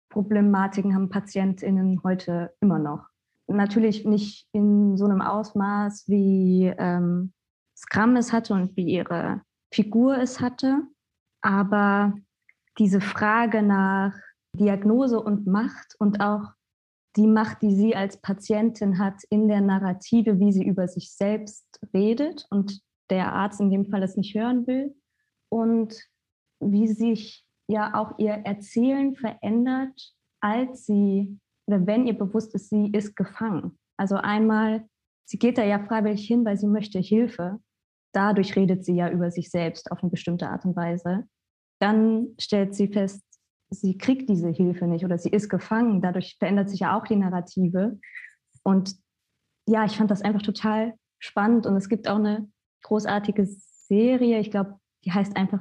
[0.09, 3.07] Problematiken haben PatientInnen heute immer noch.
[3.47, 7.31] Natürlich nicht in so einem Ausmaß, wie ähm,
[7.77, 9.41] Scrum es hatte und wie ihre
[9.71, 10.81] Figur es hatte,
[11.41, 12.15] aber
[12.77, 14.13] diese Frage nach
[14.53, 16.51] Diagnose und Macht und auch
[17.15, 21.79] die Macht, die sie als Patientin hat in der Narrative, wie sie über sich selbst
[21.93, 24.95] redet und der Arzt in dem Fall es nicht hören will
[25.49, 25.95] und
[26.59, 32.91] wie sich ja auch ihr Erzählen verändert, als sie oder wenn ihr bewusst ist, sie
[32.91, 33.77] ist gefangen.
[33.97, 34.87] Also einmal,
[35.25, 37.59] sie geht da ja freiwillig hin, weil sie möchte Hilfe.
[38.13, 41.27] Dadurch redet sie ja über sich selbst auf eine bestimmte Art und Weise.
[41.79, 43.23] Dann stellt sie fest,
[43.69, 46.01] sie kriegt diese Hilfe nicht oder sie ist gefangen.
[46.01, 47.99] Dadurch verändert sich ja auch die Narrative.
[48.63, 48.95] Und
[49.67, 51.65] ja, ich fand das einfach total spannend.
[51.65, 52.49] Und es gibt auch eine
[52.83, 55.59] großartige Serie, ich glaube, die heißt einfach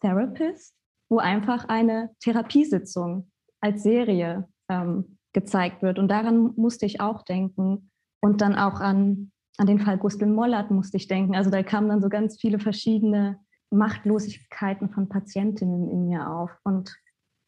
[0.00, 0.74] Therapist,
[1.08, 3.30] wo einfach eine Therapiesitzung
[3.60, 5.98] als Serie ähm, gezeigt wird.
[5.98, 7.90] Und daran musste ich auch denken.
[8.20, 11.34] Und dann auch an, an den Fall Gustl Mollert musste ich denken.
[11.34, 13.38] Also da kamen dann so ganz viele verschiedene
[13.70, 16.50] Machtlosigkeiten von Patientinnen in mir auf.
[16.64, 16.94] Und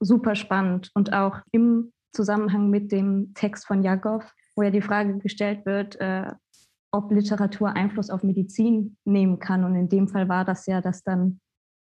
[0.01, 4.25] super spannend und auch im Zusammenhang mit dem Text von Jakov,
[4.55, 6.33] wo ja die Frage gestellt wird, äh,
[6.93, 9.65] ob Literatur Einfluss auf Medizin nehmen kann.
[9.65, 11.41] Und in dem Fall war das ja, dass dann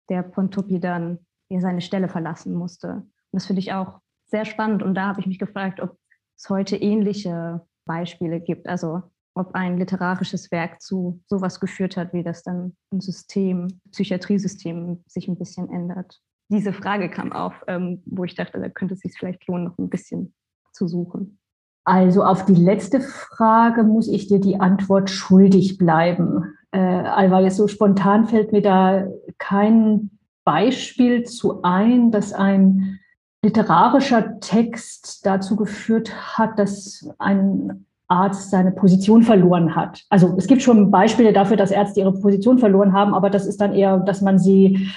[0.09, 2.94] der Pontoppidan ja seine Stelle verlassen musste.
[2.94, 4.82] Und das finde ich auch sehr spannend.
[4.82, 5.98] Und da habe ich mich gefragt, ob
[6.36, 8.69] es heute ähnliche Beispiele gibt.
[8.69, 9.02] Also
[9.35, 15.28] ob ein literarisches Werk zu sowas geführt hat, wie das dann ein System, Psychiatriesystem sich
[15.28, 16.20] ein bisschen ändert
[16.51, 19.78] diese Frage kam auf, ähm, wo ich dachte, da könnte es sich vielleicht lohnen, noch
[19.78, 20.35] ein bisschen
[20.73, 21.39] zu suchen.
[21.85, 26.55] Also auf die letzte Frage muss ich dir die Antwort schuldig bleiben.
[26.73, 29.07] Äh, Alva, jetzt so spontan fällt mir da
[29.39, 30.11] kein
[30.44, 32.98] Beispiel zu ein, dass ein
[33.43, 40.04] literarischer Text dazu geführt hat, dass ein Arzt seine Position verloren hat.
[40.10, 43.60] Also es gibt schon Beispiele dafür, dass Ärzte ihre Position verloren haben, aber das ist
[43.60, 44.90] dann eher, dass man sie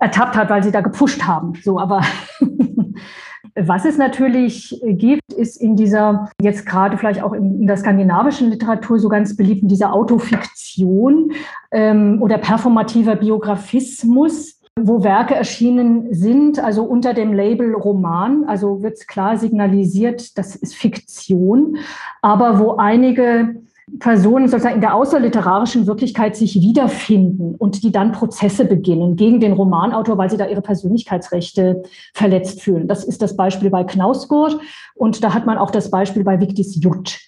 [0.00, 1.54] ertappt hat, weil sie da gepusht haben.
[1.62, 2.02] So, aber
[3.54, 8.98] was es natürlich gibt, ist in dieser, jetzt gerade vielleicht auch in, der skandinavischen Literatur
[8.98, 11.32] so ganz beliebt, in dieser Autofiktion
[11.70, 19.06] ähm, oder performativer Biografismus, wo Werke erschienen sind, also unter dem Label Roman, also wird
[19.06, 21.76] klar signalisiert, das ist Fiktion,
[22.22, 23.62] aber wo einige
[24.00, 29.52] Personen sozusagen in der außerliterarischen Wirklichkeit sich wiederfinden und die dann Prozesse beginnen gegen den
[29.52, 31.82] Romanautor, weil sie da ihre Persönlichkeitsrechte
[32.12, 32.88] verletzt fühlen.
[32.88, 34.58] Das ist das Beispiel bei Knausgård
[34.94, 37.20] und da hat man auch das Beispiel bei Victis Jutt.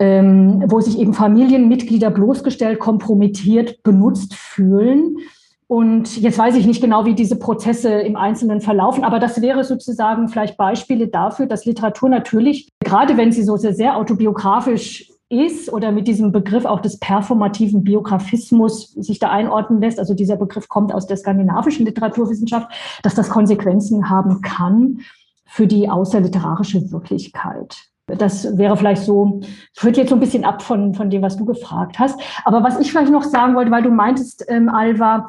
[0.00, 5.18] ähm, wo sich eben Familienmitglieder bloßgestellt, kompromittiert, benutzt fühlen.
[5.66, 9.64] Und jetzt weiß ich nicht genau, wie diese Prozesse im Einzelnen verlaufen, aber das wäre
[9.64, 15.72] sozusagen vielleicht Beispiele dafür, dass Literatur natürlich, gerade wenn sie so sehr, sehr autobiografisch ist
[15.72, 20.68] oder mit diesem Begriff auch des performativen Biografismus sich da einordnen lässt, also dieser Begriff
[20.68, 22.70] kommt aus der skandinavischen Literaturwissenschaft,
[23.02, 25.00] dass das Konsequenzen haben kann
[25.46, 27.76] für die außerliterarische Wirklichkeit.
[28.06, 29.40] Das wäre vielleicht so,
[29.72, 32.20] führt jetzt so ein bisschen ab von, von dem, was du gefragt hast.
[32.44, 35.26] Aber was ich vielleicht noch sagen wollte, weil du meintest, ähm, Alva,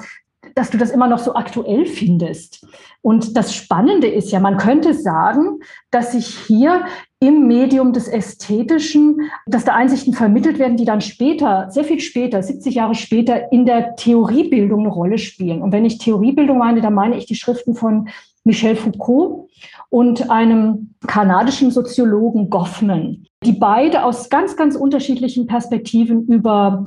[0.55, 2.65] dass du das immer noch so aktuell findest.
[3.01, 5.59] Und das Spannende ist ja, man könnte sagen,
[5.91, 6.85] dass sich hier
[7.19, 12.41] im Medium des Ästhetischen, dass da Einsichten vermittelt werden, die dann später, sehr viel später,
[12.41, 15.61] 70 Jahre später, in der Theoriebildung eine Rolle spielen.
[15.61, 18.09] Und wenn ich Theoriebildung meine, dann meine ich die Schriften von
[18.45, 19.49] Michel Foucault
[19.89, 26.85] und einem kanadischen Soziologen Goffman, die beide aus ganz, ganz unterschiedlichen Perspektiven über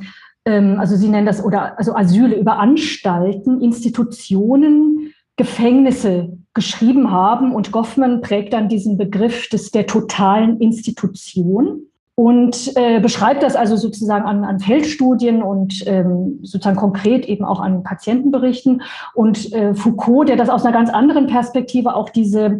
[0.79, 7.55] also Sie nennen das, oder also Asyle über Anstalten, Institutionen, Gefängnisse geschrieben haben.
[7.55, 11.83] Und Goffman prägt dann diesen Begriff des, der totalen Institution
[12.19, 17.61] und äh, beschreibt das also sozusagen an, an Feldstudien und ähm, sozusagen konkret eben auch
[17.61, 18.83] an Patientenberichten.
[19.15, 22.59] Und äh, Foucault, der das aus einer ganz anderen Perspektive auch diese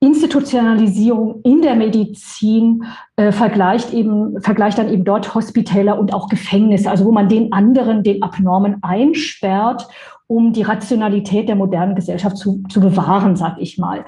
[0.00, 2.84] Institutionalisierung in der Medizin
[3.16, 7.52] äh, vergleicht eben, vergleicht dann eben dort Hospitäler und auch Gefängnisse, also wo man den
[7.52, 9.88] anderen, den Abnormen einsperrt,
[10.26, 14.04] um die Rationalität der modernen Gesellschaft zu, zu bewahren, sag ich mal.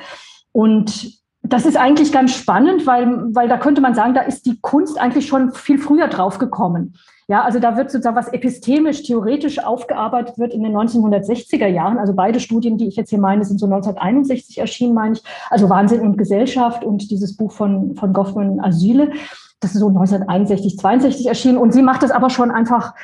[0.53, 4.59] Und das ist eigentlich ganz spannend, weil, weil da könnte man sagen, da ist die
[4.61, 6.95] Kunst eigentlich schon viel früher drauf gekommen.
[7.31, 11.99] Ja, also da wird sozusagen was epistemisch, theoretisch aufgearbeitet wird in den 1960er Jahren.
[11.99, 15.23] Also beide Studien, die ich jetzt hier meine, sind so 1961 erschienen, meine ich.
[15.51, 19.13] Also Wahnsinn und Gesellschaft und dieses Buch von, von Goffman Asyle.
[19.61, 21.59] Das ist so 1961, 62 erschienen.
[21.59, 22.95] Und sie macht das aber schon einfach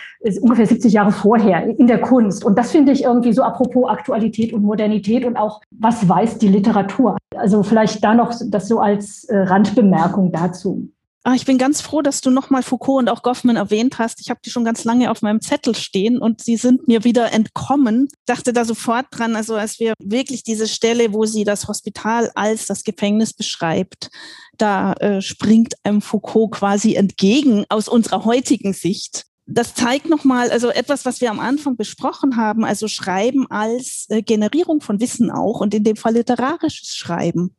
[0.40, 2.44] ungefähr 70 Jahre vorher in der Kunst.
[2.44, 6.48] Und das finde ich irgendwie so apropos Aktualität und Modernität und auch, was weiß die
[6.48, 7.16] Literatur?
[7.36, 10.89] Also vielleicht da noch das so als äh, Randbemerkung dazu.
[11.26, 14.20] Ah, ich bin ganz froh, dass du nochmal Foucault und auch Goffman erwähnt hast.
[14.20, 17.32] Ich habe die schon ganz lange auf meinem Zettel stehen und sie sind mir wieder
[17.32, 18.09] entkommen.
[18.26, 22.66] Dachte da sofort dran, also als wir wirklich diese Stelle, wo sie das Hospital als
[22.66, 24.10] das Gefängnis beschreibt,
[24.59, 29.26] da äh, springt einem Foucault quasi entgegen aus unserer heutigen Sicht.
[29.47, 34.22] Das zeigt nochmal, also etwas, was wir am Anfang besprochen haben, also Schreiben als äh,
[34.22, 37.55] Generierung von Wissen auch und in dem Fall literarisches Schreiben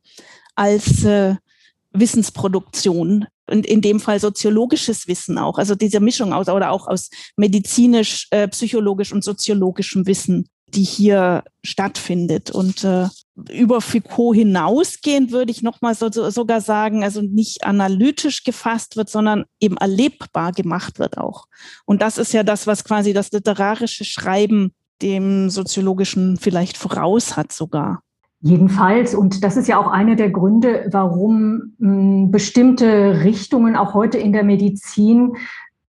[0.56, 1.36] als äh,
[1.92, 7.10] Wissensproduktion und in dem Fall soziologisches Wissen auch, also diese Mischung aus oder auch aus
[7.36, 12.50] medizinisch, äh, psychologisch und soziologischem Wissen, die hier stattfindet.
[12.50, 13.08] Und äh,
[13.50, 19.08] über Foucault hinausgehend würde ich nochmal so, so, sogar sagen, also nicht analytisch gefasst wird,
[19.08, 21.46] sondern eben erlebbar gemacht wird auch.
[21.84, 24.72] Und das ist ja das, was quasi das literarische Schreiben
[25.02, 28.00] dem soziologischen vielleicht voraus hat sogar.
[28.40, 33.94] Jedenfalls, und das ist ja auch einer der Gründe, warum mh, hm, bestimmte Richtungen auch
[33.94, 35.36] heute in der Medizin,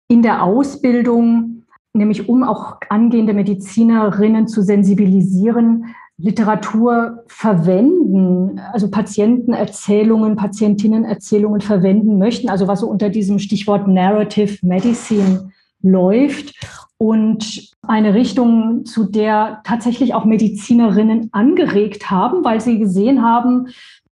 [0.08, 1.61] in der Ausbildung,
[1.94, 12.68] nämlich um auch angehende Medizinerinnen zu sensibilisieren, Literatur verwenden, also Patientenerzählungen, Patientinnenerzählungen verwenden möchten, also
[12.68, 15.50] was so unter diesem Stichwort Narrative Medicine
[15.82, 16.54] läuft.
[16.98, 23.66] Und eine Richtung, zu der tatsächlich auch Medizinerinnen angeregt haben, weil sie gesehen haben,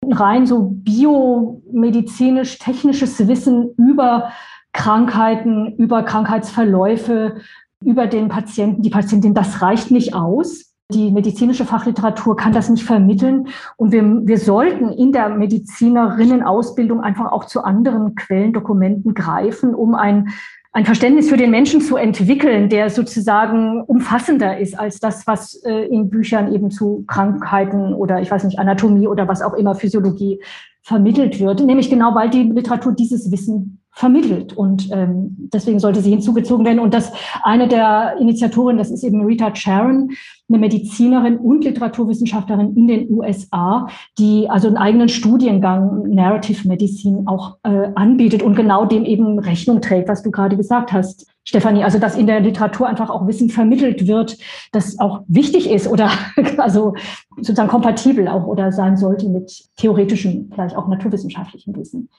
[0.10, 4.32] rein so biomedizinisch, technisches Wissen über
[4.72, 7.42] Krankheiten, über Krankheitsverläufe,
[7.84, 10.74] über den Patienten, die Patientin, das reicht nicht aus.
[10.92, 13.50] Die medizinische Fachliteratur kann das nicht vermitteln.
[13.76, 20.30] Und wir, wir sollten in der Medizinerinnenausbildung einfach auch zu anderen Quellendokumenten greifen, um ein
[20.78, 25.88] ein Verständnis für den Menschen zu entwickeln, der sozusagen umfassender ist als das, was äh,
[25.88, 30.40] in Büchern eben zu Krankheiten oder ich weiß nicht, Anatomie oder was auch immer, Physiologie
[30.84, 31.66] vermittelt wird.
[31.66, 34.54] Nämlich genau, weil die Literatur dieses Wissen vermittelt.
[34.54, 36.80] Und ähm, deswegen sollte sie hinzugezogen werden.
[36.80, 37.12] Und das
[37.42, 40.12] eine der Initiatoren, das ist eben Rita Sharon,
[40.48, 43.88] eine Medizinerin und Literaturwissenschaftlerin in den USA,
[44.20, 49.82] die also einen eigenen Studiengang Narrative Medicine auch äh, anbietet und genau dem eben Rechnung
[49.82, 51.26] trägt, was du gerade gesagt hast.
[51.44, 54.38] Stefanie, also dass in der Literatur einfach auch Wissen vermittelt wird,
[54.74, 56.12] das auch wichtig ist oder
[56.58, 56.94] also
[57.38, 62.10] sozusagen kompatibel auch oder sein sollte mit theoretischem, vielleicht auch naturwissenschaftlichem Wissen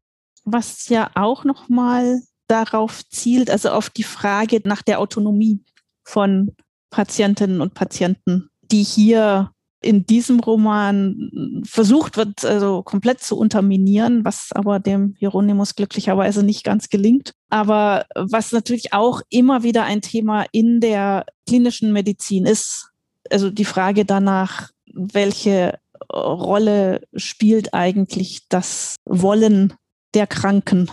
[0.52, 5.62] was ja auch nochmal darauf zielt, also auf die Frage nach der Autonomie
[6.04, 6.56] von
[6.90, 9.50] Patientinnen und Patienten, die hier
[9.80, 16.64] in diesem Roman versucht wird, also komplett zu unterminieren, was aber dem Hieronymus glücklicherweise nicht
[16.64, 17.32] ganz gelingt.
[17.48, 22.88] Aber was natürlich auch immer wieder ein Thema in der klinischen Medizin ist,
[23.30, 25.78] also die Frage danach, welche
[26.12, 29.74] Rolle spielt eigentlich das Wollen
[30.14, 30.90] der Kranken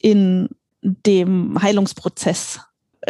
[0.00, 0.48] in
[0.82, 2.60] dem Heilungsprozess,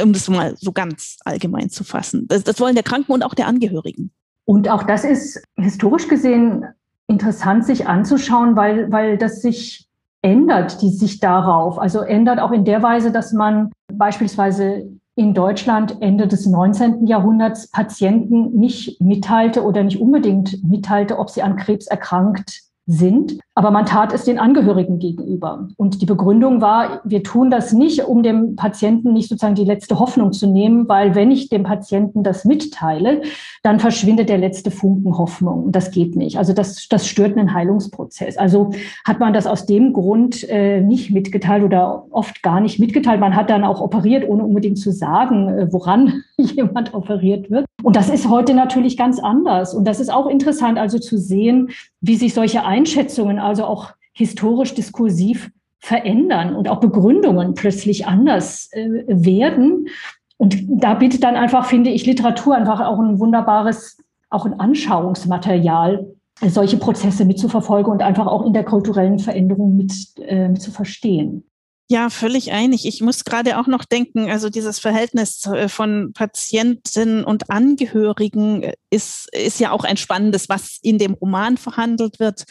[0.00, 2.26] um das mal so ganz allgemein zu fassen.
[2.28, 4.10] Das, das Wollen der Kranken und auch der Angehörigen.
[4.44, 6.64] Und auch das ist historisch gesehen
[7.06, 9.88] interessant, sich anzuschauen, weil, weil das sich
[10.22, 11.78] ändert, die sich darauf.
[11.78, 17.06] Also ändert auch in der Weise, dass man beispielsweise in Deutschland Ende des 19.
[17.06, 23.38] Jahrhunderts Patienten nicht mitteilte oder nicht unbedingt mitteilte, ob sie an Krebs erkrankt sind.
[23.54, 25.68] Aber man tat es den Angehörigen gegenüber.
[25.76, 29.98] Und die Begründung war, wir tun das nicht, um dem Patienten nicht sozusagen die letzte
[29.98, 33.20] Hoffnung zu nehmen, weil wenn ich dem Patienten das mitteile,
[33.62, 35.64] dann verschwindet der letzte Funken Hoffnung.
[35.64, 36.38] Und das geht nicht.
[36.38, 38.38] Also das, das stört einen Heilungsprozess.
[38.38, 38.70] Also
[39.04, 43.20] hat man das aus dem Grund äh, nicht mitgeteilt oder oft gar nicht mitgeteilt.
[43.20, 47.66] Man hat dann auch operiert, ohne unbedingt zu sagen, äh, woran jemand operiert wird.
[47.82, 49.74] Und das ist heute natürlich ganz anders.
[49.74, 51.70] Und das ist auch interessant, also zu sehen,
[52.00, 58.88] wie sich solche Einschätzungen, also auch historisch diskursiv verändern und auch Begründungen plötzlich anders äh,
[59.08, 59.88] werden.
[60.36, 63.98] Und da bietet dann einfach, finde ich, Literatur einfach auch ein wunderbares,
[64.30, 66.06] auch ein Anschauungsmaterial,
[66.40, 71.44] solche Prozesse mitzuverfolgen und einfach auch in der kulturellen Veränderung mit, äh, mit zu verstehen.
[71.88, 72.86] Ja, völlig einig.
[72.86, 79.28] Ich muss gerade auch noch denken, also dieses Verhältnis äh, von Patienten und Angehörigen ist,
[79.34, 82.44] ist ja auch ein spannendes, was in dem Roman verhandelt wird.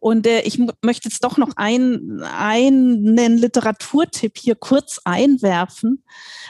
[0.00, 6.04] Und äh, ich möchte jetzt doch noch ein, einen Literaturtipp hier kurz einwerfen,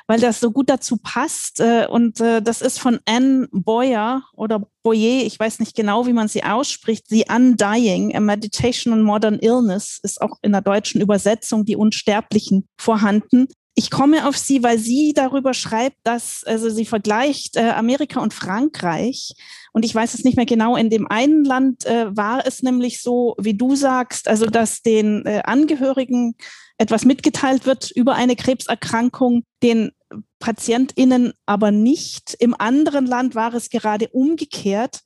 [0.07, 1.61] weil das so gut dazu passt.
[1.61, 6.13] Äh, und äh, das ist von Anne Boyer oder Boyer, ich weiß nicht genau, wie
[6.13, 7.07] man sie ausspricht.
[7.09, 12.69] The Undying, A Meditation on Modern Illness, ist auch in der deutschen Übersetzung die Unsterblichen
[12.77, 13.49] vorhanden.
[13.75, 18.35] Ich komme auf sie, weil sie darüber schreibt, dass, also sie vergleicht äh, Amerika und
[18.35, 19.35] Frankreich.
[19.79, 20.75] Und ich weiß es nicht mehr genau.
[20.75, 25.25] In dem einen Land äh, war es nämlich so, wie du sagst, also dass den
[25.25, 26.35] äh, Angehörigen
[26.79, 29.93] etwas mitgeteilt wird über eine Krebserkrankung, den
[30.41, 32.35] PatientInnen aber nicht.
[32.41, 35.03] Im anderen Land war es gerade umgekehrt.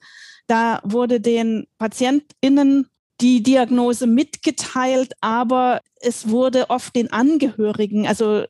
[0.46, 2.86] Da wurde den PatientInnen
[3.20, 8.44] die Diagnose mitgeteilt, aber es wurde oft den Angehörigen, also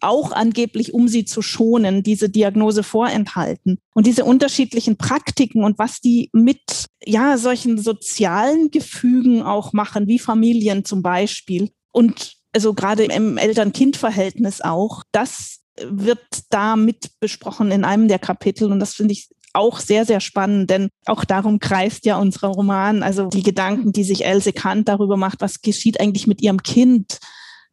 [0.00, 3.78] auch angeblich, um sie zu schonen, diese Diagnose vorenthalten.
[3.94, 10.18] Und diese unterschiedlichen Praktiken und was die mit ja solchen sozialen Gefügen auch machen, wie
[10.18, 16.20] Familien zum Beispiel und also gerade im Eltern-Kind-Verhältnis auch, das wird
[16.50, 20.70] da mit besprochen in einem der Kapitel und das finde ich auch sehr, sehr spannend,
[20.70, 25.16] denn auch darum kreist ja unser Roman, also die Gedanken, die sich Else Kant darüber
[25.16, 27.18] macht, was geschieht eigentlich mit ihrem Kind,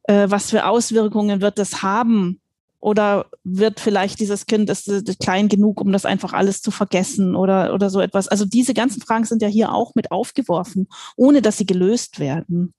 [0.04, 2.40] äh, was für Auswirkungen wird das haben
[2.80, 7.36] oder wird vielleicht dieses Kind ist, ist klein genug, um das einfach alles zu vergessen
[7.36, 8.28] oder, oder so etwas.
[8.28, 12.74] Also diese ganzen Fragen sind ja hier auch mit aufgeworfen, ohne dass sie gelöst werden.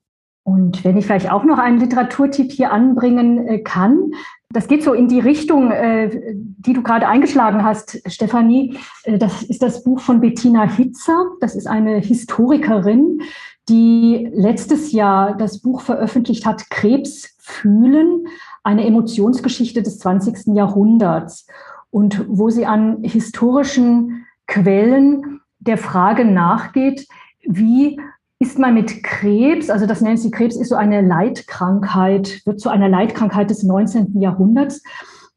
[0.45, 4.11] Und wenn ich vielleicht auch noch einen Literaturtipp hier anbringen äh, kann,
[4.49, 8.77] das geht so in die Richtung, äh, die du gerade eingeschlagen hast, Stefanie.
[9.03, 11.25] Äh, das ist das Buch von Bettina Hitzer.
[11.39, 13.21] Das ist eine Historikerin,
[13.69, 18.27] die letztes Jahr das Buch veröffentlicht hat, Krebs fühlen,
[18.63, 20.55] eine Emotionsgeschichte des 20.
[20.55, 21.47] Jahrhunderts.
[21.89, 27.07] Und wo sie an historischen Quellen der Frage nachgeht,
[27.41, 27.99] wie
[28.39, 32.69] ist man mit Krebs, also das nennt sie Krebs, ist so eine Leitkrankheit, wird zu
[32.69, 34.19] einer Leitkrankheit des 19.
[34.19, 34.83] Jahrhunderts.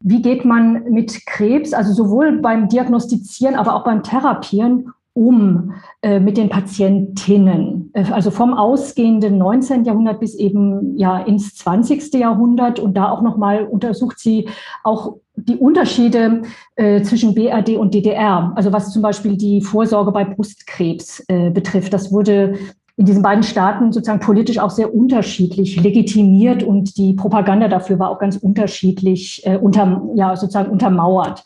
[0.00, 5.72] Wie geht man mit Krebs, also sowohl beim Diagnostizieren, aber auch beim Therapieren um
[6.02, 9.84] äh, mit den Patientinnen, äh, also vom ausgehenden 19.
[9.84, 12.12] Jahrhundert bis eben ja ins 20.
[12.14, 14.48] Jahrhundert und da auch nochmal untersucht sie
[14.84, 16.42] auch die Unterschiede
[16.76, 21.94] äh, zwischen BRD und DDR, also was zum Beispiel die Vorsorge bei Brustkrebs äh, betrifft.
[21.94, 22.54] Das wurde
[22.98, 28.10] in diesen beiden Staaten sozusagen politisch auch sehr unterschiedlich legitimiert und die Propaganda dafür war
[28.10, 31.42] auch ganz unterschiedlich äh, unter, ja, sozusagen untermauert.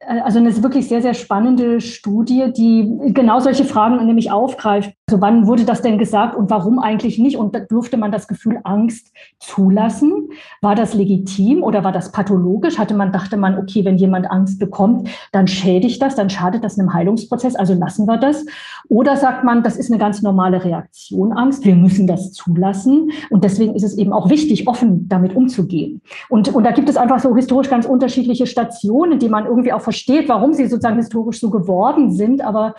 [0.00, 4.92] Äh, also eine wirklich sehr, sehr spannende Studie, die genau solche Fragen nämlich aufgreift.
[5.08, 7.38] Also wann wurde das denn gesagt und warum eigentlich nicht?
[7.38, 10.28] Und durfte man das Gefühl Angst zulassen?
[10.60, 12.78] War das legitim oder war das pathologisch?
[12.78, 16.78] Hatte man, dachte man, okay, wenn jemand Angst bekommt, dann schädigt das, dann schadet das
[16.78, 18.44] einem Heilungsprozess, also lassen wir das.
[18.90, 23.10] Oder sagt man, das ist eine ganz normale Reaktion, Angst, wir müssen das zulassen.
[23.30, 26.02] Und deswegen ist es eben auch wichtig, offen damit umzugehen.
[26.28, 29.80] Und, und da gibt es einfach so historisch ganz unterschiedliche Stationen, die man irgendwie auch
[29.80, 32.42] versteht, warum sie sozusagen historisch so geworden sind.
[32.42, 32.74] Aber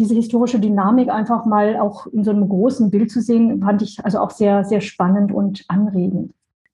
[0.00, 4.02] diese historische Dynamik einfach mal auch in so einem großen Bild zu sehen, fand ich
[4.04, 6.32] also auch sehr, sehr spannend und anregend.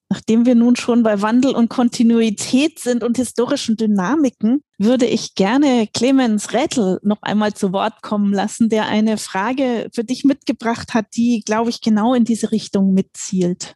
[0.09, 5.89] Nachdem wir nun schon bei Wandel und Kontinuität sind und historischen Dynamiken, würde ich gerne
[5.93, 11.07] Clemens Rättel noch einmal zu Wort kommen lassen, der eine Frage für dich mitgebracht hat,
[11.17, 13.75] die, glaube ich, genau in diese Richtung mitzielt.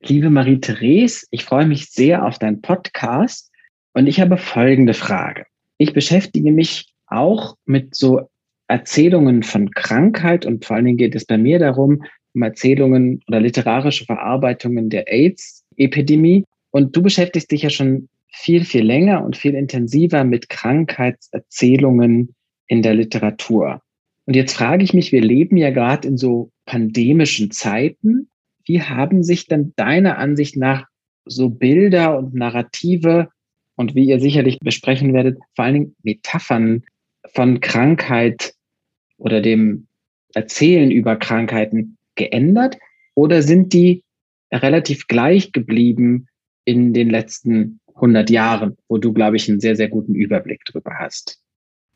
[0.00, 3.50] Liebe Marie-Therese, ich freue mich sehr auf deinen Podcast
[3.92, 5.46] und ich habe folgende Frage.
[5.78, 8.28] Ich beschäftige mich auch mit so
[8.68, 12.02] Erzählungen von Krankheit und vor allen Dingen geht es bei mir darum,
[12.34, 16.44] um Erzählungen oder literarische Verarbeitungen der AIDS-Epidemie.
[16.70, 22.34] Und du beschäftigst dich ja schon viel, viel länger und viel intensiver mit Krankheitserzählungen
[22.66, 23.80] in der Literatur.
[24.26, 28.28] Und jetzt frage ich mich, wir leben ja gerade in so pandemischen Zeiten.
[28.64, 30.86] Wie haben sich denn deiner Ansicht nach
[31.24, 33.28] so Bilder und Narrative
[33.76, 36.82] und wie ihr sicherlich besprechen werdet, vor allen Dingen Metaphern
[37.32, 38.55] von Krankheit
[39.18, 39.86] oder dem
[40.34, 42.78] Erzählen über Krankheiten geändert
[43.14, 44.02] oder sind die
[44.52, 46.28] relativ gleich geblieben
[46.64, 50.92] in den letzten 100 Jahren, wo du, glaube ich, einen sehr, sehr guten Überblick drüber
[50.98, 51.40] hast?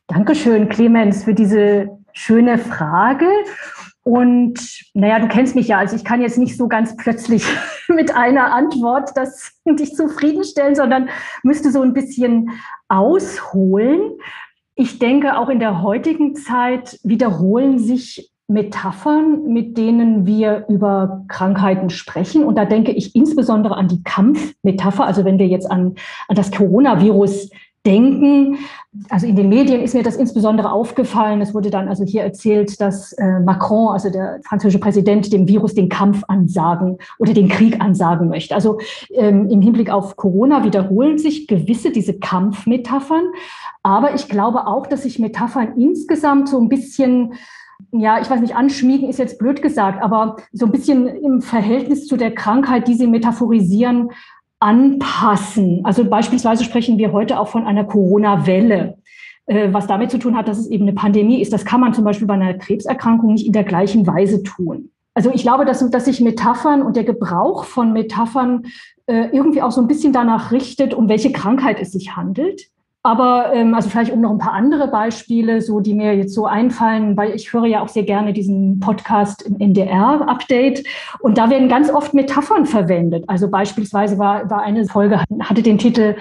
[0.06, 3.26] Dankeschön, Clemens, für diese schöne Frage.
[4.02, 4.58] Und
[4.94, 7.44] naja, du kennst mich ja, also ich kann jetzt nicht so ganz plötzlich
[7.88, 11.10] mit einer Antwort das dich zufriedenstellen, sondern
[11.42, 12.50] müsste so ein bisschen
[12.88, 14.18] ausholen.
[14.80, 21.90] Ich denke, auch in der heutigen Zeit wiederholen sich Metaphern, mit denen wir über Krankheiten
[21.90, 22.44] sprechen.
[22.44, 25.04] Und da denke ich insbesondere an die Kampfmetapher.
[25.04, 25.96] Also wenn wir jetzt an,
[26.28, 27.50] an das Coronavirus
[27.86, 28.58] denken.
[29.08, 31.40] Also in den Medien ist mir das insbesondere aufgefallen.
[31.40, 35.74] Es wurde dann also hier erzählt, dass äh, Macron, also der französische Präsident, dem Virus
[35.74, 38.54] den Kampf ansagen oder den Krieg ansagen möchte.
[38.54, 38.78] Also
[39.14, 43.24] ähm, im Hinblick auf Corona wiederholen sich gewisse diese Kampfmetaphern.
[43.82, 47.34] Aber ich glaube auch, dass sich Metaphern insgesamt so ein bisschen
[47.92, 52.06] ja, ich weiß nicht, anschmiegen ist jetzt blöd gesagt, aber so ein bisschen im Verhältnis
[52.06, 54.10] zu der Krankheit, die sie metaphorisieren,
[54.60, 55.80] anpassen.
[55.84, 58.98] Also beispielsweise sprechen wir heute auch von einer Corona-Welle,
[59.46, 61.52] äh, was damit zu tun hat, dass es eben eine Pandemie ist.
[61.52, 64.90] Das kann man zum Beispiel bei einer Krebserkrankung nicht in der gleichen Weise tun.
[65.14, 68.66] Also ich glaube, dass, dass sich Metaphern und der Gebrauch von Metaphern
[69.06, 72.70] äh, irgendwie auch so ein bisschen danach richtet, um welche Krankheit es sich handelt.
[73.02, 76.44] Aber ähm, also vielleicht um noch ein paar andere Beispiele, so die mir jetzt so
[76.44, 80.84] einfallen, weil ich höre ja auch sehr gerne diesen Podcast im NDR-Update
[81.20, 83.24] und da werden ganz oft Metaphern verwendet.
[83.26, 86.16] Also beispielsweise war, war eine Folge, hatte den Titel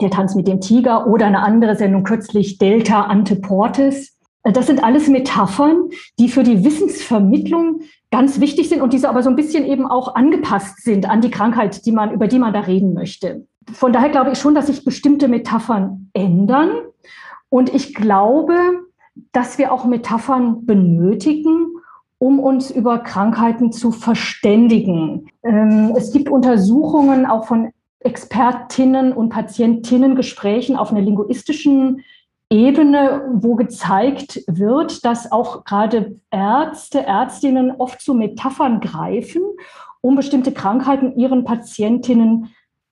[0.00, 4.16] Der Tanz mit dem Tiger oder eine andere Sendung kürzlich Delta Ante Portis.
[4.42, 9.28] Das sind alles Metaphern, die für die Wissensvermittlung ganz wichtig sind und diese aber so
[9.28, 12.60] ein bisschen eben auch angepasst sind an die Krankheit, die man, über die man da
[12.60, 16.70] reden möchte von daher glaube ich schon, dass sich bestimmte Metaphern ändern.
[17.48, 18.54] Und ich glaube,
[19.32, 21.68] dass wir auch Metaphern benötigen,
[22.18, 25.30] um uns über Krankheiten zu verständigen.
[25.42, 27.70] Ähm, es gibt Untersuchungen auch von
[28.00, 32.02] Expertinnen und Patientinnengesprächen auf einer linguistischen
[32.50, 39.42] Ebene, wo gezeigt wird, dass auch gerade Ärzte, Ärztinnen oft zu Metaphern greifen,
[40.00, 42.50] um bestimmte Krankheiten ihren Patientinnen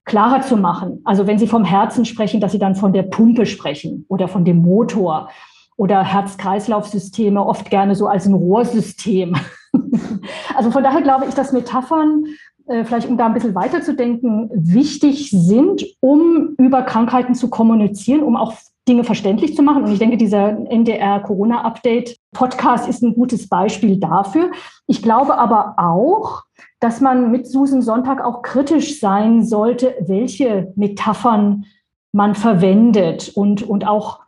[0.09, 1.01] klarer zu machen.
[1.05, 4.45] Also wenn Sie vom Herzen sprechen, dass Sie dann von der Pumpe sprechen oder von
[4.45, 5.29] dem Motor
[5.77, 9.37] oder Herz-Kreislauf-Systeme oft gerne so als ein Rohrsystem.
[10.57, 12.25] also von daher glaube ich, dass Metaphern,
[12.67, 18.37] äh, vielleicht um da ein bisschen weiterzudenken, wichtig sind, um über Krankheiten zu kommunizieren, um
[18.37, 18.55] auch
[18.89, 19.85] Dinge verständlich zu machen.
[19.85, 24.51] Und ich denke, dieser NDR Corona-Update Podcast ist ein gutes Beispiel dafür.
[24.87, 26.43] Ich glaube aber auch,
[26.81, 31.65] dass man mit Susan Sonntag auch kritisch sein sollte, welche Metaphern
[32.13, 34.21] man verwendet und, und auch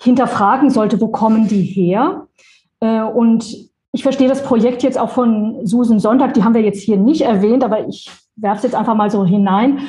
[0.00, 2.26] hinterfragen sollte, wo kommen die her.
[2.80, 6.82] Äh, und ich verstehe das Projekt jetzt auch von Susan Sonntag, die haben wir jetzt
[6.82, 9.80] hier nicht erwähnt, aber ich werfe es jetzt einfach mal so hinein.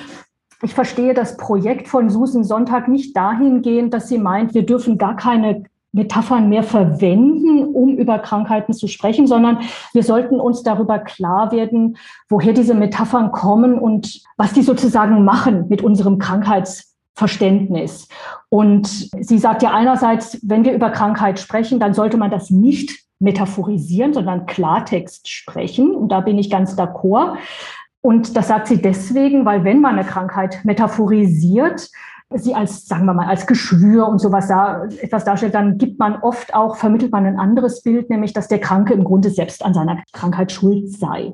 [0.61, 5.15] Ich verstehe das Projekt von Susan Sonntag nicht dahingehend, dass sie meint, wir dürfen gar
[5.15, 5.63] keine
[5.93, 9.59] Metaphern mehr verwenden, um über Krankheiten zu sprechen, sondern
[9.93, 11.97] wir sollten uns darüber klar werden,
[12.27, 18.07] woher diese Metaphern kommen und was die sozusagen machen mit unserem Krankheitsverständnis.
[18.49, 23.03] Und sie sagt ja einerseits, wenn wir über Krankheit sprechen, dann sollte man das nicht
[23.19, 25.95] metaphorisieren, sondern Klartext sprechen.
[25.95, 27.37] Und da bin ich ganz d'accord.
[28.01, 31.89] Und das sagt sie deswegen, weil wenn man eine Krankheit metaphorisiert,
[32.35, 36.15] sie als, sagen wir mal, als Geschwür und sowas da, etwas darstellt, dann gibt man
[36.21, 39.73] oft auch, vermittelt man ein anderes Bild, nämlich, dass der Kranke im Grunde selbst an
[39.73, 41.33] seiner Krankheit schuld sei.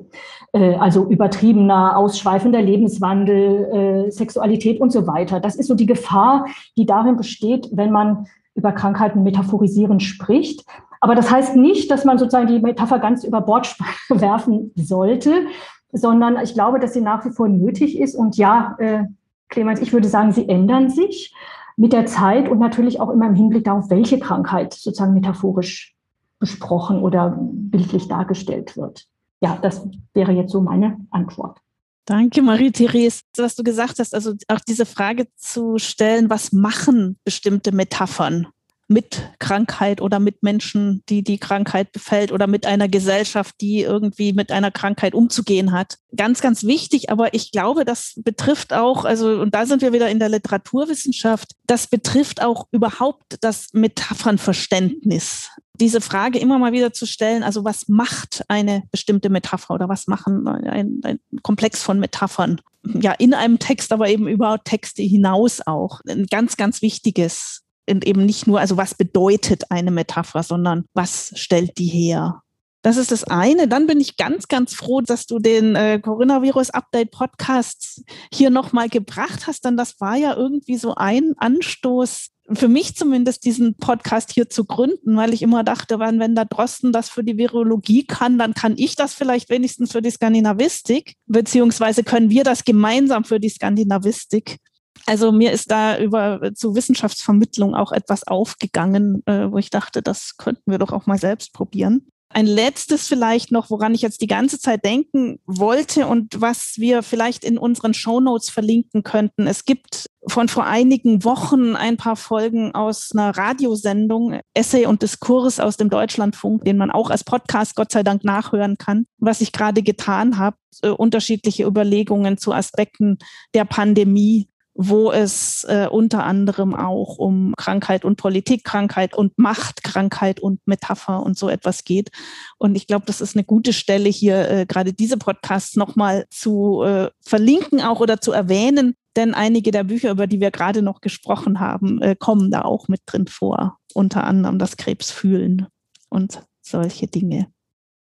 [0.52, 5.40] Äh, also übertriebener, ausschweifender Lebenswandel, äh, Sexualität und so weiter.
[5.40, 6.46] Das ist so die Gefahr,
[6.76, 10.64] die darin besteht, wenn man über Krankheiten metaphorisieren spricht.
[11.00, 13.76] Aber das heißt nicht, dass man sozusagen die Metapher ganz über Bord
[14.08, 15.46] werfen sollte,
[15.92, 18.14] sondern ich glaube, dass sie nach wie vor nötig ist.
[18.14, 19.04] Und ja, äh,
[19.50, 21.34] Clemens, ich würde sagen, sie ändern sich
[21.76, 25.94] mit der Zeit und natürlich auch immer im Hinblick darauf, welche Krankheit sozusagen metaphorisch
[26.38, 29.06] besprochen oder bildlich dargestellt wird.
[29.42, 31.58] Ja, das wäre jetzt so meine Antwort.
[32.06, 34.14] Danke, Marie-Therese, was du gesagt hast.
[34.14, 38.48] Also auch diese Frage zu stellen, was machen bestimmte Metaphern?
[38.90, 44.32] Mit Krankheit oder mit Menschen, die die Krankheit befällt oder mit einer Gesellschaft, die irgendwie
[44.32, 45.98] mit einer Krankheit umzugehen hat.
[46.16, 50.10] Ganz, ganz wichtig, aber ich glaube, das betrifft auch, also, und da sind wir wieder
[50.10, 55.50] in der Literaturwissenschaft, das betrifft auch überhaupt das Metaphernverständnis.
[55.74, 60.08] Diese Frage immer mal wieder zu stellen, also was macht eine bestimmte Metapher oder was
[60.08, 62.60] machen ein, ein Komplex von Metaphern?
[62.82, 66.00] Ja, in einem Text, aber eben über Texte hinaus auch.
[66.08, 71.78] Ein ganz, ganz wichtiges eben nicht nur, also was bedeutet eine Metapher, sondern was stellt
[71.78, 72.42] die her?
[72.82, 73.68] Das ist das eine.
[73.68, 78.02] Dann bin ich ganz, ganz froh, dass du den äh, Coronavirus Update Podcast
[78.32, 83.44] hier nochmal gebracht hast, denn das war ja irgendwie so ein Anstoß, für mich zumindest
[83.44, 87.22] diesen Podcast hier zu gründen, weil ich immer dachte, wenn, wenn da Drosten das für
[87.22, 92.44] die Virologie kann, dann kann ich das vielleicht wenigstens für die Skandinavistik, beziehungsweise können wir
[92.44, 94.56] das gemeinsam für die Skandinavistik.
[95.06, 100.36] Also mir ist da über zu Wissenschaftsvermittlung auch etwas aufgegangen, äh, wo ich dachte, das
[100.36, 102.06] könnten wir doch auch mal selbst probieren.
[102.32, 107.02] Ein letztes vielleicht noch, woran ich jetzt die ganze Zeit denken wollte und was wir
[107.02, 109.48] vielleicht in unseren Show Notes verlinken könnten.
[109.48, 115.58] Es gibt von vor einigen Wochen ein paar Folgen aus einer Radiosendung, Essay und Diskurs
[115.58, 119.50] aus dem Deutschlandfunk, den man auch als Podcast Gott sei Dank nachhören kann, was ich
[119.50, 123.18] gerade getan habe, äh, unterschiedliche Überlegungen zu Aspekten
[123.54, 129.82] der Pandemie wo es äh, unter anderem auch um Krankheit und Politik, Krankheit und Macht,
[129.82, 132.10] Krankheit und Metapher und so etwas geht.
[132.58, 136.82] Und ich glaube, das ist eine gute Stelle hier, äh, gerade diese Podcasts nochmal zu
[136.82, 141.00] äh, verlinken auch oder zu erwähnen, denn einige der Bücher, über die wir gerade noch
[141.00, 143.78] gesprochen haben, äh, kommen da auch mit drin vor.
[143.92, 145.66] Unter anderem das Krebsfühlen
[146.08, 147.48] und solche Dinge.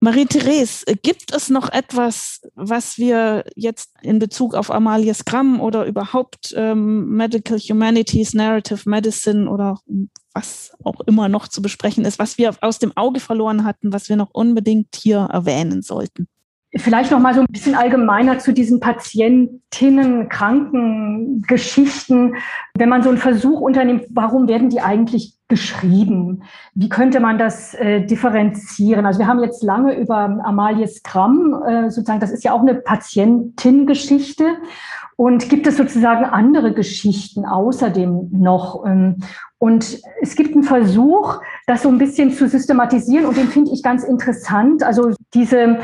[0.03, 6.53] Marie-Therese, gibt es noch etwas, was wir jetzt in Bezug auf Amalia Scrum oder überhaupt
[6.57, 9.79] ähm, Medical Humanities, Narrative Medicine oder
[10.35, 14.09] was auch immer noch zu besprechen ist, was wir aus dem Auge verloren hatten, was
[14.09, 16.27] wir noch unbedingt hier erwähnen sollten?
[16.75, 22.37] Vielleicht noch mal so ein bisschen allgemeiner zu diesen Patientinnen, Krankengeschichten.
[22.75, 26.45] Wenn man so einen Versuch unternimmt, warum werden die eigentlich geschrieben?
[26.75, 29.05] Wie könnte man das äh, differenzieren?
[29.05, 32.75] Also wir haben jetzt lange über Amalie Skram, äh, sozusagen, das ist ja auch eine
[32.75, 34.57] Patientin-Geschichte.
[35.17, 38.87] Und gibt es sozusagen andere Geschichten außerdem noch?
[38.87, 39.17] Ähm,
[39.59, 43.83] und es gibt einen Versuch, das so ein bisschen zu systematisieren und den finde ich
[43.83, 44.83] ganz interessant.
[44.83, 45.79] Also diese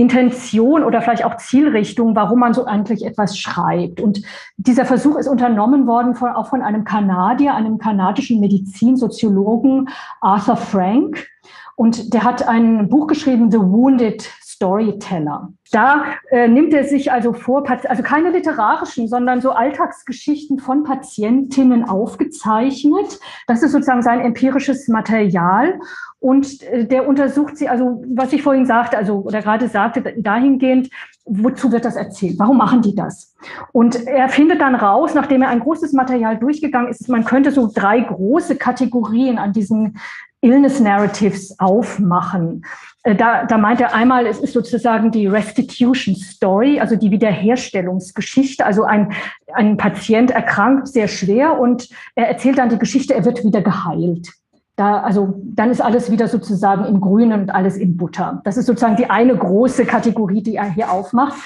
[0.00, 4.00] Intention oder vielleicht auch Zielrichtung, warum man so eigentlich etwas schreibt.
[4.00, 4.22] Und
[4.56, 9.88] dieser Versuch ist unternommen worden von, auch von einem Kanadier, einem kanadischen Medizinsoziologen
[10.20, 11.26] Arthur Frank.
[11.74, 14.22] Und der hat ein Buch geschrieben, The Wounded
[14.58, 15.52] Storyteller.
[15.70, 21.88] Da äh, nimmt er sich also vor, also keine literarischen, sondern so Alltagsgeschichten von Patientinnen
[21.88, 23.20] aufgezeichnet.
[23.46, 25.78] Das ist sozusagen sein empirisches Material.
[26.18, 30.90] Und äh, der untersucht sie, also was ich vorhin sagte, also oder gerade sagte, dahingehend,
[31.24, 32.40] wozu wird das erzählt?
[32.40, 33.36] Warum machen die das?
[33.70, 37.70] Und er findet dann raus, nachdem er ein großes Material durchgegangen ist, man könnte so
[37.72, 39.98] drei große Kategorien an diesen
[40.40, 42.64] Illness Narratives aufmachen.
[43.02, 48.64] Äh, da, da meint er einmal, es ist sozusagen die Restitution Story, also die Wiederherstellungsgeschichte.
[48.64, 49.12] Also ein,
[49.52, 54.32] ein Patient erkrankt sehr schwer und er erzählt dann die Geschichte, er wird wieder geheilt.
[54.76, 58.40] Da, also dann ist alles wieder sozusagen im Grünen und alles in Butter.
[58.44, 61.36] Das ist sozusagen die eine große Kategorie, die er hier aufmacht.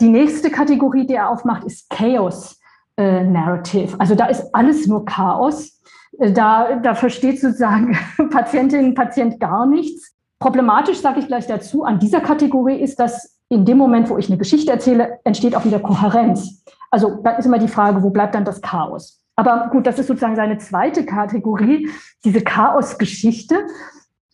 [0.00, 2.60] Die nächste Kategorie, die er aufmacht, ist Chaos
[2.96, 3.98] äh, Narrative.
[3.98, 5.80] Also da ist alles nur Chaos.
[6.18, 7.98] Äh, da, da versteht sozusagen
[8.30, 10.15] Patientin, Patient gar nichts.
[10.38, 14.28] Problematisch, sage ich gleich dazu, an dieser Kategorie ist, dass in dem Moment, wo ich
[14.28, 16.62] eine Geschichte erzähle, entsteht auch wieder Kohärenz.
[16.90, 19.22] Also da ist immer die Frage, wo bleibt dann das Chaos?
[19.36, 21.88] Aber gut, das ist sozusagen seine zweite Kategorie,
[22.24, 23.66] diese Chaos-Geschichte.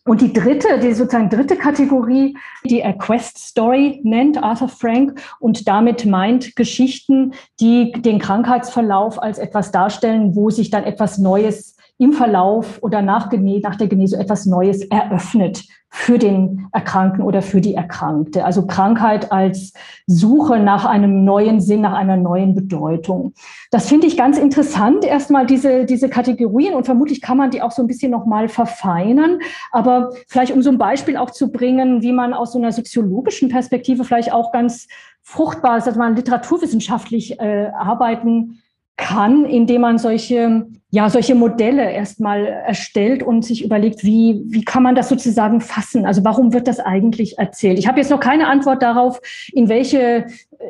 [0.04, 5.68] Und die dritte, die sozusagen dritte Kategorie, die er Quest Story nennt, Arthur Frank, und
[5.68, 11.71] damit meint Geschichten, die den Krankheitsverlauf als etwas darstellen, wo sich dann etwas Neues
[12.02, 17.60] im Verlauf oder nach, nach der Genese etwas Neues eröffnet für den Erkrankten oder für
[17.60, 18.44] die Erkrankte.
[18.44, 19.72] Also Krankheit als
[20.06, 23.34] Suche nach einem neuen Sinn, nach einer neuen Bedeutung.
[23.70, 27.70] Das finde ich ganz interessant, erstmal diese, diese Kategorien und vermutlich kann man die auch
[27.70, 29.38] so ein bisschen nochmal verfeinern.
[29.70, 33.48] Aber vielleicht um so ein Beispiel auch zu bringen, wie man aus so einer soziologischen
[33.48, 34.88] Perspektive vielleicht auch ganz
[35.20, 38.61] fruchtbar, dass man literaturwissenschaftlich äh, arbeiten
[39.02, 44.84] kann, indem man solche, ja, solche Modelle erstmal erstellt und sich überlegt, wie, wie kann
[44.84, 46.06] man das sozusagen fassen?
[46.06, 47.78] Also warum wird das eigentlich erzählt?
[47.78, 49.20] Ich habe jetzt noch keine Antwort darauf,
[49.52, 50.26] in welche,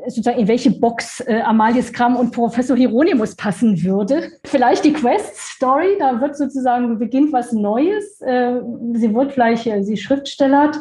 [0.06, 4.30] sozusagen in welche Box äh, Amalie Skram und Professor Hieronymus passen würde.
[4.44, 8.20] Vielleicht die Quest-Story, da wird sozusagen, beginnt was Neues.
[8.22, 8.60] Äh,
[8.94, 10.80] sie wird vielleicht, äh, sie schriftstellert.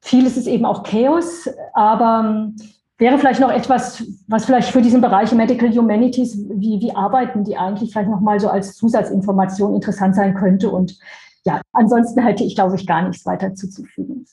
[0.00, 2.52] Vieles ist eben auch Chaos, aber
[2.98, 7.56] wäre vielleicht noch etwas, was vielleicht für diesen Bereich Medical Humanities, wie, wie arbeiten die
[7.56, 10.70] eigentlich, vielleicht nochmal so als Zusatzinformation interessant sein könnte.
[10.70, 10.98] Und
[11.44, 14.26] ja, ansonsten hätte ich, glaube ich, gar nichts weiter zuzufügen.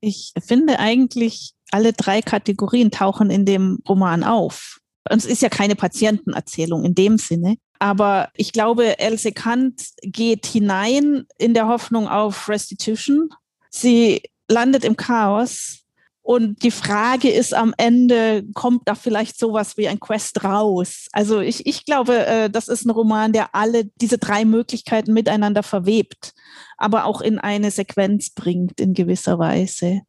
[0.00, 4.78] Ich finde eigentlich, alle drei Kategorien tauchen in dem Roman auf.
[5.10, 7.56] Und es ist ja keine Patientenerzählung in dem Sinne.
[7.78, 13.30] Aber ich glaube, Else Kant geht hinein in der Hoffnung auf Restitution.
[13.70, 15.79] Sie landet im Chaos
[16.30, 21.08] und die Frage ist am Ende, kommt da vielleicht sowas wie ein Quest raus?
[21.10, 25.64] Also ich, ich glaube, äh, das ist ein Roman, der alle diese drei Möglichkeiten miteinander
[25.64, 26.32] verwebt,
[26.76, 30.02] aber auch in eine Sequenz bringt in gewisser Weise.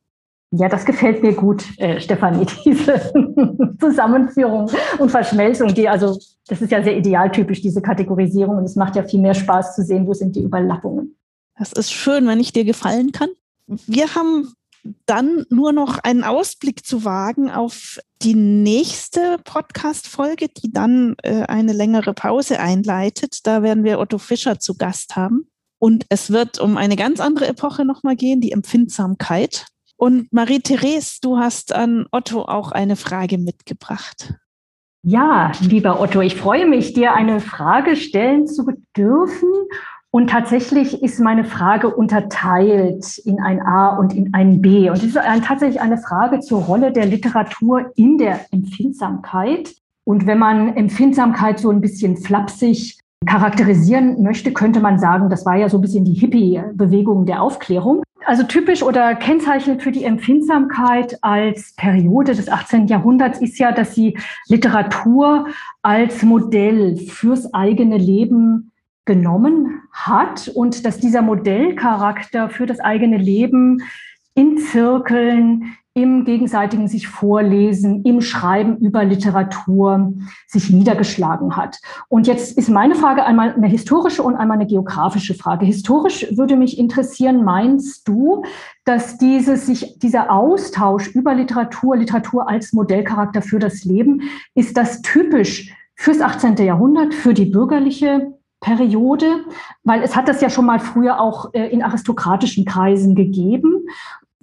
[0.52, 3.11] Ja, das gefällt mir gut, äh, Stefanie, diese
[3.80, 4.69] Zusammenführung
[4.99, 9.02] und Verschmelzung, die also, das ist ja sehr idealtypisch, diese Kategorisierung und es macht ja
[9.02, 11.18] viel mehr Spaß zu sehen, wo sind die Überlappungen.
[11.57, 13.30] Das ist schön, wenn ich dir gefallen kann.
[13.65, 14.53] Wir haben
[15.06, 21.74] dann nur noch einen Ausblick zu wagen auf die nächste Podcast-Folge, die dann äh, eine
[21.74, 23.45] längere Pause einleitet.
[23.45, 25.48] Da werden wir Otto Fischer zu Gast haben.
[25.80, 29.66] Und es wird um eine ganz andere Epoche nochmal gehen, die Empfindsamkeit.
[29.98, 34.36] Und Marie-Therese, du hast an Otto auch eine Frage mitgebracht.
[35.03, 39.49] Ja, lieber Otto, ich freue mich, dir eine Frage stellen zu dürfen.
[40.14, 44.90] Und tatsächlich ist meine Frage unterteilt in ein A und in ein B.
[44.90, 49.74] Und es ist ein, tatsächlich eine Frage zur Rolle der Literatur in der Empfindsamkeit.
[50.04, 55.56] Und wenn man Empfindsamkeit so ein bisschen flapsig charakterisieren möchte, könnte man sagen, das war
[55.56, 58.04] ja so ein bisschen die Hippie-Bewegung der Aufklärung.
[58.26, 62.88] Also typisch oder kennzeichnend für die Empfindsamkeit als Periode des 18.
[62.88, 64.18] Jahrhunderts ist ja, dass sie
[64.48, 65.48] Literatur
[65.82, 68.72] als Modell fürs eigene Leben
[69.06, 73.82] genommen hat und dass dieser Modellcharakter für das eigene Leben
[74.34, 80.14] in Zirkeln, im gegenseitigen sich vorlesen, im Schreiben über Literatur
[80.48, 81.80] sich niedergeschlagen hat.
[82.07, 85.65] Und jetzt ist meine Frage einmal eine historische und einmal eine geografische Frage.
[85.65, 88.44] Historisch würde mich interessieren, meinst du,
[88.86, 94.22] dass dieses, sich, dieser Austausch über Literatur, Literatur als Modellcharakter für das Leben,
[94.56, 96.56] ist das typisch fürs 18.
[96.56, 99.44] Jahrhundert, für die bürgerliche Periode,
[99.84, 103.88] weil es hat das ja schon mal früher auch äh, in aristokratischen Kreisen gegeben.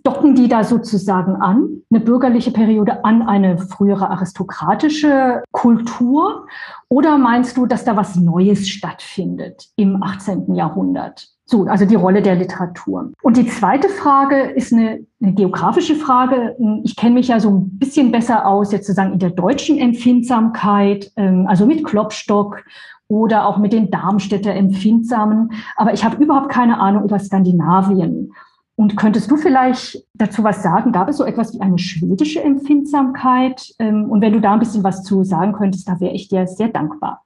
[0.02, 6.46] Docken die da sozusagen an, eine bürgerliche Periode an eine frühere aristokratische Kultur?
[6.88, 10.54] Oder meinst du, dass da was Neues stattfindet im 18.
[10.54, 11.28] Jahrhundert?
[11.44, 13.12] So, also die Rolle der Literatur.
[13.22, 16.56] Und die zweite Frage ist eine, eine geografische Frage.
[16.84, 21.10] Ich kenne mich ja so ein bisschen besser aus, jetzt sozusagen in der deutschen Empfindsamkeit,
[21.16, 22.64] ähm, also mit Klopstock
[23.08, 25.52] oder auch mit den Darmstädter Empfindsamen.
[25.76, 28.32] Aber ich habe überhaupt keine Ahnung über Skandinavien.
[28.76, 30.92] Und könntest du vielleicht dazu was sagen?
[30.92, 33.74] Gab es so etwas wie eine schwedische Empfindsamkeit?
[33.80, 36.46] Ähm, und wenn du da ein bisschen was zu sagen könntest, da wäre ich dir
[36.46, 37.24] sehr dankbar.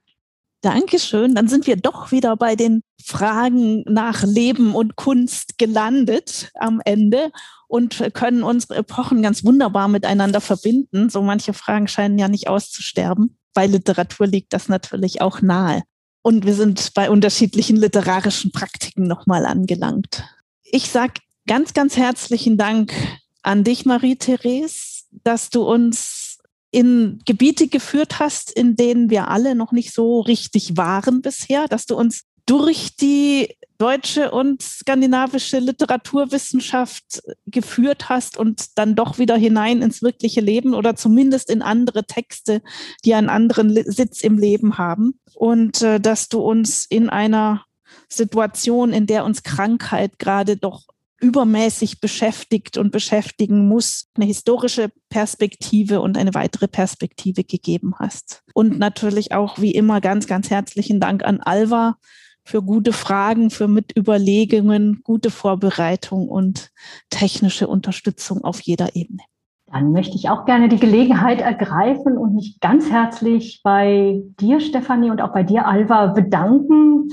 [0.61, 1.35] Dankeschön.
[1.35, 7.31] Dann sind wir doch wieder bei den Fragen nach Leben und Kunst gelandet am Ende
[7.67, 11.09] und können unsere Epochen ganz wunderbar miteinander verbinden.
[11.09, 15.83] So manche Fragen scheinen ja nicht auszusterben bei Literatur liegt das natürlich auch nahe.
[16.21, 20.23] Und wir sind bei unterschiedlichen literarischen Praktiken nochmal angelangt.
[20.63, 21.15] Ich sage
[21.47, 22.93] ganz, ganz herzlichen Dank
[23.41, 26.39] an dich, Marie-Therese, dass du uns
[26.71, 31.85] in Gebiete geführt hast, in denen wir alle noch nicht so richtig waren bisher, dass
[31.85, 39.81] du uns durch die deutsche und skandinavische Literaturwissenschaft geführt hast und dann doch wieder hinein
[39.81, 42.61] ins wirkliche Leben oder zumindest in andere Texte,
[43.03, 45.19] die einen anderen Sitz im Leben haben.
[45.33, 47.65] Und äh, dass du uns in einer
[48.07, 50.83] Situation, in der uns Krankheit gerade doch
[51.19, 58.43] übermäßig beschäftigt und beschäftigen muss, eine historische Perspektive und eine weitere Perspektive gegeben hast.
[58.53, 61.95] Und natürlich auch wie immer ganz, ganz herzlichen Dank an Alva,
[62.43, 66.71] für gute Fragen, für Mitüberlegungen, gute Vorbereitung und
[67.09, 69.23] technische Unterstützung auf jeder Ebene.
[69.67, 75.09] Dann möchte ich auch gerne die Gelegenheit ergreifen und mich ganz herzlich bei dir, Stefanie,
[75.09, 77.09] und auch bei dir, Alva, bedanken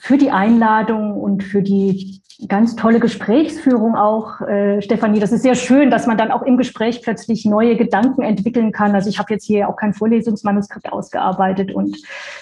[0.00, 5.20] für die Einladung und für die ganz tolle Gesprächsführung auch, äh, Stefanie.
[5.20, 8.94] Das ist sehr schön, dass man dann auch im Gespräch plötzlich neue Gedanken entwickeln kann.
[8.94, 11.96] Also ich habe jetzt hier auch kein Vorlesungsmanuskript ausgearbeitet und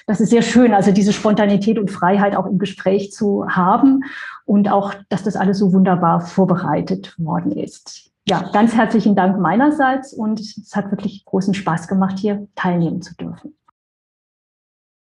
[0.06, 4.04] das ist sehr schön, also diese Spontanität und Freiheit auch im Gespräch zu haben
[4.44, 8.10] und auch, dass das alles so wunderbar vorbereitet worden ist.
[8.26, 13.14] Ja, ganz herzlichen Dank meinerseits und es hat wirklich großen Spaß gemacht, hier teilnehmen zu
[13.14, 13.54] dürfen.